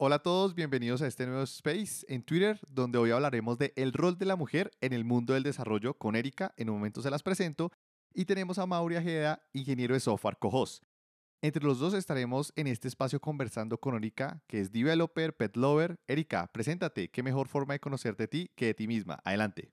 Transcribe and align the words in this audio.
Hola 0.00 0.14
a 0.14 0.22
todos, 0.22 0.54
bienvenidos 0.54 1.02
a 1.02 1.08
este 1.08 1.26
nuevo 1.26 1.42
space 1.42 2.06
en 2.06 2.22
Twitter, 2.22 2.60
donde 2.68 2.98
hoy 2.98 3.10
hablaremos 3.10 3.58
de 3.58 3.72
el 3.74 3.92
rol 3.92 4.16
de 4.16 4.26
la 4.26 4.36
mujer 4.36 4.70
en 4.80 4.92
el 4.92 5.04
mundo 5.04 5.34
del 5.34 5.42
desarrollo 5.42 5.94
con 5.94 6.14
Erika. 6.14 6.54
En 6.56 6.70
un 6.70 6.76
momento 6.76 7.02
se 7.02 7.10
las 7.10 7.24
presento. 7.24 7.72
Y 8.14 8.24
tenemos 8.24 8.60
a 8.60 8.66
Mauri 8.66 8.94
Ajeda, 8.94 9.42
ingeniero 9.52 9.94
de 9.94 10.00
software 10.00 10.38
Cojos. 10.38 10.82
Entre 11.42 11.64
los 11.64 11.80
dos 11.80 11.94
estaremos 11.94 12.52
en 12.54 12.68
este 12.68 12.86
espacio 12.86 13.18
conversando 13.18 13.80
con 13.80 13.96
Erika, 13.96 14.40
que 14.46 14.60
es 14.60 14.70
developer, 14.70 15.36
pet 15.36 15.56
lover. 15.56 15.98
Erika, 16.06 16.46
preséntate. 16.52 17.10
¿Qué 17.10 17.24
mejor 17.24 17.48
forma 17.48 17.74
de 17.74 17.80
conocerte 17.80 18.22
de 18.22 18.28
ti 18.28 18.50
que 18.54 18.66
de 18.66 18.74
ti 18.74 18.86
misma? 18.86 19.18
Adelante. 19.24 19.72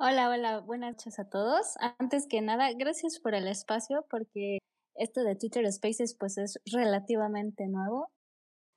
Hola, 0.00 0.30
hola, 0.30 0.58
buenas 0.58 0.96
noches 0.96 1.20
a 1.20 1.28
todos. 1.30 1.76
Antes 2.00 2.26
que 2.28 2.40
nada, 2.40 2.72
gracias 2.72 3.20
por 3.20 3.36
el 3.36 3.46
espacio, 3.46 4.04
porque 4.10 4.58
esto 4.96 5.22
de 5.22 5.36
Twitter 5.36 5.64
Spaces 5.72 6.16
pues 6.18 6.38
es 6.38 6.58
relativamente 6.72 7.68
nuevo. 7.68 8.10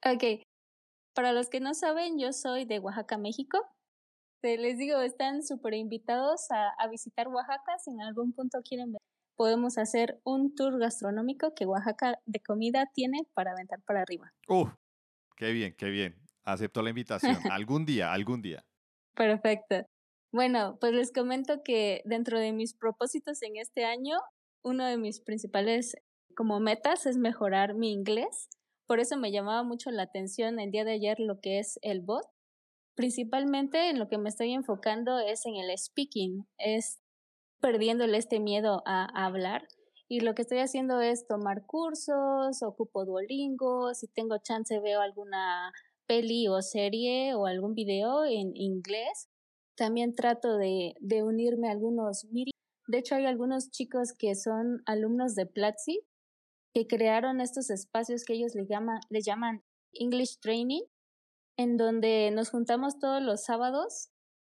Ok, 0.06 0.44
para 1.14 1.32
los 1.32 1.50
que 1.50 1.60
no 1.60 1.74
saben, 1.74 2.20
yo 2.20 2.34
soy 2.34 2.66
de 2.66 2.80
Oaxaca, 2.80 3.18
México. 3.18 3.60
Les 4.42 4.78
digo, 4.78 5.00
están 5.00 5.42
súper 5.42 5.74
invitados 5.74 6.48
a, 6.52 6.88
visitar 6.90 7.30
Oaxaca. 7.30 7.80
Si 7.80 7.92
en 7.92 8.02
algún 8.02 8.34
punto 8.34 8.60
quieren 8.62 8.92
ver, 8.92 9.02
podemos 9.38 9.78
hacer 9.78 10.20
un 10.26 10.54
tour 10.54 10.78
gastronómico 10.80 11.54
que 11.56 11.66
Oaxaca 11.66 12.20
de 12.26 12.42
comida 12.42 12.90
tiene 12.94 13.22
para 13.34 13.52
aventar 13.52 13.82
para 13.86 14.02
arriba. 14.02 14.34
¡Uh! 14.50 14.68
¡Qué 15.38 15.52
bien, 15.52 15.76
qué 15.78 15.90
bien! 15.90 16.16
Acepto 16.44 16.82
la 16.82 16.90
invitación. 16.90 17.38
algún 17.52 17.86
día, 17.86 18.12
algún 18.12 18.42
día. 18.42 18.66
Perfecto. 19.16 19.86
Bueno, 20.34 20.78
pues 20.82 20.94
les 20.94 21.14
comento 21.14 21.64
que 21.64 22.02
dentro 22.06 22.40
de 22.40 22.52
mis 22.52 22.74
propósitos 22.74 23.42
en 23.44 23.56
este 23.58 23.86
año, 23.86 24.20
uno 24.64 24.86
de 24.86 24.98
mis 24.98 25.22
principales 25.22 25.96
como 26.36 26.60
metas 26.60 27.06
es 27.06 27.18
mejorar 27.18 27.76
mi 27.76 27.92
inglés. 27.92 28.50
Por 28.94 29.00
eso 29.00 29.18
me 29.18 29.32
llamaba 29.32 29.64
mucho 29.64 29.90
la 29.90 30.04
atención 30.04 30.60
el 30.60 30.70
día 30.70 30.86
de 30.86 30.92
ayer 30.92 31.20
lo 31.20 31.42
que 31.42 31.58
es 31.58 31.80
el 31.82 32.02
bot. 32.02 32.28
Principalmente 32.94 33.90
en 33.90 33.98
lo 33.98 34.08
que 34.08 34.20
me 34.20 34.30
estoy 34.30 34.54
enfocando 34.54 35.18
es 35.18 35.48
en 35.48 35.56
el 35.56 35.76
speaking, 35.76 36.46
es 36.60 37.00
perdiéndole 37.60 38.20
este 38.20 38.40
miedo 38.40 38.84
a, 38.86 39.06
hablar. 39.26 39.68
Y 40.08 40.20
lo 40.20 40.36
que 40.36 40.44
estoy 40.44 40.60
haciendo 40.60 41.02
es 41.02 41.26
tomar 41.26 41.66
cursos, 41.66 42.62
ocupo 42.62 43.04
Duolingo, 43.04 43.96
si 43.96 44.06
tengo 44.10 44.38
chance 44.38 44.80
veo 44.80 45.02
alguna 45.02 45.74
peli 46.06 46.48
o 46.48 46.62
serie 46.62 47.34
o 47.34 47.48
algún 47.48 47.74
video 47.74 48.26
en 48.26 48.56
inglés. 48.56 49.28
También 49.76 50.14
trato 50.14 50.56
de, 50.58 50.94
unirme 51.24 51.68
a 51.68 51.72
algunos. 51.72 52.28
De 52.32 53.00
hecho, 53.00 53.16
hay 53.16 53.26
algunos 53.26 53.72
chicos 53.72 54.14
que 54.14 54.36
son 54.36 54.84
alumnos 54.86 55.34
de 55.34 55.48
Platzi 55.48 56.06
que 56.74 56.88
crearon 56.88 57.40
estos 57.40 57.70
espacios 57.70 58.24
que 58.26 58.34
ellos 58.34 58.56
le 58.56 58.66
llaman, 58.66 59.00
les 59.10 59.26
llaman 59.26 59.64
English 59.94 60.40
Training, 60.40 60.82
en 61.58 61.78
donde 61.78 62.32
nos 62.32 62.50
juntamos 62.50 63.00
todos 63.00 63.22
los 63.22 63.44
sábados. 63.44 64.10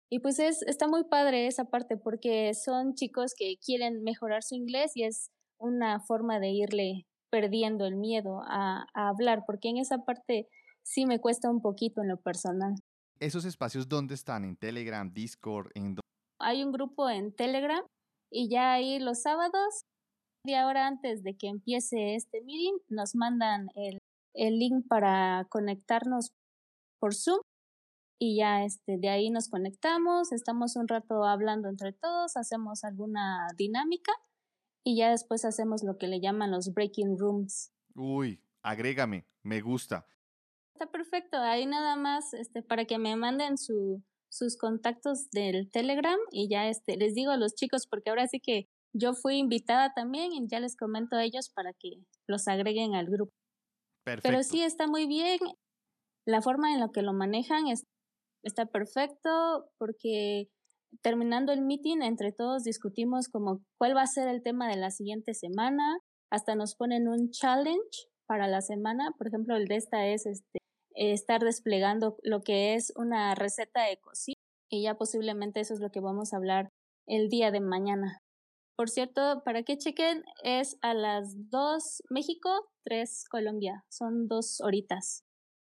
Y 0.09 0.19
pues 0.19 0.39
es, 0.39 0.61
está 0.64 0.88
muy 0.88 1.05
padre 1.05 1.47
esa 1.47 1.66
parte 1.66 1.97
porque 1.97 2.53
son 2.53 2.94
chicos 2.94 3.33
que 3.36 3.55
quieren 3.58 4.03
mejorar 4.03 4.44
su 4.44 4.55
inglés 4.55 4.92
y 4.95 5.03
es 5.03 5.31
una 5.59 5.99
forma 6.02 6.39
de 6.39 6.49
irle 6.49 7.08
perdiendo 7.31 7.86
el 7.86 7.95
miedo 7.95 8.42
a, 8.45 8.86
a 8.94 9.09
hablar, 9.09 9.44
porque 9.47 9.69
en 9.69 9.77
esa 9.77 9.99
parte 9.99 10.49
sí 10.83 11.05
me 11.05 11.19
cuesta 11.19 11.49
un 11.49 11.61
poquito 11.61 12.02
en 12.02 12.09
lo 12.09 12.17
personal. 12.17 12.75
¿Esos 13.19 13.45
espacios 13.45 13.88
dónde 13.88 14.16
están? 14.16 14.44
¿En 14.44 14.58
Telegram, 14.58 15.11
Discord? 15.11 15.69
En... 15.75 15.95
Hay 16.39 16.64
un 16.64 16.72
grupo 16.72 17.09
en 17.09 17.33
Telegram 17.33 17.83
y 18.30 18.49
ya 18.49 18.73
ahí 18.73 18.99
los 18.99 19.22
sábados 19.22 19.86
media 20.44 20.66
hora 20.67 20.88
antes 20.88 21.23
de 21.23 21.38
que 21.38 21.47
empiece 21.47 22.16
este 22.16 22.42
meeting, 22.42 22.80
nos 22.89 23.16
mandan 23.16 23.67
el, 23.75 24.00
el 24.34 24.59
link 24.59 24.88
para 24.88 25.45
conectarnos 25.50 26.31
por 27.00 27.14
Zoom 27.14 27.42
y 28.20 28.38
ya 28.38 28.64
este, 28.64 28.98
de 28.98 29.09
ahí 29.09 29.30
nos 29.30 29.50
conectamos, 29.50 30.31
estamos 30.31 30.75
un 30.75 30.88
rato 30.88 31.23
hablando 31.23 31.70
entre 31.70 31.94
todos, 31.94 32.38
hacemos 32.38 32.83
alguna 32.83 33.48
dinámica 33.58 34.11
y 34.83 34.98
ya 34.98 35.11
después 35.11 35.45
hacemos 35.45 35.83
lo 35.83 35.98
que 35.98 36.08
le 36.08 36.20
llaman 36.20 36.52
los 36.52 36.73
breaking 36.73 37.17
rooms. 37.17 37.71
Uy, 37.95 38.43
agrégame, 38.64 39.27
me 39.43 39.61
gusta. 39.61 40.08
Está 40.76 40.92
perfecto, 40.92 41.37
ahí 41.37 41.66
nada 41.66 41.95
más 41.95 42.33
este, 42.33 42.64
para 42.64 42.86
que 42.86 42.98
me 42.98 43.16
manden 43.16 43.58
su, 43.58 44.04
sus 44.32 44.58
contactos 44.58 45.30
del 45.32 45.70
Telegram 45.70 46.17
y 46.32 46.48
ya 46.49 46.67
este, 46.67 46.98
les 46.98 47.14
digo 47.14 47.32
a 47.32 47.37
los 47.37 47.54
chicos, 47.54 47.86
porque 47.87 48.10
ahora 48.10 48.27
sí 48.27 48.39
que 48.39 48.70
yo 48.94 49.14
fui 49.14 49.38
invitada 49.38 49.94
también 49.94 50.32
y 50.34 50.48
ya 50.48 50.60
les 50.60 50.76
comento 50.76 51.16
a 51.16 51.24
ellos 51.24 51.50
para 51.50 51.74
que 51.74 51.92
los 52.28 52.48
agreguen 52.48 52.96
al 52.96 53.08
grupo. 53.08 53.32
Perfecto. 54.04 54.28
Pero 54.30 54.44
sí 54.44 54.62
está 54.62 54.88
muy 54.88 55.08
bien. 55.08 55.40
La 56.26 56.42
forma 56.42 56.74
en 56.74 56.80
la 56.80 56.90
que 56.90 57.02
lo 57.02 57.14
manejan 57.14 57.66
está 58.44 58.66
perfecto 58.66 59.70
porque 59.78 60.50
terminando 61.02 61.54
el 61.54 61.62
meeting 61.62 62.02
entre 62.02 62.32
todos 62.32 62.64
discutimos 62.64 63.30
como 63.30 63.62
cuál 63.78 63.96
va 63.96 64.02
a 64.02 64.08
ser 64.08 64.28
el 64.28 64.44
tema 64.44 64.68
de 64.68 64.78
la 64.78 64.92
siguiente 64.92 65.34
semana. 65.34 66.00
Hasta 66.30 66.56
nos 66.56 66.76
ponen 66.76 67.08
un 67.08 67.32
challenge 67.32 68.08
para 68.26 68.48
la 68.48 68.62
semana. 68.62 69.12
Por 69.18 69.28
ejemplo, 69.28 69.56
el 69.56 69.68
de 69.68 69.76
esta 69.76 70.08
es 70.08 70.26
este, 70.26 70.60
estar 70.96 71.42
desplegando 71.42 72.18
lo 72.23 72.44
que 72.44 72.76
es 72.76 72.92
una 72.96 73.36
receta 73.36 73.84
de 73.84 73.98
cocina 73.98 74.36
y 74.70 74.84
ya 74.84 74.96
posiblemente 74.96 75.60
eso 75.60 75.73
es 75.73 75.80
lo 75.80 75.92
que 75.92 76.00
vamos 76.00 76.34
a 76.34 76.38
hablar 76.38 76.70
el 77.08 77.30
día 77.30 77.52
de 77.52 77.60
mañana. 77.60 78.22
Por 78.81 78.89
cierto, 78.89 79.43
para 79.45 79.61
que 79.61 79.77
chequen, 79.77 80.23
es 80.43 80.80
a 80.81 80.95
las 80.95 81.52
2 81.52 82.02
México, 82.09 82.49
3 82.83 83.25
Colombia. 83.30 83.86
Son 83.89 84.27
dos 84.27 84.59
horitas. 84.59 85.23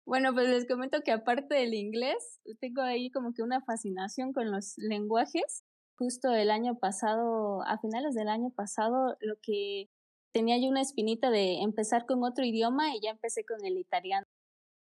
Bueno, 0.08 0.34
pues 0.34 0.50
les 0.50 0.68
comento 0.68 1.02
que 1.06 1.12
aparte 1.12 1.54
del 1.54 1.76
inglés, 1.76 2.42
tengo 2.60 2.82
ahí 2.82 3.12
como 3.12 3.32
que 3.34 3.44
una 3.44 3.62
fascinación 3.62 4.34
con 4.34 4.50
los 4.50 4.74
lenguajes. 4.78 5.64
Justo 6.00 6.34
el 6.34 6.50
año 6.50 6.80
pasado, 6.80 7.62
a 7.68 7.78
finales 7.78 8.16
del 8.16 8.28
año 8.28 8.50
pasado, 8.50 9.16
lo 9.20 9.36
que 9.40 9.88
tenía 10.34 10.58
yo 10.58 10.68
una 10.68 10.82
espinita 10.82 11.30
de 11.30 11.62
empezar 11.62 12.08
con 12.08 12.24
otro 12.24 12.44
idioma 12.44 12.96
y 12.96 13.02
ya 13.02 13.12
empecé 13.12 13.46
con 13.46 13.64
el 13.64 13.78
italiano. 13.78 14.26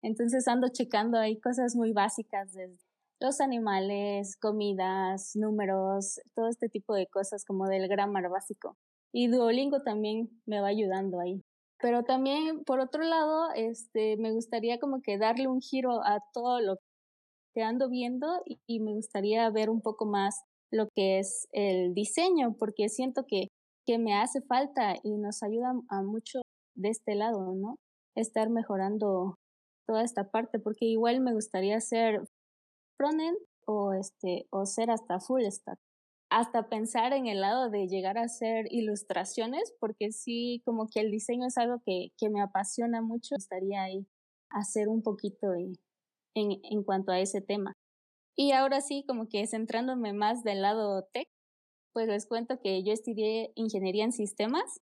Entonces 0.02 0.46
ando 0.50 0.68
checando 0.68 1.18
ahí 1.18 1.40
cosas 1.40 1.74
muy 1.74 1.94
básicas 1.94 2.52
desde 2.52 2.89
los 3.20 3.42
animales, 3.42 4.38
comidas, 4.38 5.36
números, 5.36 6.20
todo 6.36 6.48
este 6.48 6.70
tipo 6.70 6.94
de 6.94 7.08
cosas 7.08 7.44
como 7.46 7.68
del 7.68 7.88
grammar 7.88 8.30
básico. 8.30 8.78
Y 9.12 9.28
Duolingo 9.28 9.82
también 9.82 10.30
me 10.46 10.62
va 10.62 10.68
ayudando 10.68 11.20
ahí. 11.20 11.44
Pero 11.82 12.04
también, 12.04 12.64
por 12.64 12.80
otro 12.80 13.04
lado, 13.04 13.50
este, 13.56 14.18
me 14.18 14.32
gustaría 14.32 14.80
como 14.80 15.02
que 15.02 15.18
darle 15.18 15.48
un 15.48 15.62
giro 15.62 16.02
a 16.04 16.20
todo 16.34 16.60
lo 16.60 16.78
que 17.54 17.64
ando 17.64 17.90
viendo 17.90 18.44
y, 18.46 18.80
me 18.80 18.94
gustaría 18.94 19.50
ver 19.50 19.70
un 19.70 19.82
poco 19.82 20.06
más 20.06 20.42
lo 20.72 20.88
que 20.96 21.20
es 21.20 21.48
el 21.52 21.94
diseño, 21.94 22.56
porque 22.60 22.90
siento 22.90 23.26
que, 23.28 23.48
que 23.86 23.98
me 23.98 24.14
hace 24.14 24.42
falta 24.42 24.96
y 25.04 25.18
nos 25.18 25.42
ayuda 25.42 25.74
a 25.90 26.04
mucho 26.04 26.42
de 26.76 26.90
este 26.90 27.16
lado, 27.16 27.54
¿no? 27.56 27.76
Estar 28.16 28.50
mejorando 28.50 29.36
toda 29.88 30.04
esta 30.04 30.30
parte, 30.30 30.60
porque 30.60 30.86
igual 30.86 31.22
me 31.22 31.34
gustaría 31.34 31.78
hacer 31.78 32.22
o 33.66 33.94
este 33.94 34.48
o 34.50 34.66
ser 34.66 34.92
hasta 34.92 35.20
full 35.20 35.44
stack. 35.50 35.80
Hasta 36.32 36.70
pensar 36.70 37.14
en 37.14 37.28
el 37.28 37.42
lado 37.42 37.70
de 37.70 37.88
llegar 37.88 38.18
a 38.18 38.24
hacer 38.24 38.68
ilustraciones, 38.72 39.74
porque 39.80 40.12
sí, 40.12 40.62
como 40.64 40.88
que 40.88 41.00
el 41.00 41.10
diseño 41.10 41.48
es 41.48 41.58
algo 41.58 41.82
que, 41.84 42.10
que 42.18 42.30
me 42.30 42.42
apasiona 42.42 43.02
mucho. 43.02 43.36
Estaría 43.36 43.84
ahí 43.84 44.06
hacer 44.52 44.90
un 44.90 45.02
poquito 45.02 45.54
en, 45.56 45.74
en 46.36 46.84
cuanto 46.84 47.12
a 47.12 47.20
ese 47.20 47.42
tema. 47.42 47.76
Y 48.36 48.52
ahora 48.52 48.82
sí, 48.82 49.04
como 49.08 49.28
que 49.28 49.48
centrándome 49.48 50.14
más 50.14 50.44
del 50.44 50.62
lado 50.62 51.04
tech, 51.14 51.28
pues 51.94 52.08
les 52.08 52.28
cuento 52.28 52.60
que 52.62 52.84
yo 52.84 52.94
estudié 52.94 53.52
ingeniería 53.56 54.06
en 54.06 54.12
sistemas. 54.12 54.82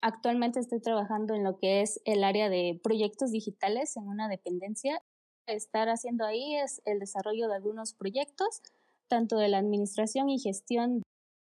Actualmente 0.00 0.60
estoy 0.60 0.80
trabajando 0.80 1.34
en 1.34 1.42
lo 1.42 1.58
que 1.58 1.82
es 1.82 2.00
el 2.04 2.22
área 2.22 2.48
de 2.48 2.80
proyectos 2.82 3.32
digitales 3.32 3.96
en 3.96 4.06
una 4.06 4.28
dependencia 4.28 5.02
estar 5.46 5.88
haciendo 5.88 6.24
ahí 6.24 6.56
es 6.56 6.82
el 6.84 6.98
desarrollo 6.98 7.48
de 7.48 7.56
algunos 7.56 7.94
proyectos, 7.94 8.62
tanto 9.08 9.36
de 9.36 9.48
la 9.48 9.58
administración 9.58 10.28
y 10.28 10.38
gestión 10.38 11.02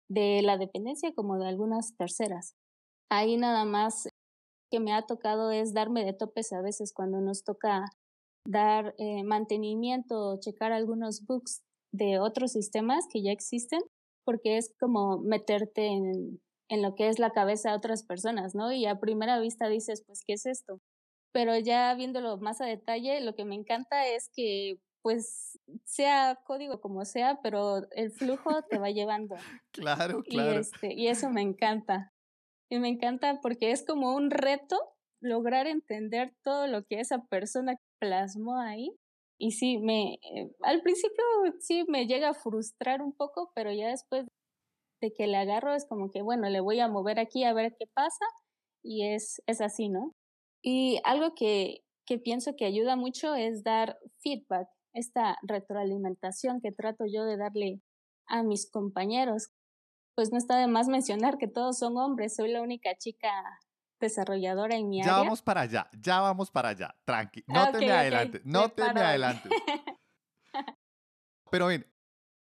de 0.08 0.42
la 0.42 0.58
dependencia 0.58 1.14
como 1.14 1.38
de 1.38 1.48
algunas 1.48 1.96
terceras. 1.96 2.54
Ahí 3.10 3.36
nada 3.36 3.64
más 3.64 4.08
que 4.70 4.80
me 4.80 4.92
ha 4.92 5.02
tocado 5.02 5.50
es 5.50 5.74
darme 5.74 6.04
de 6.04 6.12
topes 6.14 6.52
a 6.52 6.62
veces 6.62 6.92
cuando 6.94 7.20
nos 7.20 7.44
toca 7.44 7.84
dar 8.46 8.94
eh, 8.98 9.22
mantenimiento 9.22 10.38
checar 10.40 10.72
algunos 10.72 11.24
bugs 11.26 11.62
de 11.92 12.18
otros 12.18 12.52
sistemas 12.52 13.06
que 13.10 13.22
ya 13.22 13.32
existen, 13.32 13.82
porque 14.24 14.56
es 14.56 14.74
como 14.80 15.18
meterte 15.18 15.86
en, 15.86 16.40
en 16.70 16.82
lo 16.82 16.94
que 16.94 17.08
es 17.08 17.18
la 17.18 17.32
cabeza 17.32 17.70
de 17.70 17.76
otras 17.76 18.02
personas, 18.02 18.54
¿no? 18.54 18.72
Y 18.72 18.86
a 18.86 18.98
primera 18.98 19.38
vista 19.38 19.68
dices, 19.68 20.02
pues, 20.06 20.22
¿qué 20.26 20.32
es 20.32 20.46
esto? 20.46 20.80
Pero 21.32 21.58
ya 21.58 21.94
viéndolo 21.94 22.36
más 22.38 22.60
a 22.60 22.66
detalle, 22.66 23.20
lo 23.20 23.34
que 23.34 23.44
me 23.44 23.54
encanta 23.54 24.06
es 24.06 24.30
que 24.34 24.78
pues 25.02 25.58
sea 25.84 26.38
código 26.44 26.80
como 26.80 27.04
sea, 27.04 27.40
pero 27.42 27.88
el 27.90 28.12
flujo 28.12 28.62
te 28.70 28.78
va 28.78 28.90
llevando. 28.90 29.34
claro, 29.72 30.22
claro. 30.28 30.54
Y, 30.54 30.56
este, 30.58 30.94
y 30.94 31.08
eso 31.08 31.28
me 31.28 31.42
encanta. 31.42 32.12
Y 32.70 32.78
me 32.78 32.88
encanta 32.88 33.40
porque 33.42 33.72
es 33.72 33.84
como 33.84 34.14
un 34.14 34.30
reto 34.30 34.78
lograr 35.20 35.66
entender 35.66 36.32
todo 36.42 36.66
lo 36.68 36.84
que 36.84 37.00
esa 37.00 37.26
persona 37.26 37.76
plasmó 37.98 38.60
ahí. 38.60 38.90
Y 39.38 39.52
sí, 39.52 39.78
me, 39.78 40.14
eh, 40.14 40.54
al 40.62 40.82
principio 40.82 41.24
sí 41.60 41.84
me 41.88 42.06
llega 42.06 42.30
a 42.30 42.34
frustrar 42.34 43.02
un 43.02 43.12
poco, 43.12 43.50
pero 43.54 43.72
ya 43.72 43.88
después 43.88 44.26
de 45.00 45.12
que 45.12 45.26
le 45.26 45.36
agarro 45.36 45.74
es 45.74 45.84
como 45.84 46.10
que, 46.10 46.22
bueno, 46.22 46.48
le 46.48 46.60
voy 46.60 46.78
a 46.78 46.88
mover 46.88 47.18
aquí 47.18 47.42
a 47.44 47.52
ver 47.52 47.74
qué 47.76 47.86
pasa 47.92 48.24
y 48.84 49.12
es, 49.12 49.42
es 49.46 49.60
así, 49.60 49.88
¿no? 49.88 50.14
Y 50.62 51.00
algo 51.04 51.34
que, 51.34 51.84
que 52.06 52.18
pienso 52.18 52.54
que 52.56 52.64
ayuda 52.64 52.96
mucho 52.96 53.34
es 53.34 53.64
dar 53.64 53.98
feedback, 54.20 54.68
esta 54.92 55.36
retroalimentación 55.42 56.60
que 56.60 56.72
trato 56.72 57.04
yo 57.06 57.24
de 57.24 57.36
darle 57.36 57.80
a 58.26 58.42
mis 58.42 58.70
compañeros. 58.70 59.48
Pues 60.14 60.30
no 60.30 60.38
está 60.38 60.58
de 60.58 60.66
más 60.66 60.88
mencionar 60.88 61.38
que 61.38 61.48
todos 61.48 61.78
son 61.78 61.96
hombres, 61.96 62.36
soy 62.36 62.50
la 62.52 62.62
única 62.62 62.96
chica 62.96 63.30
desarrolladora 63.98 64.76
en 64.76 64.88
mi 64.88 64.98
ya 64.98 65.04
área. 65.04 65.14
Ya 65.14 65.22
vamos 65.22 65.42
para 65.42 65.60
allá, 65.62 65.90
ya 65.98 66.20
vamos 66.20 66.50
para 66.50 66.68
allá, 66.70 66.94
tranqui, 67.04 67.44
no 67.46 67.70
te 67.72 67.78
me 67.78 67.90
adelantes, 67.90 68.42
no 68.44 68.68
te 68.68 68.92
me 68.92 69.00
adelantes. 69.00 69.50
Pero 71.50 71.66
ven, 71.66 71.86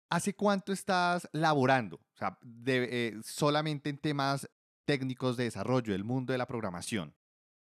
¿hace 0.09 0.35
cuánto 0.35 0.73
estás 0.73 1.29
laborando? 1.31 1.97
O 1.97 2.17
sea, 2.17 2.37
eh, 2.65 3.13
solamente 3.23 3.89
en 3.89 3.97
temas 3.97 4.49
técnicos 4.85 5.37
de 5.37 5.45
desarrollo, 5.45 5.95
el 5.95 6.03
mundo 6.03 6.33
de 6.33 6.37
la 6.37 6.47
programación. 6.47 7.15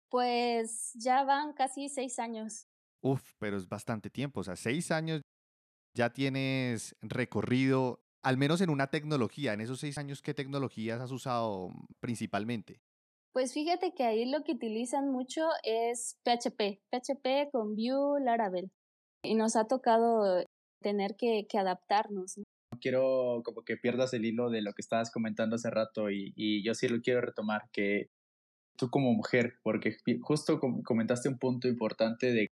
Pues 0.09 0.91
ya 0.93 1.23
van 1.23 1.53
casi 1.53 1.89
seis 1.89 2.19
años. 2.19 2.67
Uf, 3.01 3.33
pero 3.39 3.57
es 3.57 3.67
bastante 3.67 4.09
tiempo, 4.09 4.39
o 4.39 4.43
sea, 4.43 4.55
seis 4.55 4.91
años 4.91 5.21
ya 5.95 6.11
tienes 6.11 6.95
recorrido, 7.01 8.03
al 8.21 8.37
menos 8.37 8.61
en 8.61 8.69
una 8.69 8.87
tecnología. 8.87 9.53
En 9.53 9.61
esos 9.61 9.79
seis 9.79 9.97
años, 9.97 10.21
¿qué 10.21 10.33
tecnologías 10.33 10.99
has 10.99 11.11
usado 11.11 11.69
principalmente? 11.99 12.81
Pues 13.33 13.53
fíjate 13.53 13.93
que 13.93 14.03
ahí 14.03 14.29
lo 14.29 14.43
que 14.43 14.53
utilizan 14.53 15.09
mucho 15.11 15.49
es 15.63 16.17
PHP, 16.23 16.81
PHP 16.89 17.51
con 17.51 17.75
Vue, 17.75 18.21
Laravel. 18.21 18.71
Y 19.23 19.35
nos 19.35 19.55
ha 19.55 19.67
tocado 19.67 20.43
tener 20.81 21.15
que, 21.17 21.45
adaptarnos. 21.57 22.37
¿no? 22.37 22.43
Quiero 22.79 23.41
como 23.43 23.63
que 23.63 23.77
pierdas 23.77 24.13
el 24.13 24.25
hilo 24.25 24.49
de 24.49 24.61
lo 24.61 24.73
que 24.73 24.81
estabas 24.81 25.11
comentando 25.11 25.55
hace 25.55 25.69
rato 25.69 26.09
y, 26.11 26.33
y 26.35 26.63
yo 26.63 26.73
sí 26.73 26.87
lo 26.87 27.01
quiero 27.01 27.21
retomar, 27.21 27.69
que 27.71 28.09
tú 28.75 28.89
como 28.89 29.13
mujer, 29.13 29.55
porque 29.63 29.97
justo 30.21 30.59
comentaste 30.59 31.29
un 31.29 31.37
punto 31.37 31.67
importante 31.67 32.31
de 32.31 32.49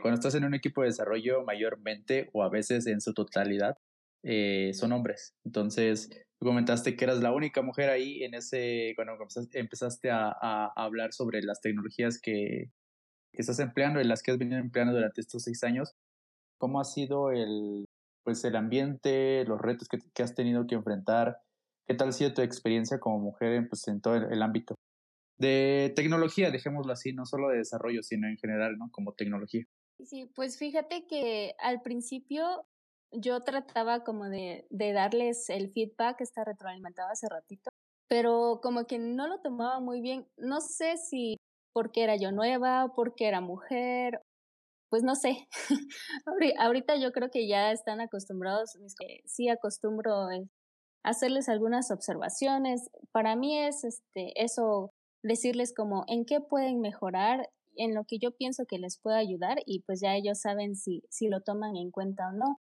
cuando 0.00 0.14
estás 0.14 0.34
en 0.34 0.44
un 0.44 0.54
equipo 0.54 0.82
de 0.82 0.88
desarrollo 0.88 1.44
mayormente 1.44 2.30
o 2.32 2.42
a 2.42 2.48
veces 2.48 2.86
en 2.86 3.00
su 3.00 3.14
totalidad, 3.14 3.76
eh, 4.24 4.72
son 4.74 4.92
hombres. 4.92 5.34
Entonces, 5.44 6.10
comentaste 6.38 6.96
que 6.96 7.04
eras 7.04 7.20
la 7.20 7.32
única 7.32 7.62
mujer 7.62 7.90
ahí 7.90 8.24
en 8.24 8.34
ese, 8.34 8.92
cuando 8.96 9.16
empezaste 9.52 10.10
a, 10.10 10.72
hablar 10.76 11.12
sobre 11.12 11.42
las 11.42 11.60
tecnologías 11.60 12.20
que, 12.20 12.70
estás 13.32 13.58
empleando 13.58 14.00
y 14.00 14.04
las 14.04 14.22
que 14.22 14.30
has 14.30 14.38
venido 14.38 14.60
empleando 14.60 14.94
durante 14.94 15.20
estos 15.20 15.42
seis 15.42 15.64
años. 15.64 15.94
¿Cómo 16.58 16.80
ha 16.80 16.84
sido 16.84 17.32
el, 17.32 17.84
pues, 18.22 18.44
el 18.44 18.56
ambiente, 18.56 19.44
los 19.44 19.60
retos 19.60 19.88
que, 19.88 19.98
que 20.14 20.22
has 20.22 20.34
tenido 20.34 20.66
que 20.66 20.76
enfrentar? 20.76 21.38
¿Qué 21.86 21.94
tal 21.94 22.10
ha 22.10 22.12
sido 22.12 22.32
tu 22.32 22.42
experiencia 22.42 22.98
como 22.98 23.18
mujer 23.18 23.52
en, 23.52 23.68
pues, 23.68 23.86
en 23.88 24.00
todo 24.00 24.16
el, 24.16 24.42
ámbito? 24.42 24.74
De 25.38 25.92
tecnología, 25.96 26.50
dejémoslo 26.50 26.92
así, 26.92 27.12
no 27.12 27.26
solo 27.26 27.48
de 27.48 27.58
desarrollo, 27.58 28.02
sino 28.02 28.28
en 28.28 28.36
general, 28.36 28.78
¿no? 28.78 28.90
Como 28.92 29.14
tecnología. 29.14 29.64
Sí, 30.00 30.30
pues 30.34 30.58
fíjate 30.58 31.06
que 31.06 31.54
al 31.58 31.82
principio 31.82 32.66
yo 33.12 33.40
trataba 33.40 34.04
como 34.04 34.28
de, 34.28 34.66
de 34.70 34.92
darles 34.92 35.48
el 35.50 35.72
feedback, 35.72 36.20
está 36.20 36.44
retroalimentado 36.44 37.10
hace 37.10 37.28
ratito, 37.28 37.70
pero 38.08 38.60
como 38.62 38.86
que 38.86 38.98
no 38.98 39.28
lo 39.28 39.40
tomaba 39.40 39.80
muy 39.80 40.00
bien. 40.00 40.26
No 40.36 40.60
sé 40.60 40.96
si 40.96 41.36
porque 41.72 42.04
era 42.04 42.16
yo 42.16 42.30
nueva, 42.32 42.92
porque 42.94 43.26
era 43.26 43.40
mujer, 43.40 44.20
pues 44.90 45.02
no 45.02 45.16
sé. 45.16 45.48
Ahorita 46.58 46.96
yo 46.96 47.10
creo 47.10 47.30
que 47.30 47.48
ya 47.48 47.72
están 47.72 48.00
acostumbrados, 48.00 48.78
sí 49.26 49.48
acostumbro 49.48 50.12
a 50.14 50.38
hacerles 51.04 51.48
algunas 51.48 51.90
observaciones. 51.90 52.88
Para 53.12 53.34
mí 53.34 53.58
es 53.58 53.82
este, 53.82 54.32
eso, 54.40 54.92
decirles 55.24 55.72
como 55.74 56.04
en 56.06 56.24
qué 56.26 56.40
pueden 56.40 56.80
mejorar, 56.80 57.50
en 57.76 57.94
lo 57.94 58.04
que 58.04 58.18
yo 58.18 58.36
pienso 58.36 58.66
que 58.66 58.78
les 58.78 59.00
puede 59.00 59.16
ayudar 59.16 59.58
y 59.66 59.80
pues 59.80 60.00
ya 60.00 60.14
ellos 60.14 60.40
saben 60.40 60.76
si, 60.76 61.02
si 61.10 61.28
lo 61.28 61.40
toman 61.40 61.76
en 61.76 61.90
cuenta 61.90 62.28
o 62.28 62.32
no. 62.32 62.60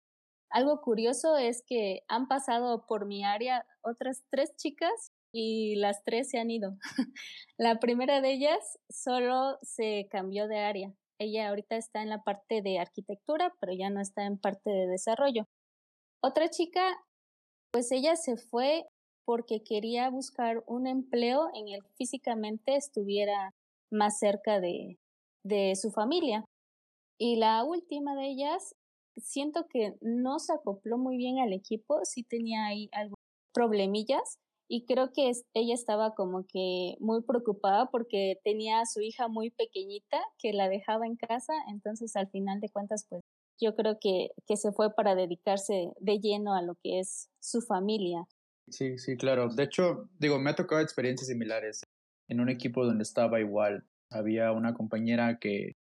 Algo 0.49 0.81
curioso 0.81 1.37
es 1.37 1.63
que 1.67 2.01
han 2.07 2.27
pasado 2.27 2.85
por 2.87 3.05
mi 3.05 3.23
área 3.23 3.65
otras 3.81 4.23
tres 4.31 4.55
chicas 4.55 5.11
y 5.31 5.75
las 5.75 6.03
tres 6.03 6.29
se 6.29 6.39
han 6.39 6.49
ido. 6.49 6.77
la 7.57 7.79
primera 7.79 8.21
de 8.21 8.31
ellas 8.33 8.79
solo 8.89 9.57
se 9.61 10.07
cambió 10.09 10.47
de 10.47 10.59
área. 10.59 10.93
Ella 11.19 11.49
ahorita 11.49 11.75
está 11.75 12.01
en 12.01 12.09
la 12.09 12.23
parte 12.23 12.61
de 12.61 12.79
arquitectura, 12.79 13.53
pero 13.59 13.73
ya 13.73 13.89
no 13.89 13.99
está 13.99 14.25
en 14.25 14.37
parte 14.37 14.69
de 14.69 14.87
desarrollo. 14.87 15.47
Otra 16.21 16.49
chica, 16.49 16.97
pues 17.71 17.91
ella 17.91 18.15
se 18.15 18.37
fue 18.37 18.85
porque 19.25 19.63
quería 19.63 20.09
buscar 20.09 20.63
un 20.67 20.87
empleo 20.87 21.49
en 21.53 21.67
el 21.69 21.83
que 21.83 21.93
físicamente 21.97 22.75
estuviera 22.75 23.53
más 23.91 24.19
cerca 24.19 24.59
de, 24.59 24.97
de 25.43 25.75
su 25.75 25.91
familia. 25.91 26.45
Y 27.17 27.37
la 27.37 27.63
última 27.63 28.15
de 28.15 28.27
ellas 28.27 28.75
siento 29.17 29.67
que 29.67 29.95
no 30.01 30.39
se 30.39 30.53
acopló 30.53 30.97
muy 30.97 31.17
bien 31.17 31.39
al 31.39 31.53
equipo, 31.53 31.99
sí 32.03 32.23
tenía 32.23 32.65
ahí 32.65 32.89
algo 32.91 33.15
problemillas 33.53 34.39
y 34.67 34.85
creo 34.85 35.11
que 35.13 35.31
ella 35.53 35.73
estaba 35.73 36.15
como 36.15 36.45
que 36.47 36.95
muy 36.99 37.21
preocupada 37.21 37.89
porque 37.91 38.39
tenía 38.43 38.79
a 38.79 38.85
su 38.85 39.01
hija 39.01 39.27
muy 39.27 39.51
pequeñita 39.51 40.19
que 40.39 40.53
la 40.53 40.69
dejaba 40.69 41.05
en 41.05 41.15
casa, 41.15 41.53
entonces 41.69 42.15
al 42.15 42.29
final 42.29 42.59
de 42.59 42.69
cuentas 42.69 43.05
pues 43.07 43.21
yo 43.61 43.75
creo 43.75 43.99
que, 43.99 44.29
que 44.47 44.57
se 44.57 44.71
fue 44.71 44.93
para 44.93 45.15
dedicarse 45.15 45.91
de 45.99 46.19
lleno 46.19 46.55
a 46.55 46.61
lo 46.61 46.75
que 46.81 46.99
es 46.99 47.29
su 47.39 47.61
familia. 47.61 48.25
Sí, 48.69 48.97
sí, 48.97 49.17
claro. 49.17 49.49
De 49.49 49.63
hecho, 49.63 50.09
digo, 50.19 50.39
me 50.39 50.49
ha 50.51 50.55
tocado 50.55 50.81
experiencias 50.81 51.27
similares. 51.27 51.81
En 52.29 52.39
un 52.39 52.49
equipo 52.49 52.85
donde 52.85 53.03
estaba 53.03 53.39
igual, 53.39 53.85
había 54.09 54.51
una 54.53 54.73
compañera 54.73 55.37
que 55.39 55.73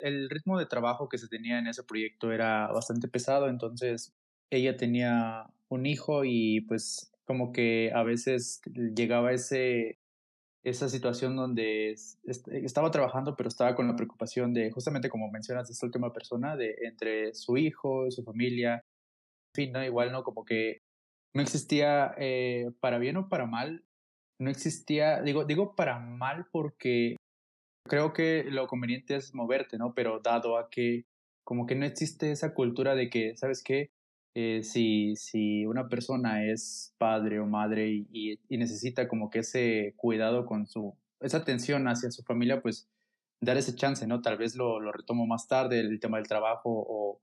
el 0.00 0.30
ritmo 0.30 0.58
de 0.58 0.66
trabajo 0.66 1.08
que 1.08 1.18
se 1.18 1.28
tenía 1.28 1.58
en 1.58 1.68
ese 1.68 1.84
proyecto 1.84 2.32
era 2.32 2.68
bastante 2.68 3.08
pesado, 3.08 3.48
entonces 3.48 4.12
ella 4.50 4.76
tenía 4.76 5.46
un 5.68 5.86
hijo 5.86 6.24
y 6.24 6.62
pues 6.62 7.12
como 7.26 7.52
que 7.52 7.92
a 7.94 8.02
veces 8.04 8.60
llegaba 8.96 9.32
ese 9.32 9.98
esa 10.64 10.88
situación 10.90 11.36
donde 11.36 11.94
estaba 12.24 12.90
trabajando 12.90 13.36
pero 13.36 13.48
estaba 13.48 13.74
con 13.76 13.88
la 13.88 13.96
preocupación 13.96 14.54
de 14.54 14.70
justamente 14.72 15.08
como 15.10 15.30
mencionas 15.30 15.70
esta 15.70 15.86
última 15.86 16.12
persona 16.12 16.56
de 16.56 16.76
entre 16.82 17.34
su 17.34 17.56
hijo 17.58 18.10
su 18.10 18.24
familia 18.24 18.74
en 18.76 19.64
fin 19.66 19.72
no 19.72 19.84
igual 19.84 20.12
no 20.12 20.24
como 20.24 20.44
que 20.44 20.80
no 21.34 21.42
existía 21.42 22.14
eh, 22.18 22.70
para 22.80 22.98
bien 22.98 23.16
o 23.16 23.28
para 23.28 23.46
mal 23.46 23.84
no 24.38 24.50
existía 24.50 25.20
digo 25.22 25.44
digo 25.44 25.74
para 25.74 25.98
mal 25.98 26.46
porque 26.50 27.16
creo 27.86 28.12
que 28.12 28.44
lo 28.44 28.66
conveniente 28.66 29.16
es 29.16 29.34
moverte, 29.34 29.78
¿no? 29.78 29.94
Pero 29.94 30.20
dado 30.20 30.58
a 30.58 30.70
que 30.70 31.04
como 31.44 31.66
que 31.66 31.74
no 31.74 31.84
existe 31.84 32.30
esa 32.30 32.54
cultura 32.54 32.94
de 32.94 33.10
que, 33.10 33.36
¿sabes 33.36 33.62
qué? 33.62 33.90
Eh, 34.34 34.62
si, 34.64 35.14
si 35.16 35.66
una 35.66 35.88
persona 35.88 36.44
es 36.44 36.94
padre 36.98 37.38
o 37.38 37.46
madre 37.46 37.90
y, 37.90 38.40
y, 38.48 38.58
necesita 38.58 39.06
como 39.06 39.30
que 39.30 39.40
ese 39.40 39.94
cuidado 39.96 40.44
con 40.46 40.66
su, 40.66 40.96
esa 41.20 41.38
atención 41.38 41.86
hacia 41.86 42.10
su 42.10 42.22
familia, 42.24 42.60
pues 42.60 42.88
dar 43.40 43.56
ese 43.58 43.76
chance, 43.76 44.06
¿no? 44.06 44.22
Tal 44.22 44.36
vez 44.38 44.56
lo, 44.56 44.80
lo 44.80 44.90
retomo 44.90 45.26
más 45.26 45.46
tarde, 45.46 45.80
el 45.80 46.00
tema 46.00 46.16
del 46.16 46.26
trabajo 46.26 46.70
o, 46.70 47.20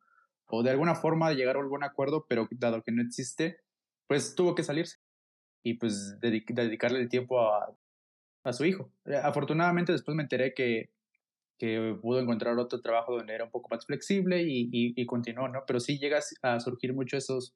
o 0.48 0.63
de 0.63 0.70
alguna 0.70 0.96
forma 0.96 1.34
llegar 1.34 1.58
a 1.58 1.60
algún 1.60 1.84
acuerdo, 1.84 2.25
pero 2.30 2.48
dado 2.51 2.82
que 2.84 2.91
no 2.94 3.01
existe, 3.01 3.58
pues 4.12 4.36
tuvo 4.36 4.56
que 4.56 4.63
salirse 4.63 4.98
y 5.63 5.75
pues 5.75 6.20
dedicarle 6.20 7.00
el 7.00 7.08
tiempo 7.08 7.39
a 7.39 7.74
a 8.44 8.53
su 8.53 8.65
hijo. 8.65 8.91
Eh, 9.06 9.15
afortunadamente 9.15 9.91
después 9.91 10.15
me 10.15 10.24
enteré 10.24 10.53
que, 10.53 10.89
que 11.58 11.98
pudo 12.01 12.20
encontrar 12.20 12.58
otro 12.58 12.82
trabajo 12.82 13.15
donde 13.15 13.34
era 13.34 13.46
un 13.46 13.51
poco 13.51 13.70
más 13.70 13.86
flexible 13.86 14.44
y, 14.44 14.70
y, 14.72 15.06
continuó, 15.06 15.48
¿no? 15.48 15.63
Pero 15.68 15.80
sí 15.80 16.00
llegas 16.00 16.34
a 16.41 16.60
surgir 16.60 16.94
mucho 16.94 17.18
esos, 17.18 17.53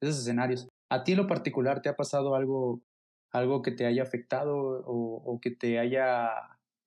esos 0.00 0.18
escenarios. 0.18 0.68
¿A 0.90 1.04
ti 1.04 1.12
en 1.12 1.18
lo 1.18 1.26
particular 1.26 1.82
te 1.82 1.88
ha 1.88 1.96
pasado 1.96 2.34
algo, 2.34 2.82
algo 3.30 3.62
que 3.62 3.70
te 3.70 3.86
haya 3.86 4.02
afectado 4.02 4.56
o, 4.56 5.22
o 5.24 5.40
que 5.40 5.50
te 5.50 5.78
haya, 5.78 6.30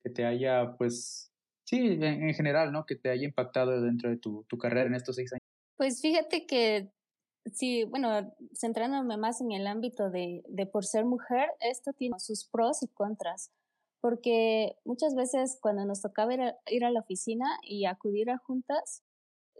que 0.02 0.10
te 0.10 0.24
haya, 0.24 0.76
pues, 0.76 1.32
sí, 1.64 1.98
en, 2.00 2.34
general, 2.34 2.72
¿no? 2.72 2.84
Que 2.86 2.96
te 2.96 3.10
haya 3.10 3.24
impactado 3.24 3.80
dentro 3.80 4.10
de 4.10 4.18
tu, 4.18 4.44
tu 4.48 4.58
carrera 4.58 4.86
en 4.86 4.94
estos 4.94 5.16
seis 5.16 5.32
años? 5.32 5.42
Pues 5.76 6.02
fíjate 6.02 6.46
que 6.46 6.90
sí, 7.52 7.84
bueno, 7.84 8.32
centrándome 8.54 9.16
más 9.16 9.40
en 9.40 9.52
el 9.52 9.66
ámbito 9.66 10.10
de, 10.10 10.42
de 10.48 10.66
por 10.66 10.84
ser 10.84 11.04
mujer, 11.04 11.50
esto 11.60 11.92
tiene 11.92 12.18
sus 12.18 12.46
pros 12.46 12.82
y 12.82 12.88
contras, 12.88 13.50
porque 14.00 14.76
muchas 14.84 15.14
veces 15.14 15.58
cuando 15.60 15.84
nos 15.84 16.02
tocaba 16.02 16.34
ir 16.34 16.42
a, 16.42 16.56
ir 16.66 16.84
a 16.84 16.90
la 16.90 17.00
oficina 17.00 17.46
y 17.62 17.86
acudir 17.86 18.30
a 18.30 18.38
juntas, 18.38 19.02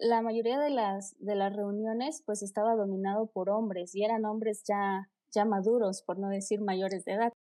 la 0.00 0.22
mayoría 0.22 0.58
de 0.58 0.70
las, 0.70 1.16
de 1.18 1.34
las 1.34 1.54
reuniones 1.54 2.22
pues 2.24 2.42
estaba 2.42 2.74
dominado 2.76 3.26
por 3.26 3.50
hombres 3.50 3.94
y 3.94 4.04
eran 4.04 4.24
hombres 4.24 4.62
ya, 4.66 5.10
ya 5.32 5.44
maduros, 5.44 6.02
por 6.02 6.18
no 6.18 6.28
decir 6.28 6.60
mayores 6.60 7.04
de 7.04 7.14
edad. 7.14 7.32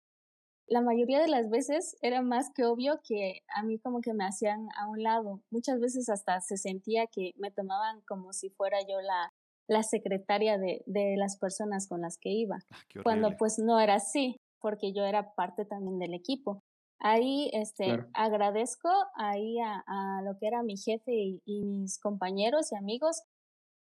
la 0.67 0.81
mayoría 0.81 1.21
de 1.21 1.29
las 1.29 1.49
veces 1.49 1.97
era 2.01 2.21
más 2.21 2.51
que 2.53 2.65
obvio 2.65 2.99
que 3.03 3.41
a 3.55 3.63
mí 3.63 3.79
como 3.79 4.01
que 4.01 4.13
me 4.13 4.25
hacían 4.25 4.67
a 4.77 4.87
un 4.89 5.01
lado. 5.03 5.41
Muchas 5.51 5.79
veces 5.79 6.09
hasta 6.09 6.41
se 6.41 6.57
sentía 6.57 7.07
que 7.07 7.33
me 7.37 7.51
tomaban 7.51 8.01
como 8.01 8.33
si 8.33 8.49
fuera 8.49 8.79
yo 8.81 9.01
la, 9.01 9.33
la 9.67 9.83
secretaria 9.83 10.57
de, 10.57 10.81
de 10.85 11.15
las 11.17 11.37
personas 11.37 11.87
con 11.87 12.01
las 12.01 12.17
que 12.17 12.29
iba. 12.29 12.57
Ah, 12.71 12.77
cuando 13.03 13.35
pues 13.37 13.59
no 13.59 13.79
era 13.79 13.95
así, 13.95 14.37
porque 14.61 14.93
yo 14.93 15.03
era 15.03 15.33
parte 15.35 15.65
también 15.65 15.99
del 15.99 16.13
equipo. 16.13 16.61
Ahí 16.99 17.51
este, 17.53 18.03
agradezco 18.13 18.89
ahí 19.15 19.59
a, 19.59 19.83
a, 19.85 20.21
lo 20.23 20.37
que 20.39 20.47
era 20.47 20.63
mi 20.63 20.77
jefe 20.77 21.13
y, 21.13 21.41
y 21.45 21.63
mis 21.63 21.99
compañeros 21.99 22.71
y 22.71 22.75
amigos 22.75 23.21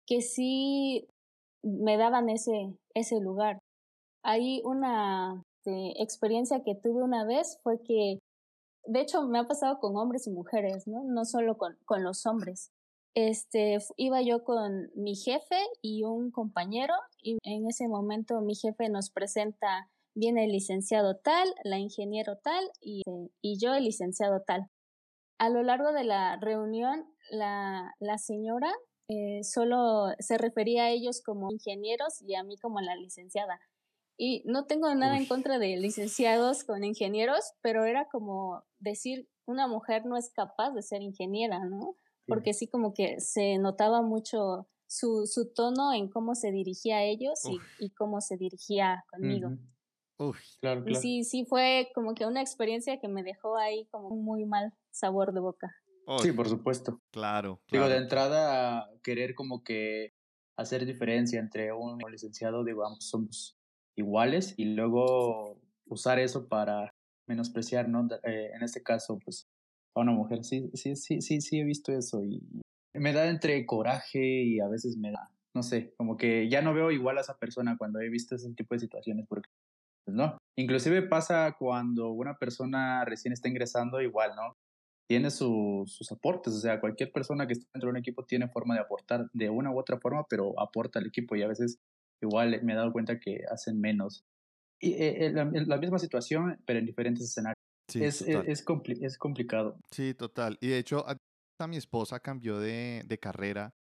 que 0.08 0.22
sí 0.22 1.08
me 1.64 1.98
daban 1.98 2.30
ese, 2.30 2.76
ese 2.94 3.20
lugar. 3.20 3.60
Hay 4.24 4.62
una 4.66 5.44
este, 5.66 6.02
experiencia 6.02 6.64
que 6.64 6.76
tuve 6.76 7.04
una 7.04 7.26
vez 7.26 7.60
fue 7.64 7.82
que, 7.84 8.20
de 8.86 9.02
hecho, 9.02 9.28
me 9.28 9.40
ha 9.40 9.48
pasado 9.48 9.80
con 9.80 9.96
hombres 9.96 10.28
y 10.28 10.32
mujeres, 10.32 10.88
¿no? 10.88 11.04
No 11.04 11.26
solo 11.26 11.58
con, 11.58 11.78
con 11.86 12.04
los 12.04 12.26
hombres. 12.26 12.72
Este, 13.16 13.78
iba 13.98 14.22
yo 14.22 14.44
con 14.44 14.92
mi 14.96 15.16
jefe 15.16 15.58
y 15.82 16.04
un 16.04 16.32
compañero 16.32 16.96
y 17.22 17.38
en 17.44 17.68
ese 17.68 17.88
momento 17.88 18.42
mi 18.42 18.56
jefe 18.56 18.90
nos 18.90 19.12
presenta, 19.12 19.92
viene 20.16 20.46
el 20.46 20.52
licenciado 20.52 21.18
tal, 21.18 21.54
la 21.64 21.78
ingeniero 21.78 22.38
tal 22.38 22.72
y, 22.82 23.04
y 23.42 23.60
yo 23.60 23.76
el 23.76 23.84
licenciado 23.84 24.42
tal. 24.42 24.70
A 25.38 25.50
lo 25.50 25.62
largo 25.62 25.92
de 25.92 26.04
la 26.06 26.38
reunión, 26.38 27.06
la, 27.30 27.94
la 28.00 28.18
señora 28.18 28.72
eh, 29.10 29.44
solo 29.44 30.14
se 30.20 30.38
refería 30.38 30.86
a 30.86 30.90
ellos 30.90 31.22
como 31.22 31.52
ingenieros 31.52 32.22
y 32.22 32.36
a 32.36 32.44
mí 32.44 32.58
como 32.58 32.82
la 32.82 32.96
licenciada. 32.96 33.60
Y 34.18 34.44
no 34.46 34.66
tengo 34.66 34.94
nada 34.96 35.18
en 35.18 35.26
contra 35.26 35.60
de 35.60 35.78
licenciados 35.78 36.64
con 36.64 36.84
ingenieros, 36.84 37.54
pero 37.62 37.86
era 37.86 38.08
como 38.10 38.64
decir, 38.80 39.28
una 39.46 39.68
mujer 39.68 40.06
no 40.06 40.18
es 40.18 40.32
capaz 40.32 40.72
de 40.72 40.84
ser 40.84 41.02
ingeniera, 41.02 41.60
¿no? 41.66 41.96
Porque 42.28 42.54
sí 42.54 42.68
como 42.68 42.94
que 42.94 43.20
se 43.20 43.58
notaba 43.58 44.02
mucho 44.02 44.68
su, 44.88 45.26
su 45.26 45.52
tono 45.54 45.94
en 45.94 46.10
cómo 46.10 46.36
se 46.36 46.52
dirigía 46.52 46.98
a 46.98 47.04
ellos 47.04 47.40
y, 47.50 47.86
y, 47.86 47.90
cómo 47.92 48.22
se 48.22 48.38
dirigía 48.38 49.04
conmigo. 49.10 49.50
claro, 50.60 50.84
claro. 50.84 50.84
Y 50.88 50.96
sí, 50.96 51.24
sí 51.24 51.46
fue 51.46 51.90
como 51.96 52.14
que 52.14 52.26
una 52.26 52.42
experiencia 52.42 53.00
que 53.00 53.08
me 53.08 53.24
dejó 53.24 53.58
ahí 53.58 53.88
como 53.92 54.10
un 54.10 54.24
muy 54.24 54.46
mal 54.46 54.74
sabor 54.92 55.34
de 55.34 55.40
boca. 55.40 55.76
sí, 56.22 56.32
por 56.32 56.48
supuesto. 56.48 57.02
Claro, 57.12 57.62
claro. 57.68 57.86
Digo, 57.86 57.90
de 57.90 58.02
entrada, 58.02 58.90
querer 59.02 59.36
como 59.36 59.64
que 59.64 60.14
hacer 60.56 60.86
diferencia 60.86 61.40
entre 61.40 61.74
un 61.74 61.98
licenciado, 62.12 62.64
digo, 62.64 62.86
ambos 62.86 63.08
somos 63.08 63.58
iguales 63.96 64.54
y 64.58 64.66
luego 64.66 65.60
usar 65.86 66.20
eso 66.20 66.48
para 66.48 66.94
menospreciar, 67.28 67.90
¿no? 67.90 68.08
Eh, 68.24 68.52
en 68.54 68.64
este 68.64 68.84
caso, 68.84 69.18
pues, 69.24 69.48
a 69.96 70.02
una 70.02 70.12
mujer. 70.12 70.44
Sí, 70.44 70.70
sí, 70.74 70.96
sí, 70.96 71.22
sí, 71.22 71.42
sí 71.42 71.60
he 71.60 71.64
visto 71.64 71.92
eso 71.92 72.24
y 72.24 72.42
me 72.94 73.14
da 73.14 73.30
entre 73.30 73.66
coraje 73.66 74.44
y 74.44 74.60
a 74.60 74.68
veces 74.68 74.98
me 74.98 75.12
da, 75.12 75.30
no 75.56 75.64
sé, 75.64 75.94
como 75.98 76.18
que 76.18 76.50
ya 76.50 76.62
no 76.62 76.74
veo 76.74 76.92
igual 76.92 77.18
a 77.18 77.22
esa 77.22 77.38
persona 77.38 77.78
cuando 77.78 78.00
he 78.00 78.10
visto 78.10 78.36
ese 78.36 78.54
tipo 78.54 78.76
de 78.76 78.80
situaciones 78.80 79.26
porque, 79.28 79.50
pues 80.06 80.16
no. 80.16 80.38
Inclusive 80.56 81.02
pasa 81.04 81.56
cuando 81.58 82.12
una 82.12 82.38
persona 82.38 83.04
recién 83.06 83.34
está 83.34 83.50
ingresando 83.50 84.02
igual, 84.02 84.32
¿no? 84.36 84.56
Tiene 85.08 85.32
sus 85.32 86.12
aportes, 86.12 86.54
o 86.54 86.60
sea, 86.60 86.80
cualquier 86.80 87.12
persona 87.12 87.48
que 87.48 87.54
está 87.54 87.66
dentro 87.74 87.88
de 87.88 87.92
un 87.92 87.98
equipo 87.98 88.26
tiene 88.26 88.48
forma 88.48 88.76
de 88.76 88.82
aportar 88.82 89.28
de 89.34 89.50
una 89.50 89.72
u 89.72 89.80
otra 89.80 90.00
forma, 90.00 90.26
pero 90.30 90.60
aporta 90.60 91.00
al 91.00 91.08
equipo 91.08 91.36
y 91.36 91.42
a 91.42 91.48
veces 91.48 91.80
igual 92.22 92.62
me 92.64 92.74
he 92.74 92.76
dado 92.76 92.94
cuenta 92.94 93.20
que 93.20 93.44
hacen 93.52 93.82
menos. 93.82 94.24
Y 94.80 94.94
eh, 94.94 95.32
la, 95.32 95.78
misma 95.78 96.00
situación, 96.00 96.60
pero 96.66 96.80
en 96.80 96.86
diferentes 96.86 97.24
escenarios. 97.24 97.63
Es, 97.88 98.22
es, 98.22 98.64
es, 99.02 99.18
complicado. 99.18 99.78
Sí, 99.92 100.14
total. 100.14 100.58
Y 100.62 100.68
de 100.68 100.78
hecho, 100.78 101.06
a 101.08 101.68
mi 101.68 101.78
esposa 101.78 102.20
cambió 102.20 102.60
de, 102.60 103.04
de 103.06 103.20
carrera. 103.20 103.76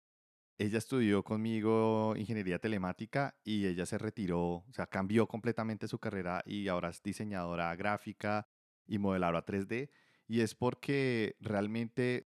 Ella 0.57 0.77
estudió 0.77 1.23
conmigo 1.23 2.15
ingeniería 2.17 2.59
telemática 2.59 3.37
y 3.45 3.65
ella 3.65 3.85
se 3.85 3.97
retiró, 3.97 4.41
o 4.41 4.73
sea, 4.73 4.87
cambió 4.87 5.25
completamente 5.25 5.87
su 5.87 5.99
carrera 5.99 6.43
y 6.45 6.67
ahora 6.67 6.89
es 6.89 7.01
diseñadora 7.01 7.73
gráfica 7.77 8.45
y 8.85 8.97
modeladora 8.97 9.45
3D. 9.45 9.89
Y 10.27 10.41
es 10.41 10.55
porque 10.55 11.37
realmente 11.39 12.27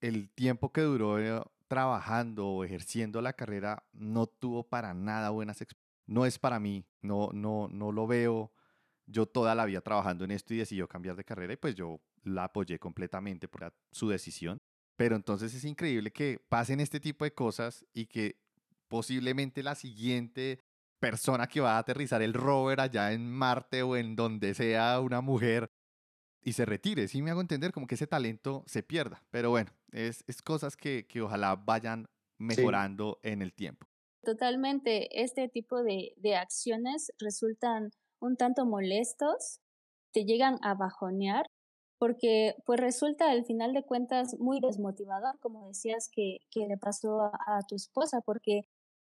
el 0.00 0.30
tiempo 0.30 0.72
que 0.72 0.82
duró 0.82 1.18
eh, 1.18 1.42
trabajando 1.66 2.48
o 2.48 2.64
ejerciendo 2.64 3.22
la 3.22 3.32
carrera 3.32 3.84
no 3.92 4.26
tuvo 4.26 4.68
para 4.68 4.92
nada 4.92 5.30
buenas 5.30 5.62
experiencias. 5.62 5.82
No 6.06 6.26
es 6.26 6.38
para 6.38 6.60
mí, 6.60 6.84
no, 7.00 7.30
no, 7.32 7.68
no 7.68 7.92
lo 7.92 8.06
veo. 8.06 8.52
Yo 9.06 9.26
toda 9.26 9.54
la 9.54 9.64
vida 9.64 9.80
trabajando 9.80 10.24
en 10.24 10.30
esto 10.30 10.54
y 10.54 10.58
decidió 10.58 10.88
cambiar 10.88 11.16
de 11.16 11.24
carrera 11.24 11.52
y 11.52 11.56
pues 11.56 11.74
yo 11.74 12.00
la 12.22 12.44
apoyé 12.44 12.78
completamente 12.78 13.48
por 13.48 13.74
su 13.90 14.08
decisión. 14.08 14.58
Pero 14.96 15.16
entonces 15.16 15.54
es 15.54 15.64
increíble 15.64 16.12
que 16.12 16.38
pasen 16.48 16.80
este 16.80 17.00
tipo 17.00 17.24
de 17.24 17.32
cosas 17.32 17.84
y 17.92 18.06
que 18.06 18.38
posiblemente 18.88 19.62
la 19.62 19.74
siguiente 19.74 20.60
persona 21.00 21.48
que 21.48 21.60
va 21.60 21.76
a 21.76 21.78
aterrizar 21.78 22.22
el 22.22 22.34
rover 22.34 22.80
allá 22.80 23.12
en 23.12 23.28
Marte 23.28 23.82
o 23.82 23.96
en 23.96 24.14
donde 24.14 24.54
sea 24.54 25.00
una 25.00 25.20
mujer 25.20 25.68
y 26.44 26.52
se 26.52 26.64
retire. 26.64 27.08
Sí 27.08 27.22
me 27.22 27.30
hago 27.30 27.40
entender 27.40 27.72
como 27.72 27.86
que 27.86 27.94
ese 27.94 28.06
talento 28.06 28.64
se 28.66 28.82
pierda. 28.82 29.24
Pero 29.30 29.50
bueno, 29.50 29.72
es, 29.90 30.22
es 30.26 30.42
cosas 30.42 30.76
que, 30.76 31.06
que, 31.08 31.20
ojalá 31.20 31.56
vayan 31.56 32.08
mejorando 32.38 33.18
en 33.22 33.42
el 33.42 33.52
tiempo. 33.52 33.86
Totalmente. 34.22 35.22
Este 35.22 35.48
tipo 35.48 35.82
de, 35.82 36.12
de 36.16 36.36
acciones 36.36 37.12
resultan 37.18 37.90
un 38.22 38.36
tanto 38.36 38.64
molestos, 38.64 39.60
te 40.12 40.24
llegan 40.24 40.58
a 40.62 40.74
bajonear, 40.74 41.46
porque 41.98 42.54
pues 42.66 42.80
resulta 42.80 43.30
al 43.30 43.44
final 43.44 43.72
de 43.74 43.84
cuentas 43.84 44.38
muy 44.38 44.60
desmotivador, 44.60 45.38
como 45.40 45.68
decías 45.68 46.08
que, 46.10 46.38
que 46.50 46.66
le 46.66 46.76
pasó 46.78 47.20
a, 47.22 47.60
tu 47.68 47.76
esposa, 47.76 48.20
porque 48.22 48.62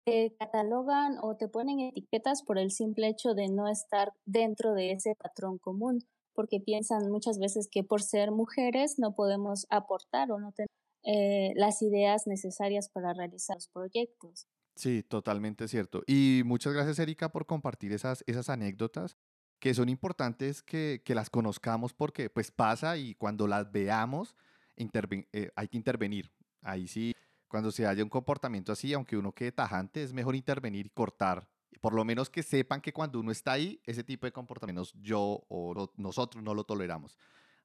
te 0.05 0.35
catalogan 0.39 1.17
o 1.21 1.37
te 1.37 1.47
ponen 1.47 1.79
etiquetas 1.79 2.43
por 2.43 2.57
el 2.57 2.71
simple 2.71 3.07
hecho 3.07 3.33
de 3.35 3.47
no 3.47 3.67
estar 3.69 4.11
dentro 4.25 4.73
de 4.73 4.91
ese 4.91 5.15
patrón 5.15 5.59
común 5.59 6.05
porque 6.33 6.59
piensan 6.59 7.09
muchas 7.09 7.39
veces 7.39 7.69
que 7.71 7.83
por 7.83 8.01
ser 8.01 8.31
mujeres 8.31 8.95
no 8.97 9.15
podemos 9.15 9.65
aportar 9.69 10.31
o 10.31 10.39
no 10.39 10.51
tener 10.51 10.69
eh, 11.03 11.53
las 11.55 11.81
ideas 11.81 12.27
necesarias 12.27 12.89
para 12.89 13.13
realizar 13.13 13.57
los 13.57 13.67
proyectos. 13.67 14.47
Sí, 14.75 15.03
totalmente 15.03 15.67
cierto. 15.67 16.03
Y 16.07 16.41
muchas 16.45 16.73
gracias, 16.73 16.99
Erika, 16.99 17.29
por 17.31 17.45
compartir 17.45 17.93
esas, 17.93 18.23
esas 18.27 18.49
anécdotas 18.49 19.17
que 19.59 19.73
son 19.73 19.87
importantes 19.87 20.61
que, 20.61 21.01
que 21.05 21.15
las 21.15 21.29
conozcamos 21.29 21.93
porque 21.93 22.29
pues 22.29 22.51
pasa 22.51 22.97
y 22.97 23.15
cuando 23.15 23.47
las 23.47 23.71
veamos 23.71 24.35
eh, 24.75 25.51
hay 25.55 25.67
que 25.67 25.77
intervenir. 25.77 26.31
Ahí 26.61 26.87
sí, 26.87 27.13
cuando 27.47 27.71
se 27.71 27.85
haya 27.85 28.03
un 28.03 28.09
comportamiento 28.09 28.71
así, 28.71 28.93
aunque 28.93 29.15
uno 29.15 29.31
quede 29.31 29.51
tajante, 29.51 30.03
es 30.03 30.11
mejor 30.13 30.35
intervenir 30.35 30.87
y 30.87 30.89
cortar 30.89 31.47
por 31.83 31.93
lo 31.93 32.05
menos 32.05 32.29
que 32.29 32.43
sepan 32.43 32.79
que 32.79 32.93
cuando 32.93 33.19
uno 33.19 33.29
está 33.29 33.51
ahí, 33.51 33.81
ese 33.83 34.05
tipo 34.05 34.25
de 34.25 34.31
comportamientos 34.31 34.93
yo 35.01 35.43
o 35.49 35.91
nosotros 35.97 36.41
no 36.41 36.53
lo 36.53 36.63
toleramos. 36.63 37.17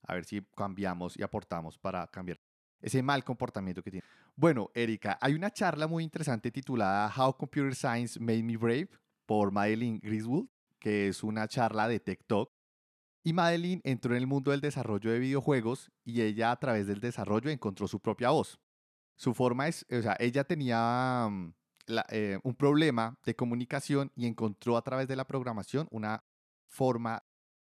A 0.02 0.14
ver 0.14 0.24
si 0.24 0.42
cambiamos 0.56 1.16
y 1.16 1.22
aportamos 1.22 1.78
para 1.78 2.04
cambiar 2.08 2.40
ese 2.80 3.02
mal 3.02 3.24
comportamiento 3.24 3.82
que 3.82 3.90
tiene. 3.90 4.06
Bueno, 4.36 4.70
Erika, 4.74 5.18
hay 5.20 5.34
una 5.34 5.50
charla 5.50 5.86
muy 5.86 6.04
interesante 6.04 6.50
titulada 6.50 7.12
How 7.16 7.36
Computer 7.36 7.74
Science 7.74 8.18
Made 8.20 8.42
Me 8.42 8.56
Brave 8.56 8.88
por 9.26 9.50
Madeline 9.50 9.98
Griswold, 10.00 10.48
que 10.78 11.08
es 11.08 11.22
una 11.22 11.48
charla 11.48 11.88
de 11.88 12.00
TikTok. 12.00 12.52
Y 13.24 13.32
Madeline 13.32 13.80
entró 13.84 14.12
en 14.12 14.18
el 14.18 14.26
mundo 14.26 14.52
del 14.52 14.60
desarrollo 14.60 15.10
de 15.10 15.18
videojuegos 15.18 15.90
y 16.04 16.22
ella 16.22 16.50
a 16.50 16.58
través 16.58 16.86
del 16.86 17.00
desarrollo 17.00 17.50
encontró 17.50 17.88
su 17.88 18.00
propia 18.00 18.30
voz. 18.30 18.58
Su 19.16 19.34
forma 19.34 19.66
es, 19.66 19.84
o 19.90 20.00
sea, 20.00 20.16
ella 20.20 20.44
tenía 20.44 21.28
mm, 21.28 21.52
eh, 22.10 22.38
un 22.42 22.54
problema 22.54 23.18
de 23.26 23.34
comunicación 23.34 24.12
y 24.14 24.26
encontró 24.26 24.76
a 24.76 24.82
través 24.82 25.08
de 25.08 25.16
la 25.16 25.26
programación 25.26 25.88
una 25.90 26.24
forma 26.68 27.24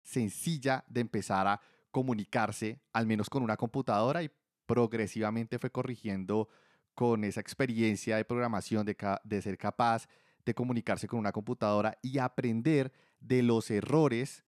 sencilla 0.01 0.83
de 0.87 1.01
empezar 1.01 1.47
a 1.47 1.61
comunicarse, 1.91 2.81
al 2.93 3.05
menos 3.07 3.29
con 3.29 3.43
una 3.43 3.57
computadora, 3.57 4.23
y 4.23 4.31
progresivamente 4.65 5.59
fue 5.59 5.71
corrigiendo 5.71 6.49
con 6.93 7.23
esa 7.23 7.41
experiencia 7.41 8.15
de 8.15 8.25
programación, 8.25 8.85
de, 8.85 9.41
ser 9.41 9.57
capaz 9.57 10.07
de 10.45 10.53
comunicarse 10.53 11.07
con 11.07 11.19
una 11.19 11.31
computadora 11.31 11.97
y 12.01 12.17
aprender 12.19 12.91
de 13.19 13.43
los 13.43 13.69
errores 13.69 14.45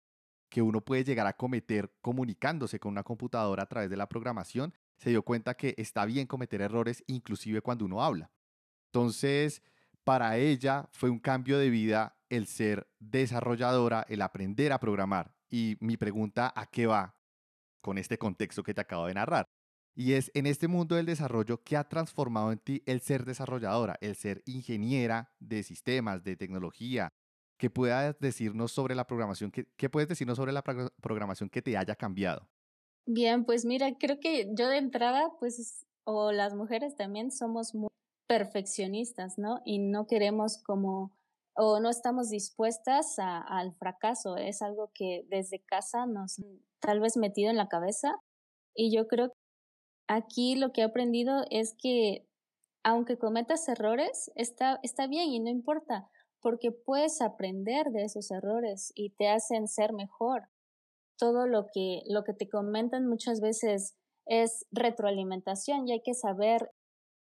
que 0.49 0.61
uno 0.61 0.81
puede 0.81 1.03
llegar 1.03 1.27
a 1.27 1.35
cometer 1.35 1.91
comunicándose 2.01 2.79
con 2.79 2.91
una 2.91 3.03
computadora 3.03 3.63
a 3.63 3.65
través 3.65 3.89
de 3.89 3.97
la 3.97 4.07
programación, 4.07 4.73
se 4.97 5.09
dio 5.09 5.23
cuenta 5.23 5.55
que 5.55 5.73
está 5.77 6.05
bien 6.05 6.27
cometer 6.27 6.61
errores 6.61 7.03
inclusive 7.07 7.61
cuando 7.61 7.85
uno 7.85 8.03
habla. 8.03 8.31
Entonces, 8.87 9.61
para 10.03 10.37
ella 10.37 10.87
fue 10.91 11.09
un 11.09 11.19
cambio 11.19 11.57
de 11.57 11.69
vida 11.69 12.15
el 12.29 12.47
ser 12.47 12.87
desarrolladora, 12.99 14.05
el 14.07 14.21
aprender 14.21 14.71
a 14.71 14.79
programar. 14.79 15.35
Y 15.49 15.77
mi 15.79 15.97
pregunta, 15.97 16.53
¿a 16.55 16.67
qué 16.67 16.85
va 16.85 17.15
con 17.81 17.97
este 17.97 18.17
contexto 18.17 18.63
que 18.63 18.73
te 18.73 18.81
acabo 18.81 19.07
de 19.07 19.15
narrar? 19.15 19.54
Y 19.95 20.13
es 20.13 20.29
en 20.33 20.45
este 20.45 20.67
mundo 20.67 20.95
del 20.95 21.05
desarrollo, 21.05 21.63
¿qué 21.63 21.77
ha 21.77 21.87
transformado 21.87 22.51
en 22.51 22.59
ti 22.59 22.83
el 22.85 22.99
ser 22.99 23.23
desarrolladora, 23.23 23.97
el 24.01 24.15
ser 24.15 24.43
ingeniera 24.45 25.33
de 25.39 25.63
sistemas, 25.63 26.23
de 26.23 26.35
tecnología, 26.35 27.13
que 27.57 27.69
puedas 27.69 28.19
decirnos 28.19 28.73
sobre 28.73 28.93
la 28.95 29.07
programación, 29.07 29.51
¿qué, 29.51 29.67
qué 29.77 29.89
puedes 29.89 30.09
decirnos 30.09 30.35
sobre 30.35 30.51
la 30.51 30.63
programación 30.63 31.49
que 31.49 31.61
te 31.61 31.77
haya 31.77 31.95
cambiado? 31.95 32.49
Bien, 33.07 33.45
pues 33.45 33.65
mira, 33.65 33.97
creo 33.97 34.19
que 34.19 34.51
yo 34.53 34.67
de 34.67 34.77
entrada, 34.77 35.31
pues, 35.39 35.85
o 36.03 36.31
las 36.31 36.55
mujeres 36.55 36.95
también 36.95 37.31
somos 37.31 37.73
muy 37.73 37.89
perfeccionistas, 38.27 39.37
¿no? 39.37 39.61
Y 39.63 39.79
no 39.79 40.07
queremos 40.07 40.57
como, 40.63 41.15
o 41.55 41.79
no 41.79 41.89
estamos 41.89 42.29
dispuestas 42.29 43.17
a, 43.19 43.39
al 43.39 43.73
fracaso. 43.73 44.37
Es 44.37 44.61
algo 44.61 44.91
que 44.93 45.25
desde 45.29 45.59
casa 45.59 46.05
nos 46.05 46.41
tal 46.79 46.99
vez 46.99 47.15
metido 47.15 47.49
en 47.49 47.57
la 47.57 47.69
cabeza. 47.69 48.15
Y 48.75 48.93
yo 48.93 49.07
creo 49.07 49.29
que 49.29 49.44
aquí 50.07 50.55
lo 50.55 50.71
que 50.71 50.81
he 50.81 50.83
aprendido 50.83 51.45
es 51.49 51.75
que 51.81 52.27
aunque 52.83 53.17
cometas 53.17 53.67
errores, 53.67 54.31
está, 54.35 54.79
está 54.83 55.07
bien 55.07 55.29
y 55.31 55.39
no 55.39 55.49
importa, 55.49 56.07
porque 56.39 56.71
puedes 56.71 57.19
aprender 57.19 57.87
de 57.87 58.03
esos 58.03 58.29
errores 58.29 58.91
y 58.93 59.09
te 59.09 59.27
hacen 59.27 59.67
ser 59.67 59.91
mejor. 59.91 60.49
Todo 61.17 61.47
lo 61.47 61.65
que, 61.73 62.03
lo 62.07 62.23
que 62.23 62.33
te 62.33 62.47
comentan 62.47 63.07
muchas 63.07 63.41
veces 63.41 63.95
es 64.27 64.67
retroalimentación 64.71 65.87
y 65.87 65.93
hay 65.93 66.01
que 66.03 66.13
saber 66.13 66.69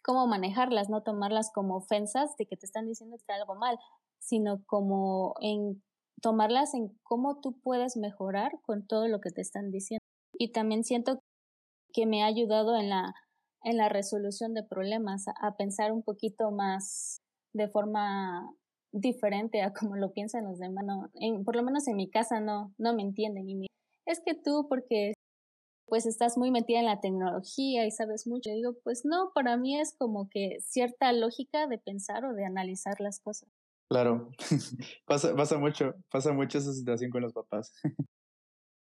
cómo 0.04 0.28
manejarlas, 0.28 0.90
no 0.90 1.04
tomarlas 1.04 1.52
como 1.54 1.78
ofensas 1.78 2.36
de 2.38 2.46
que 2.46 2.58
te 2.58 2.66
están 2.66 2.86
diciendo 2.86 3.16
que 3.16 3.22
está 3.22 3.36
algo 3.36 3.56
mal, 3.56 3.80
sino 4.20 4.62
como 4.66 5.36
en 5.40 5.82
tomarlas 6.22 6.74
en 6.74 6.98
cómo 7.04 7.40
tú 7.40 7.58
puedes 7.62 7.96
mejorar 7.96 8.60
con 8.64 8.86
todo 8.86 9.08
lo 9.08 9.22
que 9.22 9.32
te 9.32 9.42
están 9.42 9.72
diciendo. 9.72 10.04
Y 10.34 10.52
también 10.52 10.84
siento 10.84 11.22
que 11.94 12.06
me 12.06 12.24
ha 12.24 12.28
ayudado 12.28 12.78
en 12.78 12.90
la 12.90 13.14
en 13.64 13.78
la 13.78 13.90
resolución 13.90 14.54
de 14.54 14.64
problemas, 14.64 15.26
a, 15.28 15.58
pensar 15.58 15.92
un 15.92 16.02
poquito 16.02 16.52
más 16.52 17.22
de 17.54 17.68
forma 17.68 18.50
diferente 18.94 19.62
a 19.62 19.74
como 19.74 19.98
lo 19.98 20.14
piensan 20.14 20.46
los 20.46 20.58
demás. 20.58 20.86
No, 20.86 21.12
por 21.44 21.56
lo 21.56 21.64
menos 21.64 21.88
en 21.88 21.98
mi 21.98 22.10
casa 22.10 22.40
no, 22.40 22.74
no 22.78 22.94
me 22.94 23.02
entienden. 23.02 23.50
Y 23.50 23.68
es 24.06 24.22
que 24.26 24.36
tú, 24.36 24.68
porque 24.70 25.14
pues 25.86 26.06
estás 26.06 26.38
muy 26.38 26.52
metida 26.52 26.80
en 26.80 26.86
la 26.86 27.02
tecnología 27.02 27.86
y 27.86 27.92
sabes 27.92 28.26
mucho. 28.26 28.52
Digo, 28.52 28.76
pues 28.84 29.04
no, 29.04 29.32
para 29.34 29.58
mí 29.58 29.80
es 29.80 29.96
como 29.98 30.30
que 30.30 30.58
cierta 30.62 31.12
lógica 31.12 31.68
de 31.68 31.78
pensar 31.78 32.26
o 32.26 32.34
de 32.34 32.46
analizar 32.46 33.00
las 33.00 33.20
cosas. 33.20 33.50
Claro, 33.90 34.30
pasa, 35.06 35.36
pasa 35.36 35.58
mucho, 35.58 35.94
pasa 36.10 36.32
mucho 36.32 36.58
esa 36.58 36.74
situación 36.74 37.10
con 37.10 37.22
los 37.22 37.34
papás. 37.34 37.74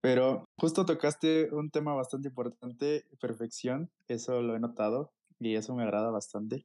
Pero 0.07 0.45
justo 0.57 0.87
tocaste 0.87 1.53
un 1.53 1.69
tema 1.69 1.93
bastante 1.93 2.29
importante, 2.29 3.05
perfección, 3.21 3.91
eso 4.07 4.41
lo 4.41 4.55
he 4.55 4.61
notado 4.61 5.13
y 5.41 5.57
eso 5.57 5.75
me 5.75 5.83
agrada 5.83 6.13
bastante. 6.13 6.65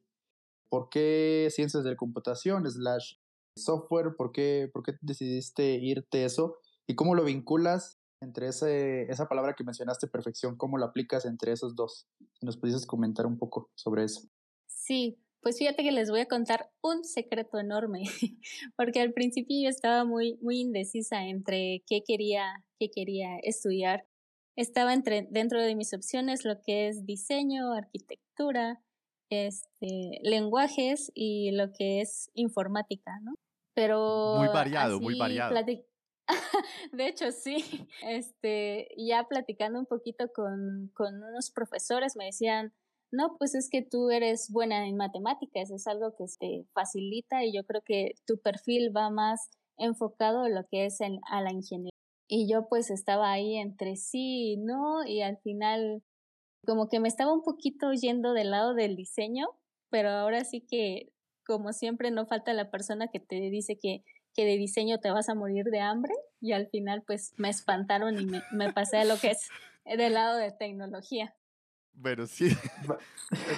¿Por 0.70 0.88
qué 0.90 1.48
ciencias 1.50 1.82
de 1.82 1.90
la 1.90 1.96
computación 1.96 2.70
slash 2.70 3.14
software? 3.58 4.14
¿Por 4.16 4.30
qué, 4.30 4.70
¿Por 4.72 4.84
qué 4.84 4.92
decidiste 5.00 5.74
irte 5.74 6.24
eso? 6.24 6.58
¿Y 6.86 6.94
cómo 6.94 7.16
lo 7.16 7.24
vinculas 7.24 7.98
entre 8.20 8.46
ese, 8.46 9.10
esa 9.10 9.26
palabra 9.26 9.54
que 9.54 9.64
mencionaste, 9.64 10.06
perfección? 10.06 10.56
¿Cómo 10.56 10.78
lo 10.78 10.84
aplicas 10.84 11.24
entre 11.24 11.50
esos 11.50 11.74
dos? 11.74 12.06
Si 12.38 12.46
nos 12.46 12.56
pudieses 12.56 12.86
comentar 12.86 13.26
un 13.26 13.38
poco 13.38 13.70
sobre 13.74 14.04
eso. 14.04 14.20
Sí, 14.68 15.18
pues 15.42 15.58
fíjate 15.58 15.82
que 15.82 15.92
les 15.92 16.08
voy 16.10 16.20
a 16.20 16.28
contar 16.28 16.70
un 16.82 17.04
secreto 17.04 17.58
enorme, 17.58 18.04
porque 18.76 19.00
al 19.00 19.12
principio 19.12 19.56
yo 19.62 19.68
estaba 19.68 20.04
muy, 20.04 20.38
muy 20.40 20.60
indecisa 20.60 21.24
entre 21.24 21.82
qué 21.86 22.02
quería, 22.06 22.64
qué 22.78 22.90
quería 22.90 23.38
estudiar. 23.42 24.06
Estaba 24.56 24.94
entre, 24.94 25.26
dentro 25.30 25.60
de 25.60 25.74
mis 25.74 25.92
opciones 25.94 26.44
lo 26.44 26.60
que 26.60 26.88
es 26.88 27.04
diseño, 27.04 27.72
arquitectura, 27.72 28.80
este, 29.30 30.20
lenguajes 30.22 31.10
y 31.14 31.50
lo 31.52 31.72
que 31.72 32.00
es 32.02 32.30
informática, 32.34 33.18
¿no? 33.22 33.34
Pero... 33.74 34.36
Muy 34.38 34.48
variado, 34.48 35.00
muy 35.00 35.18
variado. 35.18 35.54
De 36.92 37.08
hecho, 37.08 37.32
sí. 37.32 37.88
Este, 38.02 38.88
ya 38.96 39.24
platicando 39.28 39.78
un 39.78 39.86
poquito 39.86 40.30
con, 40.32 40.90
con 40.94 41.22
unos 41.22 41.50
profesores 41.50 42.16
me 42.16 42.26
decían, 42.26 42.72
no, 43.12 43.36
pues 43.36 43.54
es 43.54 43.68
que 43.68 43.82
tú 43.82 44.10
eres 44.10 44.50
buena 44.50 44.88
en 44.88 44.96
matemáticas, 44.96 45.70
es 45.70 45.86
algo 45.86 46.16
que 46.16 46.24
te 46.40 46.66
facilita 46.72 47.44
y 47.44 47.52
yo 47.52 47.64
creo 47.64 47.82
que 47.82 48.14
tu 48.26 48.38
perfil 48.40 48.90
va 48.96 49.10
más 49.10 49.50
enfocado 49.76 50.46
en 50.46 50.54
lo 50.54 50.66
que 50.66 50.86
es 50.86 51.00
en, 51.02 51.20
a 51.30 51.42
la 51.42 51.52
ingeniería. 51.52 51.92
Y 52.26 52.50
yo 52.50 52.68
pues 52.68 52.90
estaba 52.90 53.30
ahí 53.30 53.56
entre 53.56 53.96
sí 53.96 54.52
y 54.52 54.56
no, 54.56 55.04
y 55.06 55.20
al 55.20 55.36
final 55.38 56.02
como 56.64 56.88
que 56.88 57.00
me 57.00 57.08
estaba 57.08 57.34
un 57.34 57.42
poquito 57.42 57.92
yendo 57.92 58.32
del 58.32 58.50
lado 58.50 58.72
del 58.72 58.96
diseño, 58.96 59.48
pero 59.90 60.08
ahora 60.08 60.44
sí 60.44 60.62
que 60.62 61.12
como 61.44 61.74
siempre 61.74 62.10
no 62.10 62.26
falta 62.26 62.54
la 62.54 62.70
persona 62.70 63.08
que 63.08 63.20
te 63.20 63.36
dice 63.50 63.78
que, 63.78 64.04
que 64.32 64.46
de 64.46 64.56
diseño 64.56 65.00
te 65.00 65.10
vas 65.10 65.28
a 65.28 65.34
morir 65.34 65.66
de 65.66 65.80
hambre 65.80 66.14
y 66.40 66.52
al 66.52 66.68
final 66.68 67.02
pues 67.06 67.34
me 67.36 67.50
espantaron 67.50 68.18
y 68.18 68.24
me, 68.24 68.42
me 68.52 68.72
pasé 68.72 68.98
a 68.98 69.04
lo 69.04 69.18
que 69.18 69.32
es 69.32 69.48
del 69.84 70.14
lado 70.14 70.38
de 70.38 70.52
tecnología. 70.52 71.34
Bueno, 71.94 72.26
sí. 72.26 72.48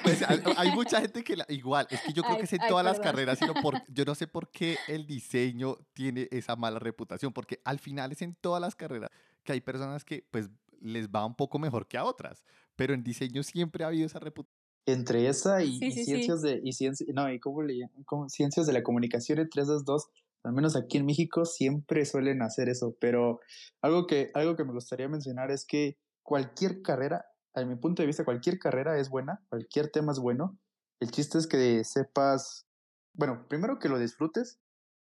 Pues, 0.02 0.22
hay 0.56 0.70
mucha 0.72 1.00
gente 1.00 1.24
que 1.24 1.36
igual, 1.48 1.86
es 1.90 2.00
que 2.02 2.12
yo 2.12 2.22
creo 2.22 2.36
que 2.36 2.44
es 2.44 2.52
en 2.52 2.60
todas 2.68 2.84
las 2.84 3.00
carreras, 3.00 3.38
sino 3.38 3.54
por, 3.54 3.74
yo 3.88 4.04
no 4.04 4.14
sé 4.14 4.26
por 4.26 4.50
qué 4.50 4.76
el 4.88 5.06
diseño 5.06 5.78
tiene 5.94 6.28
esa 6.30 6.56
mala 6.56 6.78
reputación, 6.78 7.32
porque 7.32 7.60
al 7.64 7.78
final 7.78 8.12
es 8.12 8.22
en 8.22 8.34
todas 8.34 8.60
las 8.60 8.74
carreras 8.74 9.10
que 9.42 9.52
hay 9.52 9.60
personas 9.60 10.04
que 10.04 10.26
pues 10.30 10.48
les 10.80 11.08
va 11.08 11.24
un 11.24 11.34
poco 11.34 11.58
mejor 11.58 11.86
que 11.88 11.98
a 11.98 12.04
otras, 12.04 12.44
pero 12.76 12.94
en 12.94 13.02
diseño 13.02 13.42
siempre 13.42 13.84
ha 13.84 13.88
habido 13.88 14.06
esa 14.06 14.18
reputación. 14.18 14.54
Entre 14.86 15.28
esa 15.28 15.62
y, 15.62 15.78
ciencias 15.78 16.42
de 16.42 16.60
y 16.62 17.12
no, 17.14 17.32
y 17.32 17.40
cómo 17.40 17.62
le 17.62 17.88
como 18.04 18.28
ciencias 18.28 18.66
de 18.66 18.74
la 18.74 18.82
comunicación 18.82 19.38
entre 19.38 19.62
esas 19.62 19.86
dos, 19.86 20.08
al 20.42 20.52
menos 20.52 20.76
aquí 20.76 20.98
en 20.98 21.06
México 21.06 21.46
siempre 21.46 22.04
suelen 22.04 22.42
hacer 22.42 22.68
eso, 22.68 22.94
pero 23.00 23.40
algo 23.80 24.06
que 24.06 24.30
algo 24.34 24.56
que 24.56 24.64
me 24.64 24.72
gustaría 24.72 25.08
mencionar 25.08 25.50
es 25.50 25.64
que 25.64 25.96
cualquier 26.22 26.82
carrera 26.82 27.24
a 27.54 27.64
mi 27.64 27.76
punto 27.76 28.02
de 28.02 28.06
vista, 28.06 28.24
cualquier 28.24 28.58
carrera 28.58 28.98
es 28.98 29.08
buena, 29.08 29.42
cualquier 29.48 29.90
tema 29.90 30.12
es 30.12 30.18
bueno. 30.18 30.58
El 31.00 31.10
chiste 31.10 31.38
es 31.38 31.46
que 31.46 31.84
sepas, 31.84 32.66
bueno, 33.12 33.46
primero 33.48 33.78
que 33.78 33.88
lo 33.88 33.98
disfrutes 33.98 34.58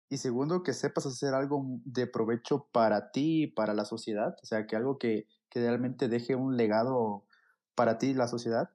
y 0.09 0.17
segundo 0.17 0.63
que 0.63 0.73
sepas 0.73 1.05
hacer 1.05 1.33
algo 1.33 1.63
de 1.85 2.07
provecho 2.07 2.67
para 2.71 3.11
ti 3.11 3.43
y 3.43 3.47
para 3.47 3.73
la 3.73 3.85
sociedad, 3.85 4.35
o 4.41 4.45
sea, 4.45 4.67
que 4.67 4.75
algo 4.75 4.97
que, 4.97 5.27
que 5.49 5.59
realmente 5.59 6.07
deje 6.07 6.35
un 6.35 6.57
legado 6.57 7.25
para 7.75 7.97
ti 7.97 8.07
y 8.07 8.13
la 8.13 8.27
sociedad 8.27 8.69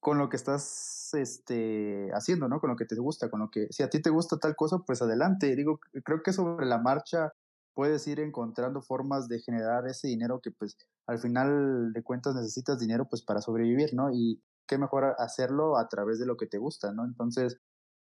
con 0.00 0.18
lo 0.18 0.28
que 0.28 0.36
estás 0.36 1.12
este, 1.14 2.10
haciendo, 2.12 2.48
¿no? 2.48 2.60
Con 2.60 2.70
lo 2.70 2.76
que 2.76 2.84
te 2.84 2.94
gusta, 2.94 3.30
con 3.30 3.40
lo 3.40 3.50
que, 3.50 3.66
si 3.70 3.82
a 3.82 3.90
ti 3.90 4.00
te 4.00 4.10
gusta 4.10 4.38
tal 4.38 4.54
cosa, 4.54 4.78
pues 4.86 5.02
adelante. 5.02 5.54
Digo, 5.56 5.80
creo 6.04 6.22
que 6.22 6.32
sobre 6.32 6.66
la 6.66 6.78
marcha 6.78 7.32
puedes 7.78 8.08
ir 8.08 8.18
encontrando 8.18 8.82
formas 8.82 9.28
de 9.28 9.38
generar 9.38 9.86
ese 9.86 10.08
dinero 10.08 10.40
que 10.42 10.50
pues 10.50 10.76
al 11.06 11.20
final 11.20 11.92
de 11.92 12.02
cuentas 12.02 12.34
necesitas 12.34 12.80
dinero 12.80 13.06
pues 13.08 13.22
para 13.22 13.40
sobrevivir, 13.40 13.94
¿no? 13.94 14.10
Y 14.12 14.42
qué 14.66 14.78
mejor 14.78 15.14
hacerlo 15.16 15.78
a 15.78 15.86
través 15.86 16.18
de 16.18 16.26
lo 16.26 16.36
que 16.36 16.48
te 16.48 16.58
gusta, 16.58 16.92
¿no? 16.92 17.04
Entonces, 17.04 17.60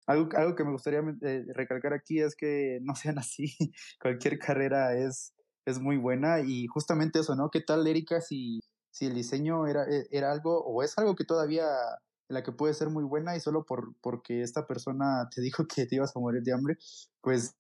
algo, 0.05 0.29
algo 0.38 0.55
que 0.55 0.63
me 0.63 0.73
gustaría 0.73 0.99
eh, 1.23 1.45
recalcar 1.55 1.91
aquí 1.93 2.19
es 2.19 2.36
que 2.36 2.81
no 2.83 2.93
sean 2.95 3.17
así, 3.17 3.47
cualquier 3.99 4.38
carrera 4.38 4.95
es, 4.95 5.33
es 5.65 5.79
muy 5.79 5.97
buena 5.97 6.41
y 6.41 6.67
justamente 6.67 7.21
eso, 7.21 7.36
¿no? 7.36 7.49
¿Qué 7.49 7.62
tal, 7.62 7.88
Erika, 7.88 8.21
si, 8.21 8.59
si 8.91 9.07
el 9.07 9.15
diseño 9.15 9.65
era, 9.65 9.86
e, 9.89 10.05
era 10.12 10.31
algo 10.31 10.63
o 10.63 10.83
es 10.83 10.95
algo 10.99 11.15
que 11.15 11.25
todavía 11.25 11.65
la 12.29 12.43
que 12.43 12.51
puede 12.51 12.75
ser 12.75 12.89
muy 12.89 13.05
buena 13.05 13.36
y 13.36 13.39
solo 13.39 13.65
por, 13.65 13.95
porque 14.01 14.43
esta 14.43 14.67
persona 14.67 15.27
te 15.33 15.41
dijo 15.41 15.65
que 15.65 15.88
te 15.88 15.95
ibas 15.95 16.15
a 16.15 16.19
morir 16.19 16.43
de 16.43 16.53
hambre, 16.53 16.77
pues 17.21 17.55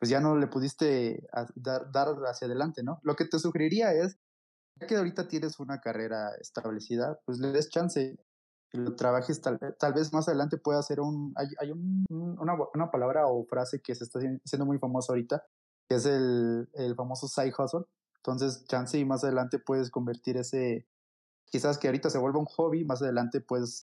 pues 0.00 0.08
ya 0.08 0.18
no 0.18 0.34
le 0.34 0.46
pudiste 0.46 1.28
dar, 1.54 1.92
dar 1.92 2.08
hacia 2.24 2.46
adelante, 2.46 2.82
¿no? 2.82 3.00
Lo 3.02 3.14
que 3.16 3.26
te 3.26 3.38
sugeriría 3.38 3.92
es, 3.92 4.18
ya 4.76 4.86
que 4.86 4.96
ahorita 4.96 5.28
tienes 5.28 5.60
una 5.60 5.80
carrera 5.80 6.30
establecida, 6.40 7.20
pues 7.26 7.38
le 7.38 7.52
des 7.52 7.68
chance 7.68 8.18
y 8.72 8.78
lo 8.78 8.96
trabajes, 8.96 9.42
tal, 9.42 9.58
tal 9.78 9.92
vez 9.92 10.12
más 10.14 10.26
adelante 10.26 10.56
pueda 10.56 10.82
ser 10.82 11.00
un, 11.00 11.34
hay, 11.36 11.48
hay 11.60 11.70
un, 11.70 12.06
una, 12.08 12.54
una, 12.74 12.90
palabra 12.90 13.26
o 13.26 13.44
frase 13.44 13.82
que 13.82 13.94
se 13.94 14.04
está 14.04 14.20
siendo 14.44 14.64
muy 14.64 14.78
famosa 14.78 15.12
ahorita, 15.12 15.44
que 15.86 15.96
es 15.96 16.06
el, 16.06 16.70
el 16.72 16.94
famoso 16.94 17.28
side 17.28 17.52
hustle. 17.58 17.84
Entonces, 18.16 18.64
chance 18.68 18.98
y 18.98 19.04
más 19.04 19.22
adelante 19.22 19.58
puedes 19.58 19.90
convertir 19.90 20.38
ese, 20.38 20.86
quizás 21.46 21.76
que 21.76 21.88
ahorita 21.88 22.08
se 22.08 22.18
vuelva 22.18 22.38
un 22.38 22.46
hobby, 22.46 22.84
más 22.86 23.02
adelante 23.02 23.42
puedes 23.42 23.86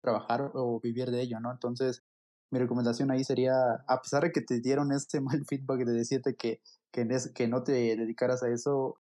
trabajar 0.00 0.52
o 0.54 0.80
vivir 0.80 1.10
de 1.10 1.20
ello, 1.20 1.38
¿no? 1.40 1.50
Entonces, 1.50 2.02
mi 2.50 2.58
recomendación 2.58 3.10
ahí 3.10 3.24
sería, 3.24 3.54
a 3.86 4.00
pesar 4.00 4.24
de 4.24 4.32
que 4.32 4.40
te 4.40 4.60
dieron 4.60 4.92
este 4.92 5.20
mal 5.20 5.44
feedback 5.46 5.84
de 5.84 5.92
decirte 5.92 6.34
que, 6.34 6.60
que, 6.90 7.06
que 7.34 7.48
no 7.48 7.62
te 7.62 7.72
dedicaras 7.72 8.42
a 8.42 8.48
eso 8.48 8.98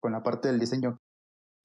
con 0.00 0.12
la 0.12 0.22
parte 0.22 0.48
del 0.48 0.58
diseño, 0.58 1.00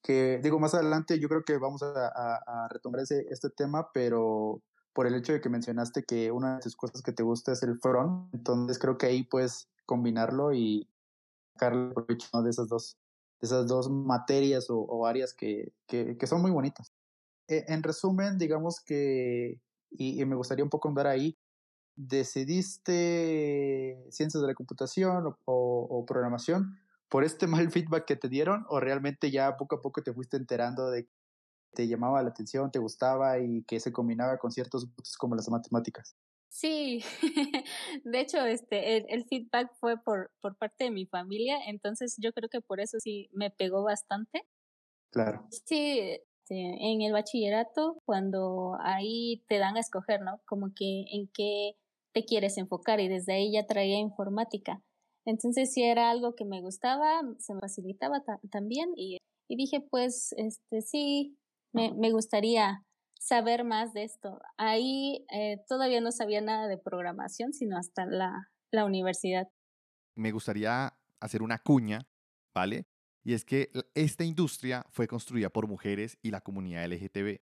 que 0.03 0.39
digo, 0.43 0.59
más 0.59 0.75
adelante 0.75 1.19
yo 1.19 1.27
creo 1.27 1.43
que 1.43 1.57
vamos 1.57 1.81
a, 1.81 2.07
a, 2.07 2.67
retomar 2.69 3.01
ese, 3.01 3.25
este 3.31 3.49
tema, 3.49 3.89
pero 3.93 4.61
por 4.93 5.07
el 5.07 5.15
hecho 5.15 5.33
de 5.33 5.41
que 5.41 5.49
mencionaste 5.49 6.03
que 6.03 6.31
una 6.31 6.55
de 6.55 6.61
tus 6.61 6.75
cosas 6.75 7.01
que 7.01 7.11
te 7.11 7.23
gusta 7.23 7.53
es 7.53 7.63
el 7.63 7.79
front, 7.79 8.33
entonces 8.33 8.77
creo 8.77 8.97
que 8.97 9.07
ahí 9.07 9.23
puedes 9.23 9.67
combinarlo 9.85 10.53
y 10.53 10.87
sacarle 11.53 11.93
provecho 11.93 12.41
de 12.43 12.49
esas 12.49 12.67
dos 12.67 12.97
de 13.41 13.47
esas 13.47 13.67
dos 13.67 13.89
materias 13.89 14.69
o, 14.69 14.79
o 14.79 15.05
áreas 15.05 15.33
que, 15.33 15.73
que, 15.87 16.17
que, 16.17 16.27
son 16.27 16.41
muy 16.41 16.51
bonitas. 16.51 16.93
E, 17.47 17.65
en 17.67 17.83
resumen, 17.83 18.37
digamos 18.37 18.79
que 18.79 19.59
y, 19.91 20.23
me 20.25 20.35
gustaría 20.35 20.63
un 20.63 20.69
poco 20.69 20.87
andar 20.89 21.07
ahí, 21.07 21.37
¿decidiste 21.95 22.93
ciencias 24.09 24.41
de 24.41 24.47
la 24.47 24.53
computación 24.53 25.35
o, 25.45 26.05
programación 26.07 26.77
por 27.09 27.23
este 27.23 27.47
mal 27.67 27.71
feedback 27.71 28.05
que 28.05 28.15
te 28.15 28.29
dieron 28.29 28.65
o 28.69 28.79
realmente 28.79 29.31
ya 29.31 29.57
poco 29.57 29.75
a 29.75 29.81
poco 29.81 30.03
te 30.03 30.13
fuiste 30.13 30.37
enterando 30.37 30.89
de 30.89 31.05
que 31.05 31.11
te 31.73 31.87
llamaba 31.87 32.23
la 32.23 32.29
atención, 32.29 32.71
te 32.71 32.79
gustaba 32.79 33.39
y 33.39 33.63
que 33.63 33.79
se 33.81 33.91
combinaba 33.91 34.37
con 34.37 34.51
ciertos 34.51 34.85
gustos 34.85 35.17
como 35.17 35.35
las 35.35 35.49
matemáticas? 35.49 36.15
Sí, 36.49 37.03
de 38.05 38.19
hecho, 38.21 38.45
este, 38.45 39.13
el, 39.13 39.25
feedback 39.25 39.73
fue 39.77 40.01
por, 40.01 40.31
por 40.39 40.55
parte 40.55 40.85
de 40.85 40.91
mi 40.91 41.05
familia, 41.05 41.57
entonces 41.67 42.15
yo 42.17 42.31
creo 42.31 42.47
que 42.47 42.61
por 42.61 42.79
eso 42.79 42.97
sí 43.01 43.29
me 43.33 43.51
pegó 43.51 43.83
bastante. 43.83 44.47
Claro. 45.11 45.45
Sí, 45.65 46.17
este, 46.45 46.91
en 46.91 47.01
el 47.01 47.11
bachillerato, 47.11 48.01
cuando 48.05 48.77
ahí 48.81 49.43
te 49.47 49.57
dan 49.57 49.77
a 49.77 49.79
escoger, 49.79 50.21
¿no? 50.21 50.39
Como 50.45 50.73
que 50.75 51.05
en 51.11 51.27
qué 51.33 51.73
te 52.13 52.23
quieres 52.23 52.57
enfocar 52.57 52.99
y 52.99 53.07
desde 53.07 53.33
ahí 53.33 53.51
ya 53.51 53.65
traía 53.65 53.97
informática. 53.97 54.81
Entonces, 55.25 55.73
si 55.73 55.83
era 55.83 56.11
algo 56.11 56.35
que 56.35 56.45
me 56.45 56.61
gustaba, 56.61 57.21
se 57.39 57.55
me 57.55 57.61
facilitaba 57.61 58.23
también 58.51 58.91
y, 58.95 59.17
dije, 59.49 59.81
pues, 59.89 60.33
este, 60.37 60.81
sí, 60.81 61.35
me, 61.73 61.93
me 61.95 62.11
gustaría 62.11 62.83
saber 63.19 63.63
más 63.63 63.93
de 63.93 64.03
esto. 64.03 64.39
Ahí 64.57 65.25
eh, 65.33 65.63
todavía 65.67 65.99
no 65.99 66.11
sabía 66.11 66.41
nada 66.41 66.67
de 66.67 66.77
programación, 66.77 67.53
sino 67.53 67.75
hasta 67.75 68.05
la, 68.05 68.51
la 68.71 68.85
universidad. 68.85 69.47
Me 70.15 70.31
gustaría 70.31 70.93
hacer 71.19 71.41
una 71.41 71.57
cuña, 71.57 72.07
¿vale? 72.53 72.85
Y 73.25 73.33
es 73.33 73.43
que 73.43 73.69
esta 73.93 74.23
industria 74.23 74.85
fue 74.89 75.07
construida 75.07 75.49
por 75.49 75.67
mujeres 75.67 76.17
y 76.21 76.31
la 76.31 76.39
comunidad 76.39 76.85
LGTB. 76.85 77.41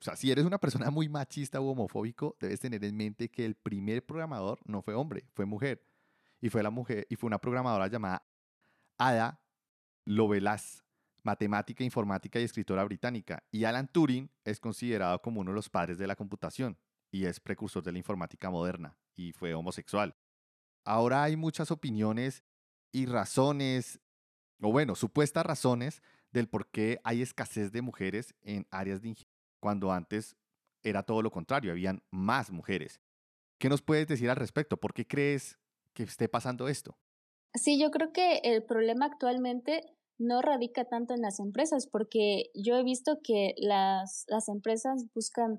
O 0.00 0.02
sea, 0.02 0.16
si 0.16 0.30
eres 0.30 0.46
una 0.46 0.58
persona 0.58 0.90
muy 0.90 1.10
machista 1.10 1.60
u 1.60 1.68
homofóbico, 1.68 2.36
debes 2.40 2.60
tener 2.60 2.82
en 2.84 2.96
mente 2.96 3.28
que 3.28 3.44
el 3.44 3.54
primer 3.54 4.06
programador 4.06 4.60
no 4.64 4.80
fue 4.80 4.94
hombre, 4.94 5.24
fue 5.34 5.44
mujer. 5.44 5.84
Y 6.40 6.48
fue 6.48 6.62
la 6.62 6.70
mujer 6.70 7.06
y 7.10 7.16
fue 7.16 7.26
una 7.26 7.38
programadora 7.38 7.88
llamada 7.88 8.22
Ada 8.96 9.40
Lovelace 10.06 10.82
matemática, 11.28 11.84
informática 11.84 12.40
y 12.40 12.44
escritora 12.44 12.84
británica, 12.84 13.42
y 13.50 13.64
Alan 13.64 13.86
Turing 13.88 14.30
es 14.44 14.58
considerado 14.60 15.20
como 15.20 15.40
uno 15.40 15.50
de 15.50 15.56
los 15.56 15.68
padres 15.68 15.98
de 15.98 16.06
la 16.06 16.16
computación 16.16 16.78
y 17.10 17.26
es 17.26 17.38
precursor 17.38 17.82
de 17.82 17.92
la 17.92 17.98
informática 17.98 18.48
moderna 18.50 18.96
y 19.14 19.32
fue 19.32 19.52
homosexual. 19.52 20.14
Ahora 20.84 21.22
hay 21.22 21.36
muchas 21.36 21.70
opiniones 21.70 22.42
y 22.92 23.04
razones, 23.04 24.00
o 24.60 24.72
bueno, 24.72 24.94
supuestas 24.94 25.44
razones 25.44 26.02
del 26.32 26.48
por 26.48 26.70
qué 26.70 27.00
hay 27.04 27.22
escasez 27.22 27.72
de 27.72 27.82
mujeres 27.82 28.34
en 28.42 28.66
áreas 28.70 29.02
de 29.02 29.08
ingeniería, 29.08 29.32
cuando 29.60 29.92
antes 29.92 30.36
era 30.82 31.02
todo 31.02 31.22
lo 31.22 31.30
contrario, 31.30 31.72
habían 31.72 32.02
más 32.10 32.50
mujeres. 32.50 33.00
¿Qué 33.58 33.68
nos 33.68 33.82
puedes 33.82 34.06
decir 34.06 34.30
al 34.30 34.36
respecto? 34.36 34.76
¿Por 34.76 34.94
qué 34.94 35.06
crees 35.06 35.58
que 35.92 36.04
esté 36.04 36.28
pasando 36.28 36.68
esto? 36.68 36.96
Sí, 37.54 37.80
yo 37.80 37.90
creo 37.90 38.12
que 38.12 38.40
el 38.44 38.62
problema 38.62 39.06
actualmente 39.06 39.82
no 40.18 40.42
radica 40.42 40.84
tanto 40.84 41.14
en 41.14 41.22
las 41.22 41.40
empresas, 41.40 41.86
porque 41.86 42.50
yo 42.54 42.76
he 42.76 42.84
visto 42.84 43.18
que 43.22 43.54
las, 43.58 44.24
las 44.28 44.48
empresas 44.48 45.06
buscan 45.14 45.58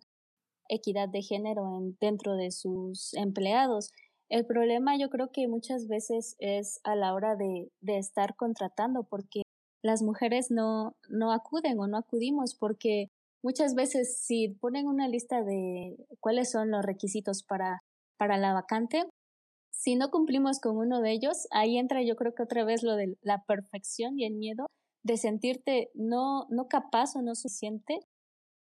equidad 0.69 1.09
de 1.09 1.21
género 1.21 1.77
en, 1.77 1.97
dentro 1.99 2.35
de 2.35 2.51
sus 2.51 3.13
empleados. 3.15 3.91
El 4.29 4.45
problema 4.45 4.95
yo 4.97 5.09
creo 5.09 5.31
que 5.31 5.47
muchas 5.47 5.87
veces 5.87 6.35
es 6.39 6.79
a 6.83 6.95
la 6.95 7.13
hora 7.13 7.35
de, 7.35 7.71
de 7.81 7.97
estar 7.97 8.35
contratando, 8.35 9.03
porque 9.03 9.41
las 9.83 10.03
mujeres 10.03 10.51
no, 10.51 10.95
no 11.09 11.31
acuden 11.31 11.79
o 11.79 11.87
no 11.87 11.97
acudimos, 11.97 12.53
porque 12.55 13.09
muchas 13.43 13.73
veces 13.73 14.19
si 14.19 14.49
ponen 14.49 14.87
una 14.87 15.07
lista 15.07 15.43
de 15.43 15.97
cuáles 16.19 16.51
son 16.51 16.71
los 16.71 16.85
requisitos 16.85 17.43
para, 17.43 17.81
para 18.17 18.37
la 18.37 18.53
vacante, 18.53 19.03
si 19.71 19.95
no 19.95 20.11
cumplimos 20.11 20.59
con 20.59 20.77
uno 20.77 21.01
de 21.01 21.11
ellos, 21.11 21.47
ahí 21.51 21.77
entra 21.77 22.03
yo 22.03 22.15
creo 22.15 22.35
que 22.35 22.43
otra 22.43 22.65
vez 22.65 22.83
lo 22.83 22.95
de 22.95 23.17
la 23.21 23.43
perfección 23.45 24.19
y 24.19 24.25
el 24.25 24.35
miedo 24.35 24.67
de 25.03 25.15
sentirte 25.15 25.89
no, 25.93 26.45
no 26.49 26.67
capaz 26.67 27.15
o 27.15 27.21
no 27.21 27.33
suficiente 27.33 28.01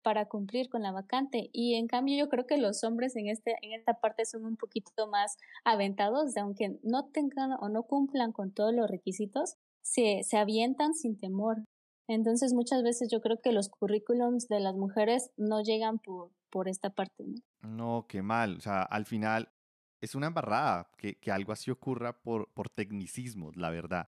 para 0.08 0.24
cumplir 0.24 0.70
con 0.70 0.80
la 0.80 0.90
vacante. 0.90 1.50
Y 1.52 1.74
en 1.74 1.86
cambio 1.86 2.16
yo 2.16 2.30
creo 2.30 2.46
que 2.46 2.56
los 2.56 2.82
hombres 2.82 3.14
en, 3.14 3.28
este, 3.28 3.56
en 3.60 3.74
esta 3.74 4.00
parte 4.00 4.24
son 4.24 4.46
un 4.46 4.56
poquito 4.56 5.06
más 5.06 5.36
aventados, 5.66 6.32
de 6.32 6.40
aunque 6.40 6.78
no 6.82 7.10
tengan 7.10 7.52
o 7.60 7.68
no 7.68 7.82
cumplan 7.82 8.32
con 8.32 8.50
todos 8.50 8.72
los 8.72 8.88
requisitos, 8.88 9.56
se, 9.82 10.22
se 10.22 10.38
avientan 10.38 10.94
sin 10.94 11.18
temor. 11.18 11.62
Entonces 12.08 12.54
muchas 12.54 12.82
veces 12.82 13.10
yo 13.12 13.20
creo 13.20 13.38
que 13.42 13.52
los 13.52 13.68
currículums 13.68 14.48
de 14.48 14.60
las 14.60 14.76
mujeres 14.76 15.30
no 15.36 15.60
llegan 15.60 15.98
por, 15.98 16.30
por 16.48 16.70
esta 16.70 16.88
parte. 16.88 17.24
¿no? 17.60 17.68
no, 17.68 18.06
qué 18.08 18.22
mal. 18.22 18.56
O 18.56 18.60
sea, 18.62 18.80
al 18.80 19.04
final 19.04 19.52
es 20.00 20.14
una 20.14 20.28
embarrada 20.28 20.90
que, 20.96 21.18
que 21.18 21.30
algo 21.30 21.52
así 21.52 21.70
ocurra 21.70 22.18
por, 22.22 22.50
por 22.54 22.70
tecnicismos, 22.70 23.58
la 23.58 23.68
verdad. 23.68 24.08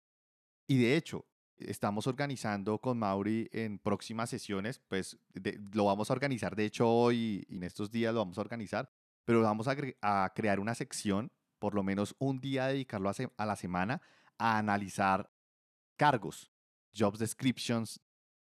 Y 0.67 0.79
de 0.79 0.97
hecho, 0.97 1.27
estamos 1.67 2.07
organizando 2.07 2.79
con 2.79 2.99
Mauri 2.99 3.49
en 3.51 3.79
próximas 3.79 4.29
sesiones, 4.29 4.79
pues 4.87 5.17
lo 5.73 5.85
vamos 5.85 6.09
a 6.09 6.13
organizar, 6.13 6.55
de 6.55 6.65
hecho 6.65 6.89
hoy 6.89 7.45
y 7.47 7.57
en 7.57 7.63
estos 7.63 7.91
días 7.91 8.13
lo 8.13 8.19
vamos 8.19 8.37
a 8.37 8.41
organizar, 8.41 8.89
pero 9.25 9.41
vamos 9.41 9.67
a, 9.67 9.75
a 10.01 10.33
crear 10.35 10.59
una 10.59 10.75
sección, 10.75 11.31
por 11.59 11.75
lo 11.75 11.83
menos 11.83 12.15
un 12.19 12.39
día 12.39 12.67
dedicarlo 12.67 13.09
a, 13.09 13.13
a, 13.37 13.45
la 13.45 13.55
semana, 13.55 14.01
a 14.37 14.57
analizar 14.57 15.31
cargos, 15.97 16.51
jobs 16.93 17.19
descriptions 17.19 18.01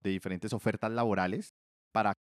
de 0.02 0.12
diferentes 0.12 0.54
ofertas 0.54 0.92
laborales 0.92 1.56
para 1.92 2.14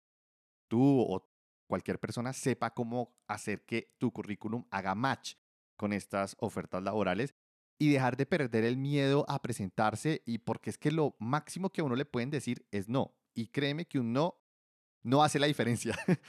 tú 0.69 1.01
o 1.01 1.29
cualquier 1.67 1.99
persona 1.99 2.33
sepa 2.33 2.73
cómo 2.75 3.17
hacer 3.27 3.65
que 3.65 3.95
tu 3.99 4.13
currículum 4.13 4.65
haga 4.71 4.95
match 4.95 5.35
con 5.77 5.93
estas 5.93 6.37
ofertas 6.39 6.83
laborales 6.83 7.35
y 7.79 7.91
dejar 7.91 8.17
de 8.17 8.27
perder 8.27 8.65
el 8.65 8.77
miedo 8.77 9.25
a 9.29 9.43
presentarse 9.43 10.23
y 10.25 10.39
porque 10.39 10.71
es 10.71 10.79
que 10.79 10.91
lo 10.91 11.17
máximo 11.19 11.71
que 11.71 11.81
a 11.81 11.85
uno 11.85 11.97
le 11.97 12.05
pueden 12.05 12.31
decir 12.31 12.67
es 12.71 12.89
no. 12.89 13.15
Y 13.35 13.49
créeme 13.49 13.87
que 13.87 13.99
un 13.99 14.13
no 14.13 14.41
no 15.07 15.23
hace 15.23 15.39
la 15.39 15.47
diferencia. 15.47 15.97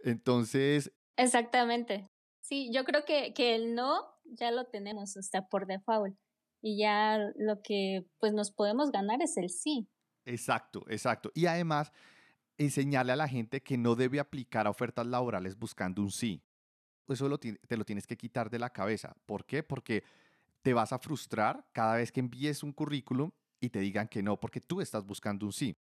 Entonces... 0.00 0.92
Exactamente. 1.16 2.10
Sí, 2.40 2.70
yo 2.74 2.84
creo 2.84 3.04
que, 3.04 3.32
que 3.32 3.54
el 3.54 3.74
no 3.74 4.02
ya 4.24 4.50
lo 4.50 4.66
tenemos, 4.66 5.16
o 5.16 5.22
sea, 5.22 5.46
por 5.48 5.66
default. 5.66 6.16
Y 6.60 6.78
ya 6.78 7.18
lo 7.36 7.62
que 7.62 8.06
pues 8.18 8.32
nos 8.32 8.50
podemos 8.50 8.90
ganar 8.90 9.22
es 9.22 9.36
el 9.36 9.50
sí. 9.50 9.88
Exacto, 10.24 10.84
exacto. 10.88 11.30
Y 11.34 11.46
además, 11.46 11.92
enseñarle 12.58 13.12
a 13.12 13.16
la 13.16 13.28
gente 13.28 13.62
que 13.62 13.78
no 13.78 13.94
debe 13.94 14.18
aplicar 14.18 14.66
a 14.66 14.70
ofertas 14.70 15.06
laborales 15.06 15.58
buscando 15.58 16.02
un 16.02 16.10
sí. 16.10 16.42
Eso 17.06 17.38
te 17.38 17.76
lo 17.76 17.84
tienes 17.84 18.06
que 18.06 18.16
quitar 18.16 18.50
de 18.50 18.58
la 18.58 18.70
cabeza. 18.70 19.14
¿Por 19.26 19.44
qué? 19.44 19.62
Porque 19.62 20.04
te 20.64 20.72
vas 20.72 20.94
a 20.94 20.98
frustrar 20.98 21.68
cada 21.72 21.96
vez 21.96 22.10
que 22.10 22.20
envíes 22.20 22.62
un 22.62 22.72
currículum 22.72 23.30
y 23.60 23.68
te 23.68 23.80
digan 23.80 24.08
que 24.08 24.22
no, 24.22 24.40
porque 24.40 24.62
tú 24.62 24.80
estás 24.80 25.04
buscando 25.04 25.44
un 25.44 25.52
sí. 25.52 25.76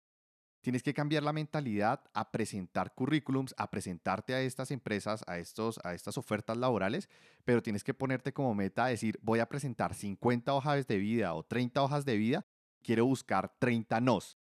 Tienes 0.60 0.82
que 0.82 0.92
cambiar 0.92 1.22
la 1.22 1.32
mentalidad 1.32 2.02
a 2.12 2.32
presentar 2.32 2.92
currículums, 2.92 3.54
a 3.58 3.70
presentarte 3.70 4.34
a 4.34 4.40
estas 4.40 4.72
empresas, 4.72 5.22
a, 5.28 5.38
estos, 5.38 5.78
a 5.84 5.94
estas 5.94 6.18
ofertas 6.18 6.56
laborales, 6.56 7.08
pero 7.44 7.62
tienes 7.62 7.84
que 7.84 7.94
ponerte 7.94 8.32
como 8.32 8.56
meta 8.56 8.84
a 8.84 8.88
decir, 8.88 9.20
voy 9.22 9.38
a 9.38 9.48
presentar 9.48 9.94
50 9.94 10.52
hojas 10.52 10.88
de 10.88 10.98
vida 10.98 11.32
o 11.34 11.44
30 11.44 11.80
hojas 11.80 12.04
de 12.04 12.16
vida, 12.16 12.44
quiero 12.82 13.06
buscar 13.06 13.54
30 13.60 14.00
nos. 14.00 14.36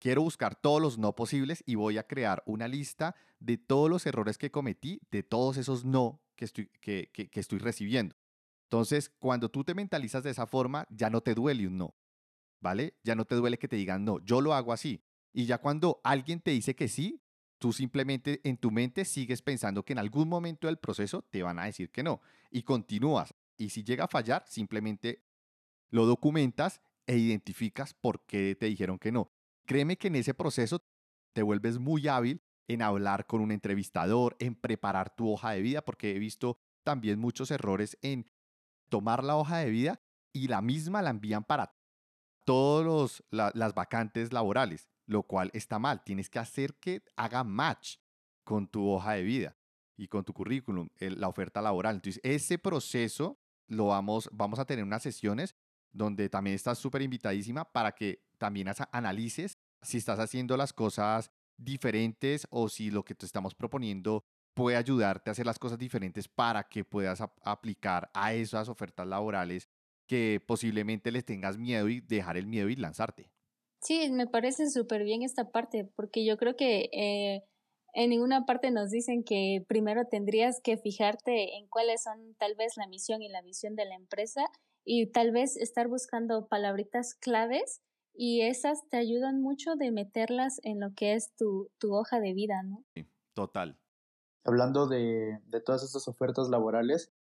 Quiero 0.00 0.22
buscar 0.22 0.56
todos 0.56 0.82
los 0.82 0.98
no 0.98 1.14
posibles 1.14 1.62
y 1.64 1.76
voy 1.76 1.98
a 1.98 2.08
crear 2.08 2.42
una 2.44 2.66
lista 2.66 3.14
de 3.38 3.56
todos 3.56 3.88
los 3.88 4.04
errores 4.04 4.36
que 4.36 4.50
cometí, 4.50 5.00
de 5.12 5.22
todos 5.22 5.56
esos 5.58 5.84
no 5.84 6.20
que 6.34 6.44
estoy, 6.44 6.66
que, 6.80 7.10
que, 7.12 7.40
estoy 7.40 7.60
recibiendo. 7.60 8.16
Entonces, 8.66 9.10
cuando 9.18 9.48
tú 9.48 9.62
te 9.62 9.74
mentalizas 9.74 10.24
de 10.24 10.30
esa 10.30 10.46
forma, 10.46 10.86
ya 10.90 11.08
no 11.08 11.20
te 11.20 11.34
duele 11.34 11.68
un 11.68 11.78
no, 11.78 11.94
¿vale? 12.60 12.98
Ya 13.04 13.14
no 13.14 13.24
te 13.24 13.36
duele 13.36 13.58
que 13.58 13.68
te 13.68 13.76
digan 13.76 14.04
no, 14.04 14.18
yo 14.24 14.40
lo 14.40 14.54
hago 14.54 14.72
así. 14.72 15.04
Y 15.32 15.46
ya 15.46 15.58
cuando 15.58 16.00
alguien 16.02 16.40
te 16.40 16.50
dice 16.50 16.74
que 16.74 16.88
sí, 16.88 17.22
tú 17.58 17.72
simplemente 17.72 18.40
en 18.42 18.56
tu 18.56 18.70
mente 18.70 19.04
sigues 19.04 19.40
pensando 19.40 19.84
que 19.84 19.92
en 19.92 20.00
algún 20.00 20.28
momento 20.28 20.66
del 20.66 20.78
proceso 20.78 21.22
te 21.30 21.42
van 21.42 21.58
a 21.58 21.66
decir 21.66 21.90
que 21.90 22.02
no 22.02 22.20
y 22.50 22.62
continúas. 22.62 23.34
Y 23.56 23.70
si 23.70 23.84
llega 23.84 24.04
a 24.04 24.08
fallar, 24.08 24.44
simplemente 24.48 25.24
lo 25.90 26.04
documentas 26.04 26.80
e 27.06 27.16
identificas 27.16 27.94
por 27.94 28.26
qué 28.26 28.56
te 28.58 28.66
dijeron 28.66 28.98
que 28.98 29.12
no. 29.12 29.30
Créeme 29.64 29.96
que 29.96 30.08
en 30.08 30.16
ese 30.16 30.34
proceso 30.34 30.84
te 31.32 31.42
vuelves 31.42 31.78
muy 31.78 32.08
hábil 32.08 32.42
en 32.66 32.82
hablar 32.82 33.26
con 33.26 33.40
un 33.40 33.52
entrevistador, 33.52 34.36
en 34.40 34.56
preparar 34.56 35.14
tu 35.14 35.30
hoja 35.30 35.52
de 35.52 35.60
vida, 35.60 35.82
porque 35.82 36.16
he 36.16 36.18
visto 36.18 36.58
también 36.82 37.18
muchos 37.18 37.50
errores 37.50 37.96
en 38.02 38.28
tomar 38.88 39.24
la 39.24 39.36
hoja 39.36 39.58
de 39.58 39.70
vida 39.70 40.00
y 40.32 40.48
la 40.48 40.60
misma 40.60 41.02
la 41.02 41.10
envían 41.10 41.44
para 41.44 41.74
todas 42.44 43.22
las 43.30 43.74
vacantes 43.74 44.32
laborales, 44.32 44.88
lo 45.06 45.22
cual 45.24 45.50
está 45.52 45.78
mal. 45.78 46.04
Tienes 46.04 46.30
que 46.30 46.38
hacer 46.38 46.74
que 46.74 47.02
haga 47.16 47.44
match 47.44 47.96
con 48.44 48.68
tu 48.68 48.88
hoja 48.88 49.12
de 49.12 49.22
vida 49.22 49.56
y 49.96 50.08
con 50.08 50.24
tu 50.24 50.32
currículum, 50.32 50.88
la 50.98 51.28
oferta 51.28 51.60
laboral. 51.60 51.96
Entonces, 51.96 52.20
ese 52.22 52.58
proceso 52.58 53.40
lo 53.66 53.86
vamos, 53.86 54.28
vamos 54.32 54.58
a 54.58 54.64
tener 54.64 54.84
unas 54.84 55.02
sesiones 55.02 55.56
donde 55.90 56.28
también 56.28 56.54
estás 56.54 56.78
súper 56.78 57.02
invitadísima 57.02 57.64
para 57.64 57.92
que 57.92 58.22
también 58.38 58.68
analices 58.92 59.58
si 59.82 59.98
estás 59.98 60.18
haciendo 60.18 60.56
las 60.56 60.72
cosas 60.72 61.30
diferentes 61.56 62.46
o 62.50 62.68
si 62.68 62.90
lo 62.90 63.04
que 63.04 63.14
te 63.14 63.26
estamos 63.26 63.54
proponiendo 63.54 64.24
puede 64.56 64.78
ayudarte 64.78 65.28
a 65.28 65.32
hacer 65.32 65.44
las 65.44 65.58
cosas 65.58 65.76
diferentes 65.76 66.28
para 66.28 66.66
que 66.66 66.82
puedas 66.82 67.22
aplicar 67.42 68.10
a 68.14 68.32
esas 68.32 68.70
ofertas 68.70 69.06
laborales 69.06 69.68
que 70.08 70.42
posiblemente 70.44 71.12
les 71.12 71.26
tengas 71.26 71.58
miedo 71.58 71.90
y 71.90 72.00
dejar 72.00 72.38
el 72.38 72.46
miedo 72.46 72.70
y 72.70 72.76
lanzarte. 72.76 73.30
Sí, 73.82 74.10
me 74.10 74.26
parece 74.26 74.70
súper 74.70 75.04
bien 75.04 75.22
esta 75.22 75.50
parte, 75.50 75.84
porque 75.94 76.24
yo 76.24 76.38
creo 76.38 76.56
que 76.56 76.88
eh, 76.92 77.42
en 77.92 78.08
ninguna 78.08 78.46
parte 78.46 78.70
nos 78.70 78.90
dicen 78.90 79.24
que 79.24 79.62
primero 79.68 80.06
tendrías 80.06 80.60
que 80.64 80.78
fijarte 80.78 81.58
en 81.58 81.68
cuáles 81.68 82.02
son 82.04 82.34
tal 82.38 82.54
vez 82.54 82.78
la 82.78 82.86
misión 82.86 83.20
y 83.20 83.28
la 83.28 83.42
visión 83.42 83.76
de 83.76 83.84
la 83.84 83.94
empresa 83.94 84.46
y 84.86 85.06
tal 85.12 85.32
vez 85.32 85.58
estar 85.58 85.86
buscando 85.88 86.48
palabritas 86.48 87.14
claves 87.14 87.82
y 88.14 88.40
esas 88.40 88.88
te 88.88 88.96
ayudan 88.96 89.42
mucho 89.42 89.76
de 89.76 89.90
meterlas 89.92 90.60
en 90.62 90.80
lo 90.80 90.94
que 90.94 91.12
es 91.12 91.34
tu, 91.36 91.68
tu 91.78 91.94
hoja 91.94 92.20
de 92.20 92.32
vida, 92.32 92.62
¿no? 92.62 92.84
Sí, 92.94 93.06
total. 93.34 93.78
Hablando 94.46 94.86
de, 94.86 95.40
de 95.46 95.60
todas 95.60 95.82
estas 95.82 96.08
ofertas 96.08 96.48
laborales, 96.48 97.12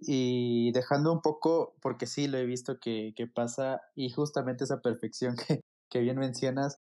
y 0.00 0.72
dejando 0.72 1.12
un 1.12 1.20
poco, 1.20 1.74
porque 1.82 2.06
sí 2.06 2.26
lo 2.26 2.38
he 2.38 2.46
visto 2.46 2.80
que, 2.80 3.12
que 3.14 3.26
pasa, 3.26 3.82
y 3.94 4.10
justamente 4.10 4.64
esa 4.64 4.80
perfección 4.80 5.36
que, 5.48 5.60
que 5.90 6.00
bien 6.00 6.18
mencionas, 6.18 6.78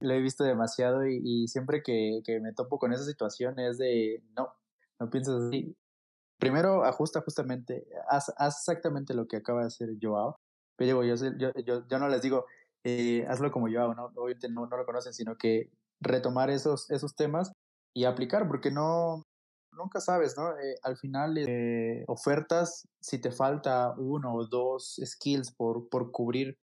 lo 0.00 0.14
he 0.14 0.20
visto 0.20 0.44
demasiado 0.44 1.06
y, 1.06 1.20
y 1.24 1.48
siempre 1.48 1.82
que, 1.82 2.20
que, 2.24 2.40
me 2.40 2.52
topo 2.52 2.78
con 2.78 2.92
esa 2.92 3.04
situación 3.04 3.58
es 3.58 3.78
de, 3.78 4.22
no, 4.36 4.52
no 5.00 5.10
piensas 5.10 5.42
así. 5.42 5.76
Primero, 6.38 6.84
ajusta 6.84 7.22
justamente, 7.22 7.86
haz, 8.08 8.32
haz 8.36 8.58
exactamente 8.58 9.14
lo 9.14 9.26
que 9.26 9.36
acaba 9.36 9.60
de 9.62 9.68
hacer 9.68 9.90
Joao. 10.00 10.36
Pero 10.76 11.02
digo, 11.02 11.04
yo, 11.04 11.14
yo, 11.38 11.52
yo, 11.64 11.86
yo 11.88 11.98
no 11.98 12.08
les 12.08 12.22
digo, 12.22 12.46
eh, 12.84 13.24
hazlo 13.28 13.50
como 13.50 13.68
Joao, 13.68 13.94
¿no? 13.94 14.06
Obviamente 14.16 14.48
no, 14.48 14.66
no 14.66 14.76
lo 14.76 14.84
conocen, 14.84 15.14
sino 15.14 15.36
que 15.36 15.70
retomar 16.00 16.50
esos, 16.50 16.90
esos 16.90 17.14
temas 17.14 17.52
y 17.94 18.04
aplicar, 18.04 18.48
porque 18.48 18.70
no, 18.70 19.22
nunca 19.72 20.00
sabes, 20.00 20.36
¿no? 20.36 20.50
Eh, 20.58 20.76
al 20.82 20.96
final, 20.96 21.38
eh, 21.38 22.04
ofertas, 22.08 22.88
si 23.00 23.20
te 23.20 23.30
falta 23.30 23.94
uno 23.96 24.34
o 24.34 24.46
dos 24.46 25.00
skills 25.04 25.54
por, 25.54 25.88
por 25.88 26.10
cubrir, 26.10 26.58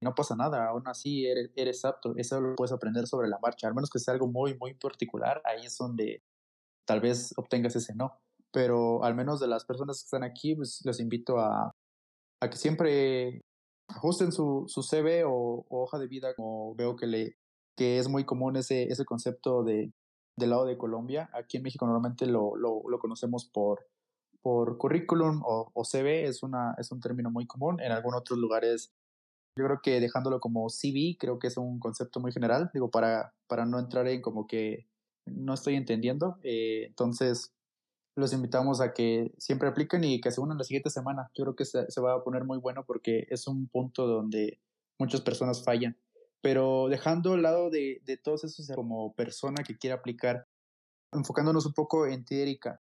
no 0.00 0.14
pasa 0.14 0.34
nada, 0.34 0.66
aún 0.66 0.82
así 0.86 1.26
eres, 1.26 1.50
eres 1.54 1.84
apto, 1.84 2.14
eso 2.16 2.40
lo 2.40 2.56
puedes 2.56 2.72
aprender 2.72 3.06
sobre 3.06 3.28
la 3.28 3.38
marcha, 3.40 3.68
al 3.68 3.74
menos 3.74 3.90
que 3.90 4.00
sea 4.00 4.14
algo 4.14 4.26
muy, 4.26 4.56
muy 4.58 4.74
particular, 4.74 5.40
ahí 5.44 5.64
es 5.66 5.76
donde 5.78 6.22
tal 6.84 7.00
vez 7.00 7.32
obtengas 7.36 7.76
ese 7.76 7.94
no. 7.94 8.18
Pero 8.52 9.02
al 9.04 9.14
menos 9.14 9.40
de 9.40 9.46
las 9.46 9.64
personas 9.64 10.00
que 10.00 10.06
están 10.06 10.24
aquí, 10.24 10.54
pues 10.54 10.82
los 10.84 11.00
invito 11.00 11.38
a, 11.38 11.74
a 12.40 12.50
que 12.50 12.56
siempre 12.56 13.40
ajusten 13.88 14.32
su, 14.32 14.64
su 14.66 14.82
CV 14.82 15.24
o, 15.24 15.30
o, 15.30 15.82
hoja 15.82 15.98
de 15.98 16.08
vida, 16.08 16.34
como 16.34 16.74
veo 16.74 16.96
que, 16.96 17.06
le, 17.06 17.36
que 17.76 17.98
es 17.98 18.08
muy 18.08 18.24
común 18.24 18.56
ese, 18.56 18.84
ese 18.84 19.04
concepto 19.04 19.62
de 19.62 19.90
del 20.36 20.50
lado 20.50 20.64
de 20.64 20.78
Colombia. 20.78 21.30
Aquí 21.32 21.56
en 21.56 21.62
México 21.62 21.86
normalmente 21.86 22.26
lo, 22.26 22.56
lo, 22.56 22.82
lo 22.88 22.98
conocemos 22.98 23.46
por, 23.46 23.86
por 24.42 24.78
currículum 24.78 25.42
o, 25.44 25.70
o, 25.72 25.84
CV, 25.84 26.24
es, 26.24 26.42
una, 26.42 26.74
es 26.78 26.90
un 26.92 27.00
término 27.00 27.30
muy 27.30 27.46
común. 27.46 27.80
En 27.80 27.92
algunos 27.92 28.20
otros 28.20 28.38
lugares, 28.38 28.92
yo 29.56 29.64
creo 29.64 29.80
que 29.82 30.00
dejándolo 30.00 30.40
como 30.40 30.68
CV, 30.68 31.16
creo 31.18 31.38
que 31.38 31.48
es 31.48 31.56
un 31.56 31.78
concepto 31.78 32.20
muy 32.20 32.32
general, 32.32 32.70
digo, 32.74 32.90
para, 32.90 33.34
para 33.46 33.66
no 33.66 33.78
entrar 33.78 34.08
en 34.08 34.22
como 34.22 34.46
que 34.46 34.86
no 35.26 35.54
estoy 35.54 35.76
entendiendo. 35.76 36.38
Eh, 36.42 36.86
entonces, 36.86 37.52
los 38.16 38.32
invitamos 38.32 38.80
a 38.80 38.92
que 38.92 39.32
siempre 39.38 39.68
apliquen 39.68 40.04
y 40.04 40.20
que 40.20 40.30
se 40.30 40.40
unan 40.40 40.58
la 40.58 40.64
siguiente 40.64 40.90
semana. 40.90 41.30
Yo 41.34 41.44
creo 41.44 41.56
que 41.56 41.64
se, 41.64 41.90
se 41.90 42.00
va 42.00 42.14
a 42.14 42.24
poner 42.24 42.44
muy 42.44 42.58
bueno 42.58 42.84
porque 42.84 43.26
es 43.30 43.46
un 43.46 43.68
punto 43.68 44.06
donde 44.06 44.60
muchas 44.98 45.20
personas 45.20 45.64
fallan. 45.64 45.96
Pero 46.42 46.88
dejando 46.88 47.34
al 47.34 47.42
lado 47.42 47.70
de, 47.70 48.02
de 48.04 48.16
todos 48.16 48.44
esos 48.44 48.68
como 48.74 49.14
persona 49.14 49.62
que 49.64 49.78
quiere 49.78 49.94
aplicar, 49.94 50.46
enfocándonos 51.12 51.66
un 51.66 51.72
poco 51.72 52.06
en 52.06 52.24
ti, 52.24 52.40
Erika, 52.40 52.80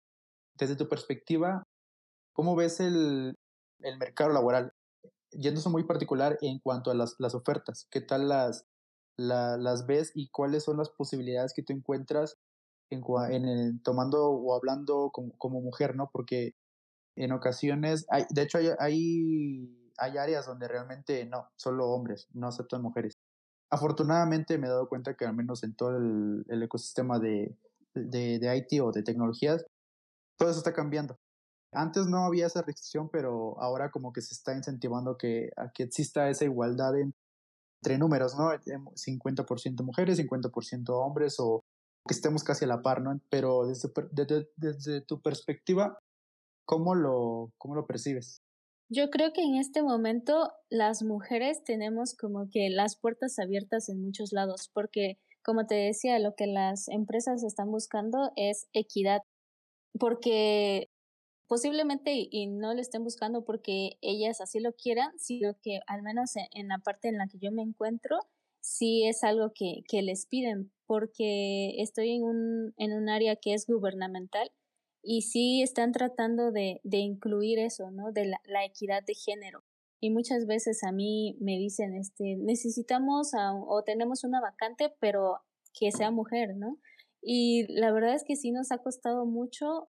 desde 0.55 0.77
tu 0.77 0.89
perspectiva, 0.89 1.63
¿cómo 2.33 2.57
ves 2.57 2.81
el, 2.81 3.37
el 3.81 3.99
mercado 3.99 4.33
laboral? 4.33 4.73
Yéndose 5.31 5.69
muy 5.69 5.85
particular 5.85 6.39
en 6.41 6.59
cuanto 6.61 6.91
a 6.91 6.95
las, 6.95 7.15
las 7.19 7.35
ofertas, 7.35 7.87
¿qué 7.91 8.01
tal 8.01 8.29
las, 8.29 8.65
la, 9.17 9.57
las 9.57 9.87
ves 9.87 10.13
y 10.15 10.29
cuáles 10.29 10.65
son 10.65 10.79
las 10.79 10.91
posibilidades 10.91 11.53
que 11.55 11.63
tú 11.63 11.73
encuentras 11.73 12.39
en, 12.91 13.03
en 13.31 13.49
el, 13.49 13.83
tomando 13.83 14.31
o 14.31 14.55
hablando 14.55 15.11
como, 15.13 15.37
como, 15.39 15.61
mujer, 15.61 15.97
¿no? 15.97 16.11
Porque 16.13 16.55
en 17.17 17.33
ocasiones, 17.33 18.07
hay, 18.11 18.25
de 18.31 18.43
hecho 18.43 18.59
hay, 18.59 18.69
hay, 18.79 19.93
hay 19.99 20.19
áreas 20.19 20.47
donde 20.47 20.69
realmente 20.69 21.25
no, 21.27 21.49
solo 21.57 21.89
hombres, 21.89 22.29
no 22.33 22.49
aceptan 22.49 22.83
mujeres 22.83 23.12
afortunadamente 23.73 24.59
me 24.59 24.67
he 24.67 24.71
dado 24.71 24.87
cuenta 24.87 25.15
que 25.15 25.25
al 25.25 25.35
menos 25.35 25.65
en 25.65 25.75
todo 25.75 25.97
el, 25.97 26.45
el 26.49 26.63
ecosistema 26.63 27.19
de, 27.19 27.57
de, 27.95 28.57
IT 28.57 28.83
o 28.83 28.93
de 28.93 29.03
tecnologías, 29.03 29.65
todo 30.37 30.51
eso 30.51 30.59
está 30.59 30.75
cambiando. 30.75 31.19
Antes 31.73 32.07
no 32.07 32.27
había 32.27 32.47
esa 32.47 32.61
restricción, 32.61 33.09
pero 33.11 33.59
ahora 33.63 33.91
como 33.91 34.13
que 34.13 34.21
se 34.21 34.35
está 34.35 34.55
incentivando 34.55 35.17
que, 35.17 35.51
a 35.57 35.73
que 35.73 35.85
exista 35.85 36.29
esa 36.29 36.45
igualdad 36.45 36.93
entre 36.99 37.97
números, 37.97 38.37
¿no? 38.37 38.51
50% 38.51 39.83
mujeres, 39.83 40.19
50% 40.19 40.91
hombres 40.91 41.37
o 41.39 41.65
que 42.07 42.13
estemos 42.13 42.45
casi 42.45 42.67
a 42.67 42.69
la 42.69 42.83
par, 42.83 43.01
¿no? 43.01 43.19
Pero 43.31 43.67
desde, 43.67 43.91
desde, 44.11 44.51
desde 44.57 45.01
tu 45.01 45.23
perspectiva, 45.23 45.99
¿cómo 46.67 46.95
lo, 46.95 47.51
cómo 47.57 47.75
lo 47.75 47.87
percibes? 47.87 48.42
Yo 48.95 49.09
creo 49.09 49.33
que 49.33 49.41
en 49.41 49.55
este 49.55 49.83
momento 49.83 50.53
las 50.69 51.03
mujeres 51.03 51.65
tenemos 51.65 52.15
como 52.15 52.51
que 52.51 52.69
las 52.69 52.95
puertas 52.95 53.39
abiertas 53.39 53.89
en 53.89 54.03
muchos 54.03 54.33
lados, 54.33 54.71
porque 54.75 55.19
como 55.43 55.65
te 55.65 55.77
decía, 55.77 56.19
lo 56.19 56.35
que 56.35 56.47
las 56.47 56.89
empresas 56.89 57.43
están 57.43 57.71
buscando 57.71 58.33
es 58.37 58.69
equidad, 58.75 59.23
porque 59.99 60.91
posiblemente 61.49 62.29
y 62.31 62.49
no 62.49 62.75
lo 62.75 62.83
estén 62.83 63.03
buscando 63.03 63.47
porque 63.47 63.93
ellas 64.03 64.43
así 64.43 64.61
lo 64.61 64.75
quieran, 64.75 65.19
sino 65.19 65.57
que 65.63 65.81
al 65.87 66.03
menos 66.03 66.33
en, 66.37 66.69
la 66.69 66.77
parte 66.77 67.09
en 67.09 67.17
la 67.17 67.29
que 67.29 67.39
yo 67.39 67.51
me 67.51 67.63
encuentro, 67.63 68.19
sí 68.61 69.07
es 69.07 69.25
algo 69.25 69.55
que, 69.55 69.85
que 69.89 70.03
les 70.03 70.27
piden, 70.27 70.71
porque 70.85 71.81
estoy 71.81 72.11
en 72.11 72.25
un, 72.25 72.75
en 72.77 72.93
un 72.93 73.09
área 73.09 73.37
que 73.37 73.55
es 73.55 73.67
gubernamental 73.67 74.51
y 75.03 75.23
sí 75.23 75.63
están 75.63 75.93
tratando 75.93 76.53
de, 76.53 76.81
de 76.85 76.99
incluir 76.99 77.59
eso, 77.59 77.91
¿no? 77.91 78.13
De 78.13 78.27
la, 78.27 78.65
equidad 78.65 79.03
de 79.05 79.15
género. 79.15 79.65
Y 80.01 80.11
muchas 80.11 80.47
veces 80.47 80.83
a 80.85 80.93
mí 80.93 81.37
me 81.41 81.59
dicen, 81.59 81.95
este, 81.95 82.37
necesitamos 82.37 83.33
o 83.35 83.83
tenemos 83.85 84.25
una 84.25 84.41
vacante, 84.41 84.95
pero 85.01 85.41
que 85.79 85.93
sea 85.93 86.11
mujer, 86.11 86.57
¿no? 86.57 86.79
Y 87.21 87.67
la 87.73 87.93
verdad 87.93 88.15
es 88.15 88.25
que 88.25 88.37
sí 88.37 88.51
nos 88.51 88.73
ha 88.73 88.79
costado 88.79 89.27
mucho 89.27 89.89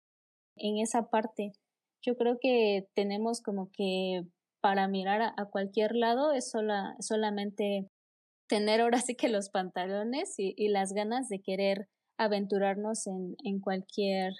en 0.57 0.79
esa 0.79 1.09
parte. 1.09 1.53
Yo 2.03 2.17
creo 2.17 2.39
que 2.41 2.89
tenemos 2.95 3.41
como 3.41 3.71
que 3.73 4.23
para 4.61 4.87
mirar 4.89 5.23
a, 5.23 5.35
a 5.37 5.47
cualquier 5.47 5.95
lado 5.97 6.33
es 6.33 6.51
sola, 6.51 6.95
solamente 7.01 7.89
tener 8.49 8.81
ahora 8.83 9.01
sí 9.01 9.15
que 9.15 9.29
los 9.29 9.49
pantalones 9.49 10.39
y, 10.39 10.55
y 10.57 10.69
las 10.69 10.93
ganas 10.93 11.29
de 11.29 11.41
querer 11.41 11.89
aventurarnos 12.19 13.07
en, 13.07 13.35
en 13.45 13.61
cualquier 13.61 14.35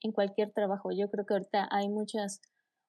en 0.00 0.12
cualquier 0.12 0.52
trabajo. 0.52 0.90
Yo 0.92 1.10
creo 1.10 1.26
que 1.26 1.34
ahorita 1.34 1.68
hay 1.70 1.88
muchas 1.88 2.40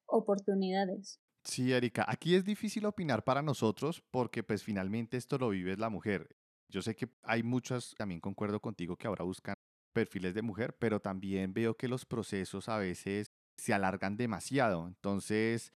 oportunidades. 0.06 1.20
Sí, 1.44 1.72
Erika, 1.72 2.06
aquí 2.08 2.36
es 2.36 2.44
difícil 2.44 2.86
opinar 2.86 3.24
para 3.24 3.42
nosotros 3.42 4.04
porque 4.12 4.44
pues 4.44 4.64
finalmente 4.64 5.18
esto 5.18 5.38
lo 5.38 5.50
vive 5.50 5.78
la 5.78 5.90
mujer. 5.90 6.36
Yo 6.70 6.82
sé 6.82 6.96
que 6.96 7.10
hay 7.24 7.44
muchas, 7.44 7.96
también 7.98 8.20
concuerdo 8.20 8.60
contigo 8.60 8.98
que 8.98 9.08
ahora 9.08 9.24
buscan 9.24 9.56
perfiles 9.94 10.34
de 10.34 10.42
mujer, 10.42 10.76
pero 10.78 11.00
también 11.00 11.54
veo 11.54 11.76
que 11.76 11.88
los 11.88 12.06
procesos 12.06 12.68
a 12.68 12.78
veces 12.78 13.32
se 13.56 13.74
alargan 13.74 14.18
demasiado. 14.18 14.88
Entonces, 14.88 15.74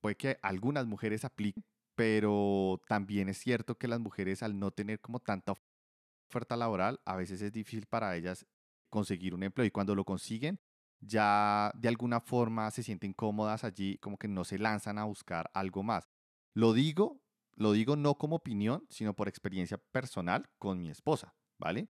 puede 0.00 0.16
que 0.16 0.38
algunas 0.42 0.86
mujeres 0.86 1.24
apliquen, 1.24 1.62
pero 1.94 2.80
también 2.88 3.28
es 3.28 3.38
cierto 3.38 3.76
que 3.76 3.88
las 3.88 4.00
mujeres 4.00 4.42
al 4.42 4.58
no 4.58 4.70
tener 4.70 5.00
como 5.00 5.20
tanta 5.20 5.54
oferta 6.30 6.56
laboral, 6.56 7.00
a 7.04 7.16
veces 7.16 7.42
es 7.42 7.52
difícil 7.52 7.86
para 7.86 8.16
ellas 8.16 8.46
conseguir 8.92 9.34
un 9.34 9.42
empleo 9.42 9.66
y 9.66 9.70
cuando 9.70 9.94
lo 9.94 10.04
consiguen, 10.04 10.60
ya 11.00 11.72
de 11.74 11.88
alguna 11.88 12.20
forma 12.20 12.70
se 12.70 12.82
sienten 12.82 13.14
cómodas 13.14 13.64
allí, 13.64 13.98
como 13.98 14.18
que 14.18 14.28
no 14.28 14.44
se 14.44 14.58
lanzan 14.58 14.98
a 14.98 15.04
buscar 15.04 15.50
algo 15.54 15.82
más. 15.82 16.08
Lo 16.54 16.74
digo, 16.74 17.20
lo 17.56 17.72
digo 17.72 17.96
no 17.96 18.16
como 18.16 18.36
opinión, 18.36 18.86
sino 18.90 19.16
por 19.16 19.28
experiencia 19.28 19.78
personal 19.78 20.48
con 20.58 20.78
mi 20.80 20.90
esposa, 20.90 21.34
¿vale? 21.58 21.88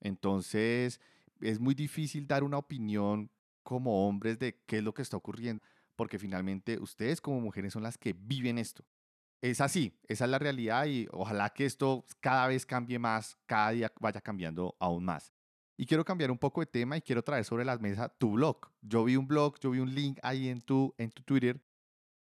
Entonces, 0.00 1.00
es 1.40 1.58
muy 1.58 1.74
difícil 1.74 2.26
dar 2.26 2.44
una 2.44 2.58
opinión 2.58 3.30
como 3.62 4.06
hombres 4.06 4.38
de 4.38 4.60
qué 4.66 4.78
es 4.78 4.84
lo 4.84 4.92
que 4.92 5.02
está 5.02 5.16
ocurriendo, 5.16 5.64
porque 5.96 6.18
finalmente 6.18 6.78
ustedes 6.78 7.22
como 7.22 7.40
mujeres 7.40 7.72
son 7.72 7.82
las 7.82 7.96
que 7.96 8.12
viven 8.12 8.58
esto. 8.58 8.84
Es 9.40 9.60
así, 9.60 9.98
esa 10.08 10.26
es 10.26 10.30
la 10.30 10.38
realidad 10.38 10.86
y 10.86 11.08
ojalá 11.10 11.50
que 11.50 11.64
esto 11.64 12.04
cada 12.20 12.46
vez 12.48 12.66
cambie 12.66 12.98
más, 12.98 13.36
cada 13.46 13.70
día 13.70 13.92
vaya 13.98 14.20
cambiando 14.20 14.76
aún 14.78 15.04
más. 15.04 15.32
Y 15.76 15.86
quiero 15.86 16.04
cambiar 16.04 16.30
un 16.30 16.38
poco 16.38 16.60
de 16.60 16.66
tema 16.66 16.96
y 16.96 17.02
quiero 17.02 17.22
traer 17.22 17.44
sobre 17.44 17.64
la 17.64 17.76
mesa 17.78 18.08
tu 18.08 18.32
blog. 18.32 18.58
Yo 18.80 19.04
vi 19.04 19.16
un 19.16 19.26
blog, 19.26 19.58
yo 19.60 19.70
vi 19.70 19.80
un 19.80 19.94
link 19.94 20.18
ahí 20.22 20.48
en 20.48 20.60
tu, 20.60 20.94
en 20.98 21.10
tu 21.10 21.22
Twitter 21.22 21.60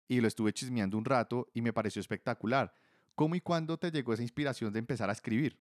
y 0.08 0.22
lo 0.22 0.28
estuve 0.28 0.54
chismeando 0.54 0.98
un 0.98 1.06
rato 1.06 1.50
y 1.54 1.62
me 1.62 1.74
pareció 1.74 2.00
espectacular. 2.00 2.74
¿Cómo 3.16 3.36
y 3.36 3.42
cuándo 3.42 3.78
te 3.78 3.92
llegó 3.92 4.14
esa 4.14 4.24
inspiración 4.24 4.74
de 4.74 4.80
empezar 4.80 5.10
a 5.10 5.14
escribir? 5.14 5.60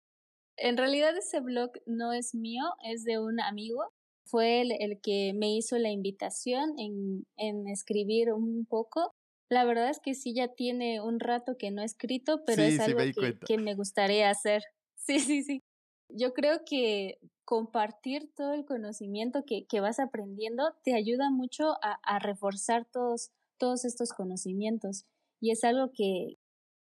En 0.57 0.77
realidad 0.77 1.15
ese 1.15 1.41
blog 1.41 1.71
no 1.85 2.11
es 2.13 2.33
mío, 2.33 2.63
es 2.83 3.03
de 3.03 3.19
un 3.19 3.39
amigo 3.39 3.91
fue 4.25 4.61
el, 4.61 4.71
el 4.79 4.99
que 5.01 5.33
me 5.35 5.55
hizo 5.55 5.77
la 5.77 5.89
invitación 5.89 6.73
en, 6.79 7.25
en, 7.37 7.67
escribir 7.67 8.33
un 8.33 8.65
poco. 8.65 9.13
La 9.49 9.63
verdad 9.65 9.89
es 9.89 9.99
que 9.99 10.15
sí 10.15 10.33
ya 10.33 10.47
tiene 10.47 10.99
un 11.01 11.19
rato 11.19 11.55
que 11.57 11.71
no 11.71 11.81
he 11.81 11.85
escrito, 11.85 12.43
pero 12.45 12.63
es 12.63 12.79
algo 12.79 12.99
que, 12.99 13.37
que, 13.45 13.57
me 13.57 13.75
gustaría 13.75 14.29
hacer. 14.29 14.63
Sí, 14.97 15.19
sí, 15.19 15.43
sí. 15.43 15.61
Yo 16.09 16.33
creo 16.33 16.61
que 16.65 17.19
compartir 17.45 18.31
todo 18.35 18.53
el 18.53 18.65
conocimiento 18.65 19.43
que, 19.45 19.65
que 19.67 19.79
vas 19.79 19.99
aprendiendo 19.99 20.73
te 20.83 20.95
ayuda 20.95 21.29
mucho 21.29 21.73
a, 21.81 21.99
a, 22.03 22.19
reforzar 22.19 22.85
todos, 22.91 23.31
todos 23.57 23.85
estos 23.85 24.11
conocimientos. 24.13 25.05
Y 25.39 25.51
es 25.51 25.63
algo 25.63 25.91
que, 25.93 26.37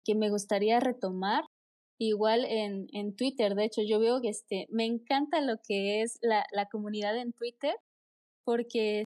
que 0.04 0.14
me 0.14 0.30
gustaría 0.30 0.78
retomar 0.80 1.44
igual 1.98 2.44
en, 2.44 2.88
en 2.92 3.16
Twitter. 3.16 3.54
De 3.54 3.64
hecho, 3.64 3.82
yo 3.82 3.98
veo 3.98 4.20
que 4.20 4.28
este, 4.28 4.66
me 4.70 4.84
encanta 4.84 5.40
lo 5.40 5.56
que 5.66 6.02
es 6.02 6.18
la, 6.20 6.44
la 6.52 6.66
comunidad 6.66 7.16
en 7.16 7.32
Twitter 7.32 7.74
porque 8.44 9.04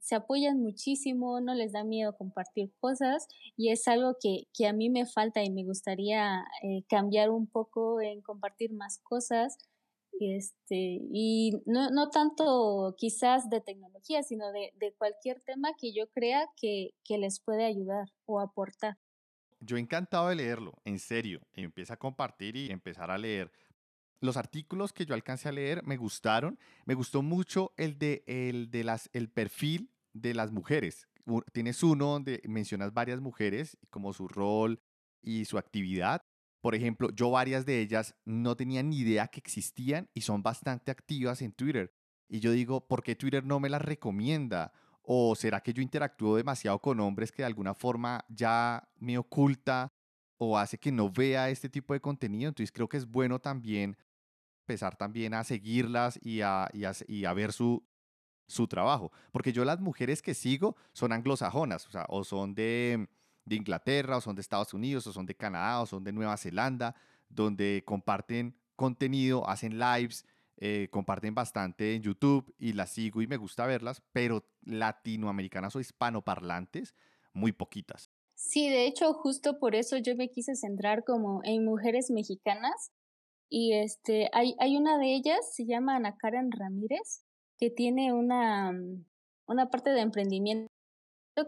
se 0.00 0.16
apoyan 0.16 0.60
muchísimo, 0.60 1.40
no 1.40 1.54
les 1.54 1.72
da 1.72 1.84
miedo 1.84 2.16
compartir 2.16 2.72
cosas 2.80 3.28
y 3.56 3.70
es 3.70 3.86
algo 3.86 4.16
que, 4.20 4.48
que 4.52 4.66
a 4.66 4.72
mí 4.72 4.90
me 4.90 5.06
falta 5.06 5.44
y 5.44 5.50
me 5.50 5.64
gustaría 5.64 6.44
eh, 6.62 6.82
cambiar 6.88 7.30
un 7.30 7.46
poco 7.46 8.00
en 8.00 8.20
compartir 8.20 8.72
más 8.72 8.98
cosas. 8.98 9.58
Este, 10.20 11.00
y 11.12 11.52
no, 11.66 11.90
no 11.90 12.10
tanto 12.10 12.94
quizás 12.96 13.48
de 13.50 13.60
tecnología, 13.60 14.22
sino 14.22 14.52
de, 14.52 14.72
de 14.78 14.92
cualquier 14.94 15.40
tema 15.40 15.70
que 15.78 15.92
yo 15.92 16.08
crea 16.10 16.46
que, 16.60 16.90
que 17.04 17.18
les 17.18 17.40
puede 17.40 17.64
ayudar 17.64 18.06
o 18.26 18.40
aportar 18.40 18.96
yo 19.64 19.76
encantado 19.76 20.28
de 20.28 20.34
leerlo, 20.34 20.74
en 20.84 20.98
serio. 20.98 21.40
Empieza 21.52 21.94
a 21.94 21.98
compartir 21.98 22.56
y 22.56 22.70
empezar 22.70 23.10
a 23.10 23.18
leer. 23.18 23.52
Los 24.20 24.36
artículos 24.36 24.92
que 24.92 25.06
yo 25.06 25.14
alcancé 25.14 25.48
a 25.48 25.52
leer 25.52 25.82
me 25.84 25.96
gustaron. 25.96 26.58
Me 26.84 26.94
gustó 26.94 27.22
mucho 27.22 27.72
el 27.76 27.98
de 27.98 28.24
el, 28.26 28.70
de 28.70 28.84
las, 28.84 29.10
el 29.12 29.28
perfil 29.28 29.90
de 30.12 30.34
las 30.34 30.52
mujeres. 30.52 31.08
Tienes 31.52 31.82
uno 31.82 32.06
donde 32.06 32.42
mencionas 32.44 32.92
varias 32.92 33.20
mujeres, 33.20 33.78
como 33.90 34.12
su 34.12 34.28
rol 34.28 34.80
y 35.22 35.44
su 35.44 35.58
actividad. 35.58 36.22
Por 36.62 36.76
ejemplo, 36.76 37.10
yo 37.10 37.28
varias 37.30 37.66
de 37.66 37.80
ellas 37.80 38.14
no 38.24 38.56
tenía 38.56 38.84
ni 38.84 38.98
idea 38.98 39.26
que 39.26 39.40
existían 39.40 40.08
y 40.14 40.20
son 40.20 40.44
bastante 40.44 40.92
activas 40.92 41.42
en 41.42 41.52
Twitter. 41.52 41.92
Y 42.28 42.38
yo 42.38 42.52
digo, 42.52 42.86
¿por 42.86 43.02
qué 43.02 43.16
Twitter 43.16 43.44
no 43.44 43.58
me 43.58 43.68
las 43.68 43.82
recomienda? 43.82 44.72
¿O 45.02 45.34
será 45.34 45.60
que 45.60 45.72
yo 45.72 45.82
interactúo 45.82 46.36
demasiado 46.36 46.78
con 46.78 47.00
hombres 47.00 47.32
que 47.32 47.42
de 47.42 47.46
alguna 47.46 47.74
forma 47.74 48.24
ya 48.28 48.88
me 49.00 49.18
oculta 49.18 49.92
o 50.38 50.56
hace 50.56 50.78
que 50.78 50.92
no 50.92 51.10
vea 51.10 51.50
este 51.50 51.68
tipo 51.68 51.94
de 51.94 52.00
contenido? 52.00 52.48
Entonces 52.48 52.70
creo 52.70 52.88
que 52.88 52.96
es 52.96 53.10
bueno 53.10 53.40
también 53.40 53.98
empezar 54.62 54.96
también 54.96 55.34
a 55.34 55.42
seguirlas 55.42 56.20
y 56.22 56.42
a, 56.42 56.70
ver 57.34 57.52
su, 57.52 57.84
trabajo. 58.68 59.10
Porque 59.32 59.52
yo 59.52 59.64
las 59.64 59.80
mujeres 59.80 60.22
que 60.22 60.34
sigo 60.34 60.76
son 60.92 61.12
anglosajonas, 61.12 61.88
o 62.08 62.22
son 62.22 62.54
de, 62.54 63.08
de 63.44 63.56
Inglaterra, 63.56 64.16
o 64.16 64.20
son 64.20 64.36
de 64.36 64.42
Estados 64.42 64.74
Unidos, 64.74 65.06
o 65.06 65.12
son 65.12 65.26
de 65.26 65.34
Canadá, 65.34 65.80
o 65.80 65.86
son 65.86 66.04
de 66.04 66.12
Nueva 66.12 66.36
Zelanda, 66.36 66.94
donde 67.28 67.82
comparten 67.84 68.56
contenido, 68.76 69.48
hacen 69.48 69.78
lives, 69.78 70.26
eh, 70.58 70.88
comparten 70.90 71.34
bastante 71.34 71.94
en 71.94 72.02
YouTube 72.02 72.54
y 72.56 72.72
las 72.72 72.90
sigo 72.90 73.20
y 73.20 73.26
me 73.26 73.36
gusta 73.36 73.66
verlas, 73.66 74.00
pero 74.12 74.44
latinoamericanas 74.62 75.74
o 75.74 75.80
hispanoparlantes, 75.80 76.94
muy 77.32 77.50
poquitas. 77.50 78.10
Sí, 78.36 78.68
de 78.70 78.86
hecho, 78.86 79.12
justo 79.14 79.58
por 79.58 79.74
eso 79.74 79.96
yo 79.98 80.14
me 80.14 80.28
quise 80.28 80.54
centrar 80.54 81.02
como 81.04 81.40
en 81.42 81.64
mujeres 81.64 82.10
mexicanas. 82.10 82.92
Y 83.50 83.74
este, 83.74 84.30
hay, 84.32 84.54
hay 84.60 84.76
una 84.76 84.98
de 84.98 85.14
ellas, 85.14 85.52
se 85.52 85.66
llama 85.66 85.96
Ana 85.96 86.16
Karen 86.16 86.50
Ramírez, 86.52 87.24
que 87.58 87.70
tiene 87.70 88.12
una, 88.12 88.70
mm, 88.70 89.04
una 89.48 89.68
parte 89.68 89.90
de 89.90 90.00
emprendimiento 90.00 90.68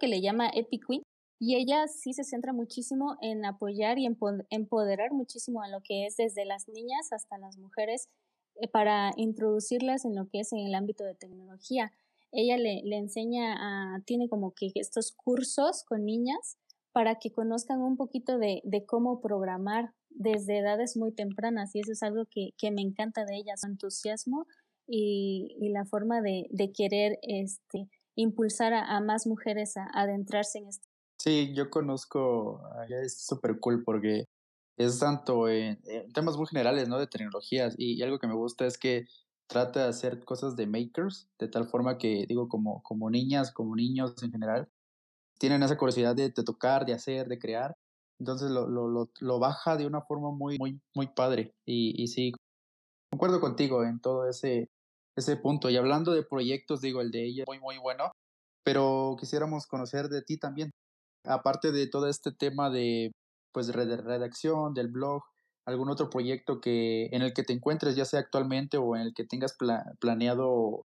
que 0.00 0.09
le 0.09 0.20
llama 0.20 0.50
Epic 0.52 0.87
Queen. 0.88 1.02
Y 1.38 1.57
ella 1.57 1.87
sí 1.88 2.12
se 2.12 2.25
centra 2.25 2.53
muchísimo 2.53 3.16
en 3.20 3.44
apoyar 3.44 3.99
y 3.99 4.07
empoderar 4.07 5.12
muchísimo 5.12 5.62
a 5.62 5.68
lo 5.68 5.81
que 5.83 6.07
es 6.07 6.16
desde 6.16 6.44
las 6.44 6.68
niñas 6.68 7.12
hasta 7.12 7.38
las 7.38 7.59
mujeres 7.59 8.09
eh, 8.57 8.68
para 8.68 9.12
introducirlas 9.16 10.05
en 10.05 10.14
lo 10.14 10.29
que 10.29 10.40
es 10.40 10.53
en 10.53 10.61
el 10.61 10.75
ámbito 10.75 11.05
de 11.05 11.14
tecnología. 11.14 11.92
Ella 12.33 12.57
le, 12.57 12.83
le 12.85 12.97
enseña 12.97 14.03
tiene 14.07 14.29
como 14.29 14.53
que 14.53 14.73
estos 14.75 15.12
cursos 15.12 15.85
con 15.85 16.05
niñas 16.05 16.59
para 16.92 17.16
que 17.16 17.33
conozcan 17.33 17.81
un 17.81 17.97
poquito 17.97 18.38
de, 18.38 18.61
de 18.64 18.87
cómo 18.87 19.20
programar 19.20 19.92
desde 20.11 20.59
edades 20.59 20.97
muy 20.97 21.12
tempranas 21.12 21.75
y 21.75 21.81
eso 21.81 21.92
es 21.92 22.03
algo 22.03 22.25
que, 22.31 22.51
que 22.57 22.70
me 22.70 22.83
encanta 22.83 23.25
de 23.25 23.37
ella, 23.37 23.57
su 23.57 23.66
entusiasmo 23.66 24.47
y, 24.87 25.57
y 25.61 25.70
la 25.70 25.85
forma 25.85 26.20
de, 26.20 26.47
de, 26.51 26.73
querer 26.73 27.18
este, 27.23 27.88
impulsar 28.14 28.75
a, 28.75 29.01
más 29.01 29.27
mujeres 29.27 29.77
a, 29.77 29.88
adentrarse 29.92 30.59
en 30.59 30.68
esto. 30.68 30.88
Sí, 31.18 31.53
yo 31.55 31.70
conozco, 31.70 32.61
es 32.88 33.24
súper 33.24 33.59
cool 33.61 33.83
porque 33.85 34.27
es 34.77 34.98
tanto 34.98 35.48
en, 35.48 35.81
temas 36.12 36.37
muy 36.37 36.46
generales, 36.46 36.88
¿no? 36.88 36.98
De 36.98 37.07
tecnologías. 37.07 37.74
Y, 37.79 38.03
algo 38.03 38.18
que 38.18 38.27
me 38.27 38.35
gusta 38.35 38.66
es 38.66 38.79
que 38.79 39.07
trata 39.46 39.85
de 39.85 39.88
hacer 39.88 40.24
cosas 40.24 40.57
de 40.57 40.66
makers, 40.66 41.29
de 41.38 41.48
tal 41.48 41.66
forma 41.66 41.98
que, 41.98 42.27
digo, 42.27 42.48
como, 42.48 42.83
como 42.83 43.11
niñas, 43.11 43.53
como 43.53 43.77
niños 43.77 44.14
en 44.22 44.33
general, 44.33 44.68
tienen 45.38 45.62
esa 45.62 45.77
curiosidad 45.77 46.16
de, 46.16 46.31
tocar, 46.31 46.87
de 46.87 46.94
hacer, 46.94 47.29
de 47.29 47.38
crear. 47.38 47.77
Entonces 48.18 48.50
lo, 48.50 48.68
lo, 48.68 48.88
lo, 48.88 49.11
lo, 49.20 49.38
baja 49.38 49.77
de 49.77 49.87
una 49.87 50.00
forma 50.03 50.31
muy, 50.31 50.59
muy, 50.59 50.81
muy 50.94 51.09
padre. 51.09 51.53
Y, 51.66 52.00
y 52.03 52.07
sí, 52.09 52.33
concuerdo 53.11 53.40
contigo 53.40 53.85
en 53.85 54.00
todo 54.00 54.29
ese, 54.29 54.68
ese 55.16 55.37
punto. 55.37 55.70
Y 55.70 55.77
hablando 55.77 56.12
de 56.12 56.22
proyectos, 56.22 56.81
digo, 56.81 57.00
el 57.00 57.11
de 57.11 57.24
ella 57.24 57.44
muy, 57.46 57.61
muy 57.61 57.79
bueno. 57.79 58.11
Pero 58.64 59.16
quisiéramos 59.18 59.66
conocer 59.66 60.09
de 60.09 60.22
ti 60.22 60.38
también. 60.38 60.70
Aparte 61.25 61.73
de 61.73 61.87
todo 61.87 62.09
este 62.09 62.33
tema 62.33 62.71
de 62.71 63.13
pues 63.53 63.73
redacción, 63.73 64.75
del 64.75 64.89
blog, 64.89 65.23
algún 65.67 65.89
otro 65.89 66.11
proyecto 66.11 66.61
que 66.61 67.07
en 67.13 67.23
el 67.23 67.33
que 67.33 67.45
te 67.45 67.53
encuentres, 67.53 67.97
ya 67.97 68.05
sea 68.05 68.21
actualmente 68.21 68.77
o 68.77 68.97
en 68.97 69.03
el 69.03 69.15
que 69.15 69.25
tengas 69.25 69.57
planeado 70.01 70.85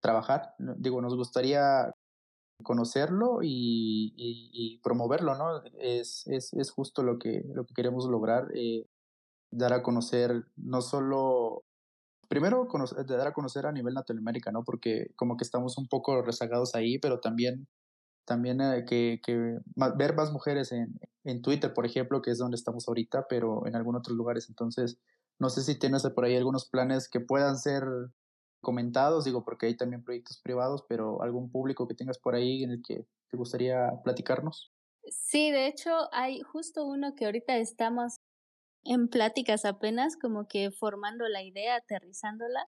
trabajar. 0.00 0.54
Digo, 0.58 1.00
nos 1.00 1.16
gustaría 1.16 1.92
conocerlo 2.62 3.38
y, 3.42 4.12
y, 4.16 4.78
promoverlo, 4.82 5.34
¿no? 5.34 5.62
Es, 5.78 6.26
es, 6.26 6.52
es, 6.52 6.70
justo 6.70 7.02
lo 7.02 7.18
que, 7.18 7.42
lo 7.54 7.64
que 7.64 7.74
queremos 7.74 8.06
lograr, 8.06 8.48
eh, 8.54 8.86
dar 9.50 9.72
a 9.72 9.82
conocer 9.82 10.44
no 10.56 10.82
solo, 10.82 11.62
primero 12.28 12.68
dar 13.06 13.28
a 13.28 13.32
conocer 13.32 13.66
a 13.66 13.72
nivel 13.72 13.94
Latinoamérica, 13.94 14.52
¿no? 14.52 14.62
Porque 14.62 15.06
como 15.16 15.36
que 15.36 15.44
estamos 15.44 15.78
un 15.78 15.88
poco 15.88 16.22
rezagados 16.22 16.74
ahí, 16.74 16.98
pero 16.98 17.20
también 17.20 17.66
también 18.24 18.60
eh, 18.60 18.84
que, 18.86 19.20
que 19.24 19.58
ver 19.96 20.14
más 20.14 20.32
mujeres 20.32 20.72
en, 20.72 20.98
en 21.24 21.42
Twitter, 21.42 21.74
por 21.74 21.86
ejemplo, 21.86 22.22
que 22.22 22.30
es 22.30 22.38
donde 22.38 22.56
estamos 22.56 22.88
ahorita, 22.88 23.26
pero 23.28 23.66
en 23.66 23.76
algunos 23.76 24.00
otros 24.00 24.16
lugares. 24.16 24.48
Entonces, 24.48 24.98
no 25.38 25.50
sé 25.50 25.62
si 25.62 25.78
tienes 25.78 26.06
por 26.10 26.24
ahí 26.24 26.36
algunos 26.36 26.68
planes 26.68 27.08
que 27.08 27.20
puedan 27.20 27.56
ser 27.56 27.84
comentados, 28.60 29.24
digo, 29.24 29.44
porque 29.44 29.66
hay 29.66 29.76
también 29.76 30.04
proyectos 30.04 30.40
privados, 30.42 30.84
pero 30.88 31.22
algún 31.22 31.50
público 31.50 31.88
que 31.88 31.94
tengas 31.94 32.18
por 32.18 32.34
ahí 32.34 32.62
en 32.62 32.72
el 32.72 32.82
que 32.86 33.06
te 33.30 33.36
gustaría 33.36 33.90
platicarnos. 34.04 34.72
Sí, 35.10 35.50
de 35.50 35.66
hecho, 35.66 35.90
hay 36.12 36.40
justo 36.40 36.84
uno 36.84 37.14
que 37.16 37.24
ahorita 37.24 37.56
estamos 37.56 38.16
en 38.84 39.08
pláticas 39.08 39.64
apenas, 39.64 40.16
como 40.16 40.46
que 40.46 40.70
formando 40.70 41.26
la 41.28 41.42
idea, 41.42 41.76
aterrizándola, 41.76 42.66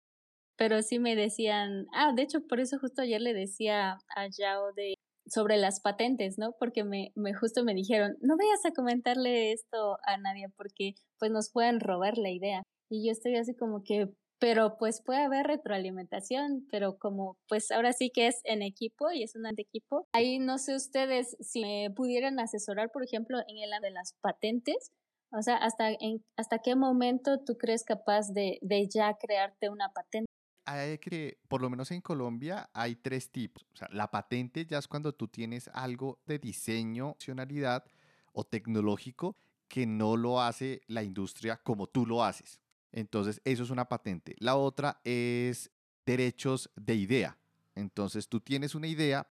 pero 0.58 0.82
sí 0.82 1.00
me 1.00 1.16
decían, 1.16 1.88
ah, 1.94 2.14
de 2.16 2.24
hecho, 2.24 2.42
por 2.48 2.60
eso 2.60 2.80
justo 2.80 3.02
ayer 3.02 3.22
le 3.22 3.34
decía 3.34 3.98
a 4.16 4.28
Yao 4.28 4.74
de 4.74 4.96
sobre 5.28 5.58
las 5.58 5.80
patentes, 5.80 6.38
¿no? 6.38 6.54
Porque 6.60 6.84
me, 6.84 7.12
me 7.16 7.34
justo 7.34 7.64
me 7.64 7.74
dijeron, 7.74 8.18
no 8.22 8.38
vayas 8.38 8.66
a 8.66 8.72
comentarle 8.72 9.52
esto 9.52 9.98
a 10.06 10.18
nadie 10.18 10.50
porque 10.56 10.96
pues 11.20 11.32
nos 11.32 11.52
pueden 11.52 11.80
robar 11.80 12.18
la 12.18 12.30
idea. 12.30 12.64
Y 12.90 13.06
yo 13.06 13.12
estoy 13.12 13.36
así 13.36 13.56
como 13.56 13.84
que, 13.84 14.10
pero 14.40 14.78
pues 14.78 15.02
puede 15.02 15.24
haber 15.24 15.48
retroalimentación, 15.48 16.68
pero 16.70 16.98
como 16.98 17.38
pues 17.48 17.72
ahora 17.72 17.94
sí 17.94 18.12
que 18.14 18.28
es 18.28 18.42
en 18.44 18.62
equipo 18.62 19.12
y 19.12 19.24
es 19.24 19.36
un 19.36 19.48
equipo. 19.48 20.08
Ahí 20.14 20.40
no 20.40 20.58
sé 20.58 20.76
ustedes 20.76 21.36
si 21.40 21.62
me 21.62 21.90
pudieran 21.96 22.40
asesorar, 22.40 22.92
por 22.92 23.04
ejemplo, 23.04 23.40
en 23.48 23.58
el 23.58 23.82
de 23.82 23.92
las 23.92 24.14
patentes. 24.22 24.92
O 25.32 25.42
sea, 25.42 25.56
¿hasta, 25.58 25.90
en, 25.92 26.24
hasta 26.38 26.60
qué 26.60 26.76
momento 26.76 27.40
tú 27.44 27.58
crees 27.58 27.84
capaz 27.84 28.32
de, 28.32 28.60
de 28.62 28.88
ya 28.88 29.16
crearte 29.20 29.70
una 29.70 29.90
patente? 29.90 30.35
Hay 30.66 30.98
que, 30.98 31.38
por 31.48 31.62
lo 31.62 31.70
menos 31.70 31.92
en 31.92 32.02
Colombia, 32.02 32.70
hay 32.74 32.96
tres 32.96 33.30
tipos. 33.30 33.66
O 33.74 33.78
sea, 33.78 33.88
la 33.92 34.10
patente 34.12 34.66
ya 34.66 34.78
es 34.78 34.88
cuando 34.88 35.14
tú 35.14 35.28
tienes 35.28 35.70
algo 35.74 36.20
de 36.26 36.40
diseño, 36.40 37.14
funcionalidad 37.14 37.86
o 38.34 38.44
tecnológico 38.44 39.36
que 39.68 39.86
no 39.86 40.18
lo 40.18 40.42
hace 40.42 40.82
la 40.88 41.04
industria 41.04 41.58
como 41.58 41.88
tú 41.88 42.06
lo 42.06 42.24
haces. 42.24 42.60
Entonces, 42.92 43.42
eso 43.44 43.64
es 43.64 43.70
una 43.70 43.90
patente. 43.90 44.36
La 44.40 44.56
otra 44.56 45.00
es 45.04 45.72
derechos 46.06 46.70
de 46.76 46.96
idea. 46.96 47.38
Entonces, 47.76 48.30
tú 48.30 48.40
tienes 48.40 48.76
una 48.76 48.88
idea, 48.88 49.28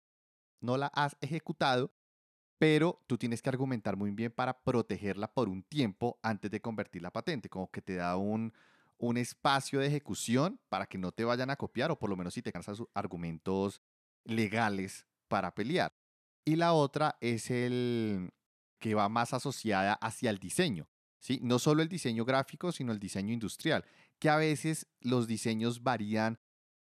no 0.62 0.78
la 0.78 0.88
has 0.88 1.18
ejecutado, 1.22 1.92
pero 2.58 3.02
tú 3.08 3.18
tienes 3.18 3.42
que 3.42 3.50
argumentar 3.50 3.98
muy 3.98 4.12
bien 4.12 4.32
para 4.32 4.60
protegerla 4.60 5.34
por 5.34 5.50
un 5.50 5.64
tiempo 5.64 6.20
antes 6.22 6.52
de 6.52 6.62
convertir 6.62 7.02
la 7.02 7.12
patente, 7.12 7.50
como 7.50 7.72
que 7.72 7.82
te 7.82 7.96
da 7.96 8.18
un, 8.18 8.54
un 9.00 9.18
espacio 9.18 9.80
de 9.80 9.88
ejecución 9.88 10.60
para 10.70 10.86
que 10.86 10.98
no 10.98 11.12
te 11.12 11.24
vayan 11.24 11.50
a 11.50 11.56
copiar 11.56 11.90
o 11.90 11.98
por 11.98 12.10
lo 12.10 12.18
menos 12.18 12.34
si 12.34 12.42
te 12.42 12.52
cansas 12.52 12.84
argumentos 12.94 13.82
legales 14.26 15.08
para 15.28 15.56
pelear. 15.56 15.96
Y 16.46 16.58
la 16.58 16.74
otra 16.74 17.18
es 17.22 17.50
el 17.50 18.32
que 18.80 18.96
va 18.96 19.10
más 19.10 19.34
asociada 19.34 19.94
hacia 19.94 20.30
el 20.30 20.38
diseño. 20.38 20.90
¿sí? 21.20 21.40
No 21.42 21.60
solo 21.60 21.82
el 21.82 21.90
diseño 21.90 22.26
gráfico, 22.26 22.72
sino 22.72 22.92
el 22.92 23.00
diseño 23.00 23.34
industrial, 23.34 23.86
que 24.20 24.30
a 24.30 24.38
veces 24.38 24.88
los 25.00 25.28
diseños 25.28 25.82
varían 25.82 26.40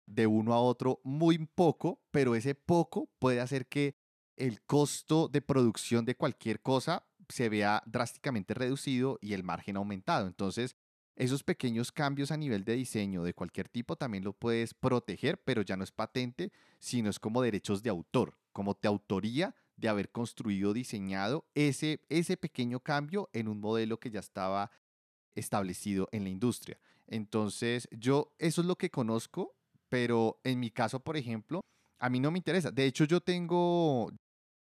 de 0.06 0.26
uno 0.26 0.52
a 0.52 0.60
otro 0.60 1.00
muy 1.04 1.38
poco, 1.38 2.02
pero 2.10 2.34
ese 2.34 2.54
poco 2.54 3.10
puede 3.18 3.40
hacer 3.40 3.66
que 3.66 3.96
el 4.36 4.62
costo 4.62 5.28
de 5.28 5.40
producción 5.40 6.04
de 6.04 6.16
cualquier 6.16 6.60
cosa 6.60 7.06
se 7.28 7.48
vea 7.48 7.82
drásticamente 7.86 8.52
reducido 8.52 9.18
y 9.22 9.32
el 9.32 9.44
margen 9.44 9.76
aumentado. 9.76 10.26
Entonces, 10.26 10.76
esos 11.16 11.42
pequeños 11.44 11.92
cambios 11.92 12.30
a 12.30 12.36
nivel 12.36 12.64
de 12.64 12.74
diseño 12.74 13.22
de 13.22 13.34
cualquier 13.34 13.68
tipo 13.68 13.96
también 13.96 14.24
lo 14.24 14.32
puedes 14.32 14.74
proteger, 14.74 15.38
pero 15.42 15.62
ya 15.62 15.76
no 15.76 15.84
es 15.84 15.92
patente, 15.92 16.52
sino 16.78 17.08
es 17.08 17.18
como 17.18 17.42
derechos 17.42 17.82
de 17.82 17.90
autor, 17.90 18.36
como 18.52 18.74
te 18.74 18.88
autoría 18.88 19.54
de 19.76 19.88
haber 19.88 20.10
construido, 20.10 20.72
diseñado 20.72 21.46
ese, 21.54 22.00
ese 22.08 22.36
pequeño 22.36 22.80
cambio 22.80 23.28
en 23.32 23.48
un 23.48 23.60
modelo 23.60 23.98
que 23.98 24.10
ya 24.10 24.20
estaba 24.20 24.70
establecido 25.34 26.08
en 26.12 26.24
la 26.24 26.30
industria. 26.30 26.78
Entonces, 27.06 27.88
yo 27.90 28.34
eso 28.38 28.60
es 28.60 28.66
lo 28.66 28.76
que 28.76 28.90
conozco, 28.90 29.54
pero 29.88 30.40
en 30.44 30.60
mi 30.60 30.70
caso, 30.70 31.00
por 31.00 31.16
ejemplo, 31.16 31.60
a 31.98 32.08
mí 32.08 32.20
no 32.20 32.30
me 32.30 32.38
interesa. 32.38 32.70
De 32.70 32.86
hecho, 32.86 33.04
yo 33.04 33.20
tengo 33.20 34.10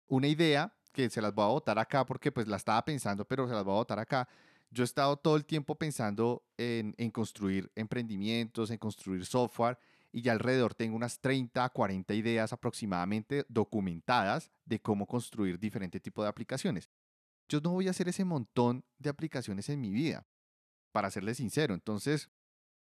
una 0.08 0.26
idea 0.26 0.72
que 0.92 1.10
se 1.10 1.22
las 1.22 1.34
voy 1.34 1.44
a 1.44 1.48
votar 1.48 1.78
acá 1.78 2.04
porque 2.04 2.32
pues 2.32 2.48
la 2.48 2.56
estaba 2.56 2.84
pensando, 2.84 3.24
pero 3.24 3.46
se 3.46 3.54
las 3.54 3.64
voy 3.64 3.74
a 3.74 3.76
votar 3.76 3.98
acá. 3.98 4.28
Yo 4.70 4.82
he 4.82 4.84
estado 4.84 5.16
todo 5.16 5.36
el 5.36 5.46
tiempo 5.46 5.76
pensando 5.76 6.44
en, 6.56 6.92
construir 7.10 7.70
emprendimientos, 7.74 8.70
en 8.70 8.78
construir 8.78 9.24
software 9.24 9.78
y 10.12 10.22
ya 10.22 10.32
alrededor 10.32 10.74
tengo 10.74 10.96
unas 10.96 11.20
30, 11.20 11.68
40 11.70 12.14
ideas 12.14 12.52
aproximadamente 12.52 13.44
documentadas 13.48 14.50
de 14.64 14.80
cómo 14.80 15.06
construir 15.06 15.58
diferente 15.58 16.00
tipo 16.00 16.22
de 16.22 16.28
aplicaciones. 16.28 16.90
Yo 17.48 17.60
no 17.60 17.70
voy 17.70 17.88
a 17.88 17.92
hacer 17.92 18.08
ese 18.08 18.24
montón 18.24 18.84
de 18.98 19.08
aplicaciones 19.08 19.68
en 19.70 19.80
mi 19.80 19.90
vida, 19.90 20.26
para 20.92 21.10
serles 21.10 21.38
sincero. 21.38 21.74
Entonces, 21.74 22.28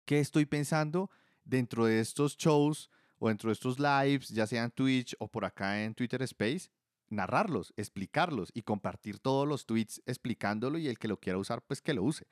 ¿qué 0.06 0.20
estoy 0.20 0.46
pensando 0.46 1.10
dentro 1.44 1.84
de 1.84 2.00
estos 2.00 2.36
shows 2.38 2.90
o 3.18 3.28
dentro 3.28 3.48
de 3.48 3.54
estos 3.54 3.78
lives, 3.78 4.28
ya 4.28 4.46
sea 4.46 4.64
en 4.64 4.70
Twitch 4.70 5.14
o 5.18 5.28
por 5.28 5.44
acá 5.44 5.82
en 5.82 5.94
Twitter 5.94 6.22
Space? 6.22 6.70
Narrarlos, 7.08 7.72
explicarlos 7.76 8.50
y 8.54 8.62
compartir 8.62 9.18
todos 9.18 9.46
los 9.46 9.66
tweets 9.66 10.02
explicándolo 10.06 10.78
y 10.78 10.88
el 10.88 10.98
que 10.98 11.08
lo 11.08 11.18
quiera 11.18 11.38
usar, 11.38 11.62
pues 11.62 11.80
que 11.82 11.94
lo 11.94 12.02
use. 12.02 12.26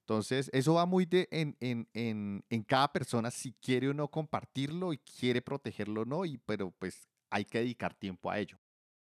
Entonces, 0.00 0.50
eso 0.52 0.74
va 0.74 0.86
muy 0.86 1.06
de 1.06 1.28
en, 1.30 1.56
en, 1.60 1.88
en, 1.94 2.44
en, 2.50 2.62
cada 2.64 2.92
persona 2.92 3.30
si 3.30 3.52
quiere 3.52 3.88
o 3.88 3.94
no 3.94 4.08
compartirlo 4.08 4.92
y 4.92 4.98
quiere 4.98 5.40
protegerlo 5.40 6.02
o 6.02 6.04
no, 6.04 6.24
y, 6.24 6.38
pero 6.38 6.72
pues 6.78 7.08
hay 7.30 7.44
que 7.44 7.58
dedicar 7.58 7.94
tiempo 7.94 8.30
a 8.30 8.38
ello. 8.38 8.58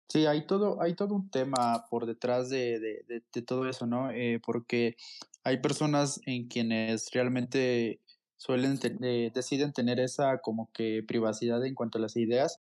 Sí, 0.09 0.27
hay 0.27 0.45
todo, 0.47 0.83
hay 0.83 0.95
todo 0.95 1.15
un 1.15 1.31
tema 1.31 1.87
por 1.89 2.05
detrás 2.05 2.51
de, 2.51 2.81
de, 2.81 3.23
de, 3.33 3.43
todo 3.43 3.69
eso, 3.69 3.87
¿no? 3.87 4.11
Eh, 4.11 4.41
porque 4.45 4.97
hay 5.45 5.59
personas 5.59 6.21
en 6.27 6.49
quienes 6.49 7.11
realmente 7.13 8.01
suelen, 8.37 8.79
eh, 8.83 9.31
deciden 9.33 9.73
tener 9.73 10.01
esa 10.01 10.39
como 10.39 10.71
que 10.73 11.05
privacidad 11.07 11.65
en 11.65 11.75
cuanto 11.75 11.99
a 11.99 12.01
las 12.01 12.17
ideas 12.17 12.61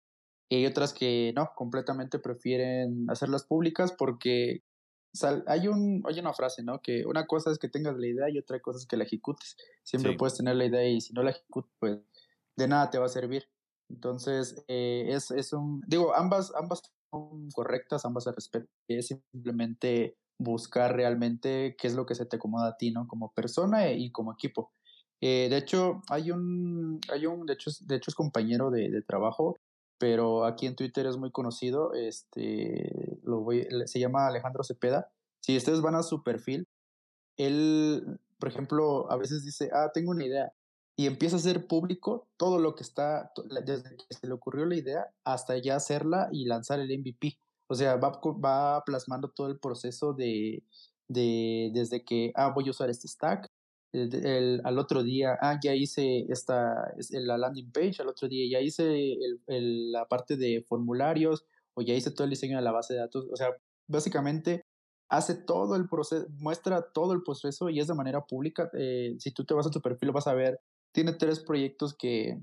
y 0.49 0.55
hay 0.55 0.65
otras 0.65 0.93
que 0.93 1.31
no, 1.35 1.51
completamente 1.55 2.17
prefieren 2.17 3.05
hacerlas 3.07 3.43
públicas 3.43 3.93
porque 3.95 4.63
hay, 5.45 5.67
un, 5.67 6.03
hay 6.07 6.19
una 6.19 6.33
frase, 6.33 6.63
¿no? 6.63 6.81
Que 6.81 7.05
una 7.05 7.27
cosa 7.27 7.51
es 7.51 7.59
que 7.59 7.69
tengas 7.69 7.97
la 7.97 8.07
idea 8.07 8.29
y 8.29 8.39
otra 8.39 8.59
cosa 8.59 8.79
es 8.79 8.87
que 8.87 8.97
la 8.97 9.03
ejecutes. 9.03 9.55
Siempre 9.83 10.13
puedes 10.17 10.35
tener 10.37 10.55
la 10.55 10.65
idea 10.65 10.87
y 10.87 11.01
si 11.01 11.13
no 11.13 11.21
la 11.21 11.31
ejecutas, 11.31 11.71
pues 11.79 11.99
de 12.57 12.67
nada 12.67 12.89
te 12.89 12.97
va 12.97 13.05
a 13.05 13.09
servir. 13.09 13.47
Entonces, 13.89 14.63
eh, 14.67 15.05
es, 15.09 15.29
es 15.31 15.53
un, 15.53 15.81
digo, 15.87 16.15
ambas, 16.15 16.51
ambas 16.55 16.81
son 17.11 17.49
correctas, 17.51 18.05
ambas 18.05 18.23
se 18.23 18.31
respetan. 18.31 18.69
Es 18.87 19.07
simplemente 19.07 20.17
buscar 20.39 20.95
realmente 20.95 21.75
qué 21.77 21.87
es 21.87 21.93
lo 21.93 22.07
que 22.07 22.15
se 22.15 22.25
te 22.25 22.37
acomoda 22.37 22.69
a 22.69 22.77
ti, 22.77 22.91
¿no? 22.91 23.07
Como 23.07 23.31
persona 23.33 23.91
y 23.91 24.11
como 24.11 24.33
equipo. 24.33 24.71
Eh, 25.21 25.47
de 25.49 25.57
hecho, 25.57 26.01
hay 26.09 26.31
un, 26.31 26.99
hay 27.11 27.27
un, 27.27 27.45
de 27.45 27.53
hecho, 27.53 27.69
de 27.81 27.95
hecho 27.95 28.09
es 28.09 28.15
compañero 28.15 28.71
de, 28.71 28.89
de 28.89 29.01
trabajo 29.03 29.59
pero 29.99 30.45
aquí 30.45 30.65
en 30.65 30.75
Twitter 30.75 31.05
es 31.05 31.17
muy 31.17 31.29
conocido, 31.31 31.93
este, 31.93 33.19
lo 33.23 33.41
voy, 33.41 33.67
se 33.85 33.99
llama 33.99 34.27
Alejandro 34.27 34.63
Cepeda. 34.63 35.11
Si 35.41 35.55
ustedes 35.55 35.81
van 35.81 35.95
a 35.95 36.03
su 36.03 36.23
perfil, 36.23 36.67
él, 37.37 38.19
por 38.39 38.49
ejemplo, 38.49 39.11
a 39.11 39.17
veces 39.17 39.43
dice, 39.45 39.69
ah, 39.73 39.91
tengo 39.93 40.11
una 40.11 40.25
idea, 40.25 40.53
y 40.95 41.05
empieza 41.05 41.35
a 41.35 41.39
hacer 41.39 41.67
público 41.67 42.27
todo 42.35 42.59
lo 42.59 42.75
que 42.75 42.83
está, 42.83 43.31
desde 43.65 43.95
que 43.95 44.15
se 44.15 44.27
le 44.27 44.33
ocurrió 44.33 44.65
la 44.65 44.75
idea 44.75 45.07
hasta 45.23 45.57
ya 45.57 45.77
hacerla 45.77 46.27
y 46.31 46.45
lanzar 46.45 46.79
el 46.81 46.89
MVP. 46.99 47.37
O 47.67 47.75
sea, 47.75 47.95
va, 47.95 48.19
va 48.43 48.83
plasmando 48.83 49.29
todo 49.29 49.47
el 49.47 49.59
proceso 49.59 50.13
de, 50.13 50.61
de, 51.07 51.71
desde 51.73 52.03
que, 52.03 52.33
ah, 52.35 52.51
voy 52.53 52.67
a 52.67 52.71
usar 52.71 52.89
este 52.89 53.07
stack, 53.07 53.49
el, 53.91 54.61
al 54.63 54.77
otro 54.77 55.03
día, 55.03 55.37
ah, 55.41 55.59
ya 55.61 55.73
hice 55.73 56.25
esta, 56.29 56.93
la 57.11 57.37
landing 57.37 57.71
page, 57.71 57.95
al 57.99 58.09
otro 58.09 58.27
día 58.27 58.47
ya 58.49 58.63
hice 58.63 59.15
el, 59.47 59.91
la 59.91 60.05
parte 60.07 60.37
de 60.37 60.63
formularios 60.67 61.45
o 61.73 61.81
ya 61.81 61.93
hice 61.93 62.11
todo 62.11 62.25
el 62.25 62.29
diseño 62.29 62.57
de 62.57 62.63
la 62.63 62.71
base 62.71 62.93
de 62.93 62.99
datos. 62.99 63.27
O 63.31 63.35
sea, 63.35 63.49
básicamente 63.87 64.65
hace 65.09 65.33
todo 65.35 65.75
el 65.75 65.89
proceso, 65.89 66.27
muestra 66.29 66.91
todo 66.93 67.13
el 67.13 67.23
proceso 67.23 67.69
y 67.69 67.79
es 67.79 67.87
de 67.87 67.95
manera 67.95 68.25
pública. 68.25 68.69
Eh, 68.73 69.15
si 69.19 69.31
tú 69.31 69.45
te 69.45 69.53
vas 69.53 69.65
a 69.65 69.71
tu 69.71 69.81
perfil, 69.81 70.11
vas 70.11 70.27
a 70.27 70.33
ver, 70.33 70.59
tiene 70.93 71.13
tres 71.13 71.39
proyectos 71.39 71.95
que, 71.95 72.39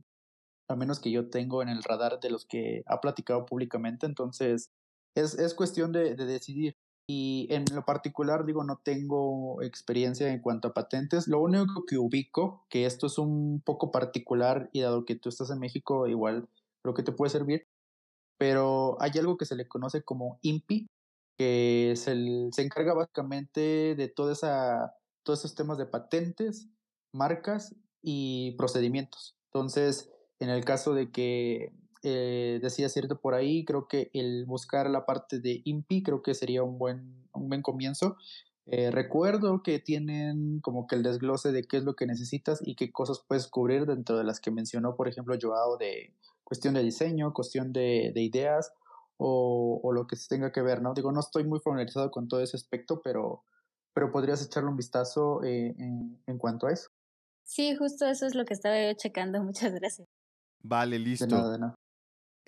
al 0.68 0.76
menos 0.76 0.99
que 0.99 1.12
yo 1.12 1.30
tengo 1.30 1.62
en 1.62 1.68
el 1.68 1.82
radar 1.82 2.18
de 2.20 2.30
los 2.30 2.44
que 2.44 2.82
ha 2.86 3.01
platicado 3.01 3.47
públicamente. 3.47 4.07
Entonces, 4.07 4.72
es, 5.14 5.38
es 5.38 5.55
cuestión 5.55 5.92
de, 5.92 6.16
de 6.16 6.26
decidir. 6.26 6.76
Y 7.09 7.47
en 7.51 7.65
lo 7.73 7.85
particular, 7.85 8.45
digo, 8.45 8.65
no 8.65 8.81
tengo 8.83 9.63
experiencia 9.63 10.33
en 10.33 10.41
cuanto 10.41 10.69
a 10.69 10.75
patentes. 10.75 11.29
Lo 11.29 11.41
único 11.41 11.85
que 11.87 11.99
ubico, 11.99 12.67
que 12.69 12.85
esto 12.85 13.07
es 13.07 13.19
un 13.19 13.63
poco 13.65 13.93
particular 13.93 14.69
y 14.73 14.81
dado 14.81 15.05
que 15.05 15.15
tú 15.15 15.29
estás 15.29 15.51
en 15.51 15.61
México, 15.61 16.09
igual 16.09 16.49
creo 16.83 16.95
que 16.95 17.05
te 17.05 17.13
puede 17.13 17.31
servir, 17.31 17.69
pero 18.39 18.97
hay 19.01 19.13
algo 19.19 19.37
que 19.37 19.45
se 19.45 19.57
le 19.57 19.69
conoce 19.69 20.03
como 20.03 20.39
INPI, 20.43 20.89
que 21.39 21.95
se, 21.97 22.15
se 22.51 22.63
encarga 22.63 22.95
básicamente 22.95 23.95
de 23.95 24.09
toda 24.09 24.33
esa, 24.33 24.95
todos 25.23 25.41
esos 25.41 25.55
temas 25.55 25.79
de 25.79 25.87
patentes, 25.87 26.69
marcas 27.13 27.75
y 28.03 28.53
procedimientos. 28.57 29.37
Entonces, 29.53 30.11
en 30.41 30.51
el 30.51 30.65
caso 30.65 30.95
de 30.95 31.11
que 31.11 31.73
eh, 32.03 32.59
decía 32.62 32.88
cierto 32.88 33.20
por 33.20 33.34
ahí, 33.34 33.64
creo 33.64 33.88
que 33.88 34.11
el 34.12 34.44
buscar 34.47 34.88
la 34.90 35.07
parte 35.07 35.40
de 35.40 35.62
INPI 35.64 36.03
creo 36.03 36.22
que 36.22 36.34
sería 36.34 36.62
un 36.62 36.78
buen, 36.78 37.28
un 37.32 37.49
buen 37.49 37.62
comienzo. 37.62 38.16
Eh, 38.66 38.90
recuerdo 38.90 39.62
que 39.62 39.78
tienen 39.78 40.61
como 40.61 40.86
que 40.86 40.97
el 40.97 41.03
desglose 41.03 41.53
de 41.53 41.64
qué 41.64 41.76
es 41.76 41.84
lo 41.84 41.94
que 41.94 42.07
necesitas 42.07 42.61
y 42.64 42.74
qué 42.74 42.90
cosas 42.90 43.22
puedes 43.26 43.47
cubrir 43.47 43.86
dentro 43.86 44.18
de 44.18 44.24
las 44.24 44.40
que 44.40 44.51
mencionó, 44.51 44.97
por 44.97 45.09
ejemplo, 45.09 45.36
Joao, 45.40 45.76
de 45.76 46.12
cuestión 46.42 46.74
de 46.74 46.82
diseño, 46.82 47.32
cuestión 47.32 47.72
de, 47.72 48.12
de 48.14 48.22
ideas 48.22 48.72
o, 49.18 49.80
o, 49.82 49.92
lo 49.92 50.07
que 50.07 50.16
se 50.16 50.28
tenga 50.28 50.53
que 50.53 50.62
ver, 50.62 50.82
¿no? 50.82 50.94
Digo, 50.94 51.12
no 51.12 51.20
estoy 51.20 51.44
muy 51.44 51.61
familiarizado 51.61 52.11
con 52.11 52.28
todo 52.28 52.40
ese 52.40 52.57
aspecto, 52.57 53.01
pero, 53.03 53.44
pero 53.94 54.11
podrías 54.11 54.44
echarle 54.44 54.68
un 54.68 54.76
vistazo 54.76 55.42
eh, 55.44 55.74
en, 55.78 56.20
en 56.26 56.38
cuanto 56.38 56.66
a 56.66 56.72
eso. 56.72 56.90
Sí, 57.44 57.76
justo 57.76 58.05
eso 58.07 58.26
es 58.26 58.34
lo 58.34 58.44
que 58.44 58.55
estaba 58.55 58.76
yo 58.82 58.92
checando. 58.94 59.40
Muchas 59.44 59.72
gracias. 59.72 60.09
Vale, 60.62 60.99
listo. 60.99 61.26
De 61.26 61.32
nada, 61.32 61.53
de 61.53 61.59
nada. 61.59 61.74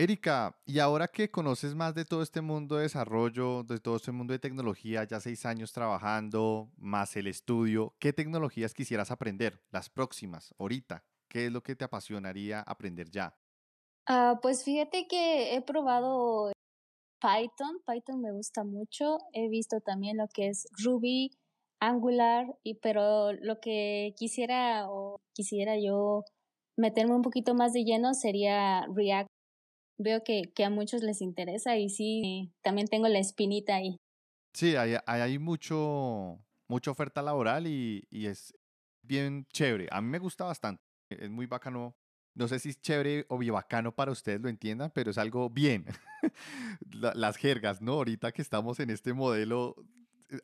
Erika, 0.01 0.57
y 0.64 0.78
ahora 0.78 1.09
que 1.09 1.28
conoces 1.28 1.74
más 1.74 1.92
de 1.92 2.05
todo 2.05 2.22
este 2.22 2.40
mundo 2.40 2.76
de 2.76 2.82
desarrollo, 2.82 3.64
de 3.64 3.80
todo 3.80 3.96
este 3.96 4.12
mundo 4.12 4.32
de 4.32 4.38
tecnología, 4.38 5.03
ya 5.03 5.18
seis 5.18 5.44
años 5.44 5.72
trabajando, 5.72 6.70
más 6.76 7.16
el 7.16 7.26
estudio, 7.26 7.96
¿qué 7.99 8.12
tecnologías 8.12 8.74
quisieras 8.74 9.11
aprender? 9.11 9.61
Las 9.72 9.90
próximas, 9.90 10.55
ahorita. 10.57 11.05
¿Qué 11.28 11.46
es 11.46 11.53
lo 11.53 11.64
que 11.64 11.74
te 11.74 11.84
apasionaría 11.84 12.61
aprender 12.61 13.11
ya? 13.11 13.36
Uh, 14.09 14.38
pues 14.40 14.62
fíjate 14.62 15.09
que 15.09 15.57
he 15.57 15.62
probado 15.62 16.53
Python, 17.20 17.82
Python 17.84 18.20
me 18.20 18.30
gusta 18.30 18.62
mucho, 18.62 19.18
he 19.32 19.49
visto 19.49 19.80
también 19.80 20.16
lo 20.16 20.28
que 20.32 20.46
es 20.46 20.68
Ruby, 20.80 21.32
Angular, 21.80 22.46
y 22.62 22.74
pero 22.74 23.32
lo 23.32 23.59
que 23.59 24.14
quisiera 24.16 24.88
o 24.88 25.20
quisiera 25.34 25.76
yo 25.76 26.22
meterme 26.76 27.16
un 27.16 27.22
poquito 27.22 27.57
más 27.57 27.72
de 27.72 27.82
lleno 27.82 28.14
sería 28.14 28.86
React 28.94 29.28
veo 29.99 30.22
que, 30.24 30.53
que 30.55 30.64
a 30.64 30.70
muchos 30.70 31.03
les 31.03 31.20
interesa 31.20 31.76
y 31.76 31.90
sí, 31.90 32.53
también 32.62 32.88
tengo 32.88 33.09
la 33.09 33.18
espinita 33.18 33.76
ahí. 33.76 33.96
Sí, 34.55 34.76
hay, 34.76 34.96
hay 35.07 35.38
mucho, 35.38 36.38
mucha 36.68 36.90
oferta 36.90 37.22
laboral 37.22 37.66
y, 37.66 38.05
y 38.11 38.26
es 38.26 38.55
bien 39.03 39.46
chévere. 39.53 39.88
A 39.90 40.01
mí 40.01 40.09
me 40.09 40.18
gusta 40.18 40.44
bastante. 40.44 40.82
Es 41.11 41.30
muy 41.30 41.46
bacano 41.46 41.96
no 42.34 42.46
sé 42.46 42.61
si 42.61 42.68
es 42.68 42.80
chévere 42.80 43.26
o 43.28 43.36
bien 43.36 43.53
bacano 43.53 43.92
para 43.92 44.12
ustedes 44.12 44.40
lo 44.40 44.49
entiendan, 44.49 44.92
pero 44.94 45.11
es 45.11 45.18
algo 45.18 45.51
bien. 45.51 45.84
Las 46.92 47.36
jergas, 47.36 47.82
¿no? 47.82 47.94
Ahorita 47.94 48.30
que 48.30 48.42
estamos 48.42 48.78
en 48.78 48.90
este 48.90 49.12
modelo, 49.12 49.74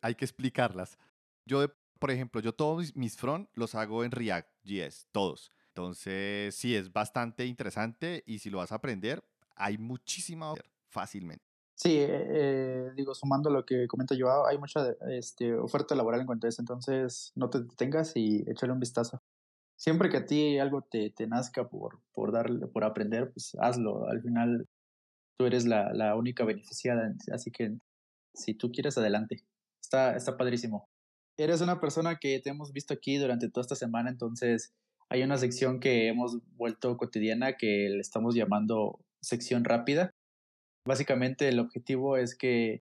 hay 0.02 0.16
que 0.16 0.24
explicarlas. 0.24 0.98
Yo 1.46 1.68
por 1.98 2.10
ejemplo, 2.10 2.40
yo 2.40 2.52
todos 2.52 2.94
mis, 2.96 3.16
front 3.16 3.48
los 3.54 3.74
hago 3.74 4.04
en 4.04 4.10
React 4.10 4.50
JS, 4.62 5.06
todos. 5.12 5.50
Entonces, 5.68 6.54
sí, 6.54 6.74
es 6.74 6.92
bastante 6.92 7.46
interesante 7.46 8.22
y 8.26 8.40
si 8.40 8.50
lo 8.50 8.58
vas 8.58 8.72
a 8.72 8.74
aprender, 8.74 9.24
hay 9.56 9.78
muchísima 9.78 10.54
fácilmente. 10.90 11.44
Sí, 11.76 11.96
eh, 11.98 12.92
digo, 12.96 13.14
sumando 13.14 13.50
lo 13.50 13.64
que 13.66 13.88
comenta 13.88 14.14
Joao, 14.18 14.46
hay 14.46 14.58
mucha 14.58 14.94
este, 15.10 15.54
oferta 15.54 15.94
laboral 15.94 16.20
en 16.20 16.26
cuanto 16.26 16.46
a 16.46 16.50
eso, 16.50 16.62
entonces 16.62 17.32
no 17.34 17.50
te 17.50 17.60
detengas 17.60 18.12
y 18.14 18.44
échale 18.48 18.72
un 18.72 18.80
vistazo. 18.80 19.22
Siempre 19.76 20.08
que 20.08 20.18
a 20.18 20.26
ti 20.26 20.58
algo 20.58 20.82
te, 20.82 21.10
te 21.10 21.26
nazca 21.26 21.68
por, 21.68 22.00
por, 22.12 22.30
darle, 22.30 22.68
por 22.68 22.84
aprender, 22.84 23.32
pues 23.32 23.56
hazlo. 23.60 24.08
Al 24.08 24.22
final 24.22 24.68
tú 25.36 25.46
eres 25.46 25.66
la, 25.66 25.92
la 25.92 26.14
única 26.14 26.44
beneficiada, 26.44 27.12
así 27.32 27.50
que 27.50 27.76
si 28.34 28.54
tú 28.54 28.70
quieres, 28.70 28.96
adelante. 28.98 29.44
Está, 29.82 30.16
está 30.16 30.36
padrísimo. 30.36 30.88
Eres 31.36 31.60
una 31.60 31.80
persona 31.80 32.16
que 32.20 32.38
te 32.40 32.50
hemos 32.50 32.72
visto 32.72 32.94
aquí 32.94 33.16
durante 33.16 33.48
toda 33.50 33.62
esta 33.62 33.74
semana, 33.74 34.10
entonces 34.10 34.72
hay 35.08 35.22
una 35.22 35.38
sección 35.38 35.80
que 35.80 36.08
hemos 36.08 36.38
vuelto 36.56 36.96
cotidiana 36.96 37.56
que 37.56 37.88
le 37.90 38.00
estamos 38.00 38.34
llamando 38.34 39.03
sección 39.24 39.64
rápida 39.64 40.12
Básicamente 40.86 41.48
el 41.48 41.60
objetivo 41.60 42.16
es 42.16 42.36
que 42.36 42.82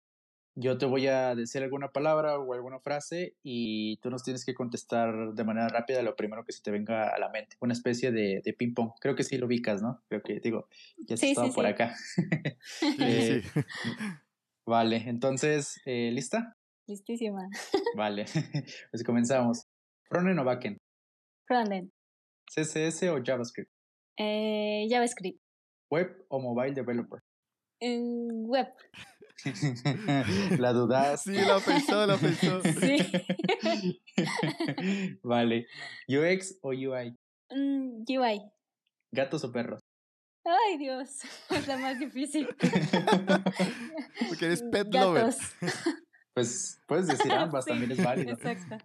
yo 0.57 0.79
te 0.79 0.87
voy 0.87 1.07
a 1.07 1.35
decir 1.35 1.63
alguna 1.63 1.89
palabra 1.89 2.39
o 2.39 2.53
alguna 2.55 2.79
frase 2.81 3.37
y 3.43 3.99
tú 3.99 4.11
nos 4.11 4.23
tienes 4.23 4.45
que 4.45 4.55
contestar 4.55 5.33
de 5.35 5.45
manera 5.45 5.69
rápida 5.69 6.03
lo 6.03 6.15
primero 6.15 6.45
que 6.45 6.53
se 6.53 6.63
te 6.63 6.71
venga 6.71 7.09
a 7.09 7.19
la 7.19 7.29
mente. 7.31 7.57
Una 7.61 7.73
especie 7.73 8.13
de, 8.13 8.41
de 8.45 8.53
ping-pong. 8.53 8.93
Creo 9.01 9.15
que 9.15 9.25
sí 9.25 9.37
lo 9.39 9.47
ubicas, 9.47 9.83
¿no? 9.83 10.03
Creo 10.09 10.23
que, 10.23 10.41
digo, 10.41 10.69
ya 10.99 11.15
has 11.15 11.23
estado 11.23 11.53
por 11.53 11.67
acá. 11.67 11.95
eh, 13.01 13.43
vale, 14.67 14.97
entonces, 15.07 15.81
eh, 15.87 16.11
¿lista? 16.13 16.57
Listísima. 16.87 17.49
vale, 17.97 18.27
pues 18.91 19.05
comenzamos. 19.05 19.67
¿Frontend 20.09 20.39
o 20.39 20.45
backend? 20.45 20.79
Frontend. 21.47 21.91
¿CSS 22.51 23.05
o 23.05 23.23
JavaScript? 23.25 23.71
Eh, 24.19 24.87
JavaScript. 24.89 25.44
¿Web 25.91 26.27
o 26.29 26.41
mobile 26.41 26.75
developer? 26.75 27.21
En 27.81 28.47
web. 28.47 28.73
la 30.59 30.73
dudas. 30.73 31.23
Sí, 31.23 31.33
la 31.33 31.61
pensó, 31.61 32.07
la 32.07 32.17
pensó. 32.17 32.61
Sí. 32.81 34.01
vale. 35.23 35.67
¿UX 36.09 36.59
o 36.63 36.69
UI? 36.71 37.17
Mm, 37.51 38.05
UI. 38.09 38.41
¿Gatos 39.13 39.45
o 39.45 39.53
perros? 39.53 39.81
Ay, 40.45 40.79
Dios. 40.79 41.21
Es 41.51 41.67
la 41.67 41.79
más 41.79 41.99
difícil. 41.99 42.49
Porque 44.29 44.47
eres 44.47 44.63
pet 44.63 44.93
lover. 44.93 45.27
Gatos. 45.27 45.39
Pues 46.35 46.81
puedes 46.87 47.07
decir 47.07 47.33
ambas, 47.33 47.65
Sí, 47.65 47.71
también 47.71 47.93
es 47.93 48.03
válido. 48.03 48.33
Exacto. 48.33 48.77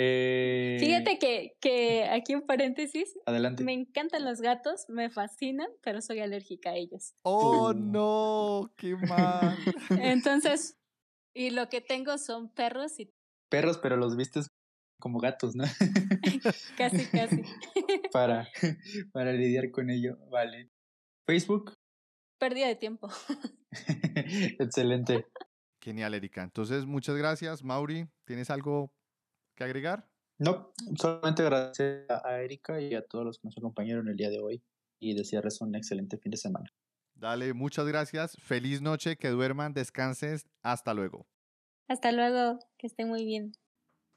Eh, 0.00 0.76
Fíjate 0.78 1.18
que, 1.18 1.56
que 1.60 2.04
aquí 2.04 2.34
un 2.36 2.46
paréntesis, 2.46 3.18
Adelante. 3.26 3.64
me 3.64 3.72
encantan 3.72 4.24
los 4.24 4.40
gatos, 4.40 4.84
me 4.88 5.10
fascinan, 5.10 5.66
pero 5.82 6.00
soy 6.00 6.20
alérgica 6.20 6.70
a 6.70 6.76
ellos. 6.76 7.14
Oh, 7.22 7.70
Uh. 7.70 7.74
no, 7.74 8.72
qué 8.76 8.94
mal. 8.94 9.58
Entonces, 9.90 10.76
y 11.34 11.50
lo 11.50 11.68
que 11.68 11.80
tengo 11.80 12.16
son 12.18 12.52
perros 12.54 13.00
y 13.00 13.12
Perros, 13.50 13.78
pero 13.78 13.96
los 13.96 14.14
vistes 14.16 14.46
como 15.00 15.18
gatos, 15.18 15.56
¿no? 15.56 15.64
casi, 16.76 17.06
casi. 17.06 17.42
para, 18.12 18.46
para 19.12 19.32
lidiar 19.32 19.70
con 19.72 19.90
ello. 19.90 20.16
Vale. 20.30 20.70
Facebook. 21.26 21.74
Pérdida 22.38 22.68
de 22.68 22.76
tiempo. 22.76 23.08
Excelente. 24.58 25.26
Genial, 25.82 26.14
Erika. 26.14 26.42
Entonces, 26.42 26.86
muchas 26.86 27.16
gracias, 27.16 27.62
Mauri. 27.64 28.06
¿Tienes 28.26 28.50
algo 28.50 28.92
que 29.58 29.64
agregar? 29.64 30.08
No, 30.38 30.72
solamente 30.96 31.42
agradecer 31.42 32.06
a 32.08 32.40
Erika 32.40 32.80
y 32.80 32.94
a 32.94 33.04
todos 33.04 33.24
los 33.24 33.38
que 33.38 33.48
nos 33.48 33.58
acompañaron 33.58 34.08
el 34.08 34.16
día 34.16 34.30
de 34.30 34.38
hoy 34.38 34.62
y 35.00 35.14
desearles 35.14 35.60
un 35.60 35.74
excelente 35.74 36.16
fin 36.16 36.30
de 36.30 36.36
semana. 36.36 36.72
Dale, 37.16 37.52
muchas 37.52 37.84
gracias. 37.88 38.36
Feliz 38.40 38.80
noche, 38.80 39.16
que 39.16 39.30
duerman, 39.30 39.74
descanses. 39.74 40.46
Hasta 40.62 40.94
luego. 40.94 41.26
Hasta 41.88 42.12
luego, 42.12 42.60
que 42.78 42.86
estén 42.86 43.08
muy 43.08 43.24
bien. 43.24 43.52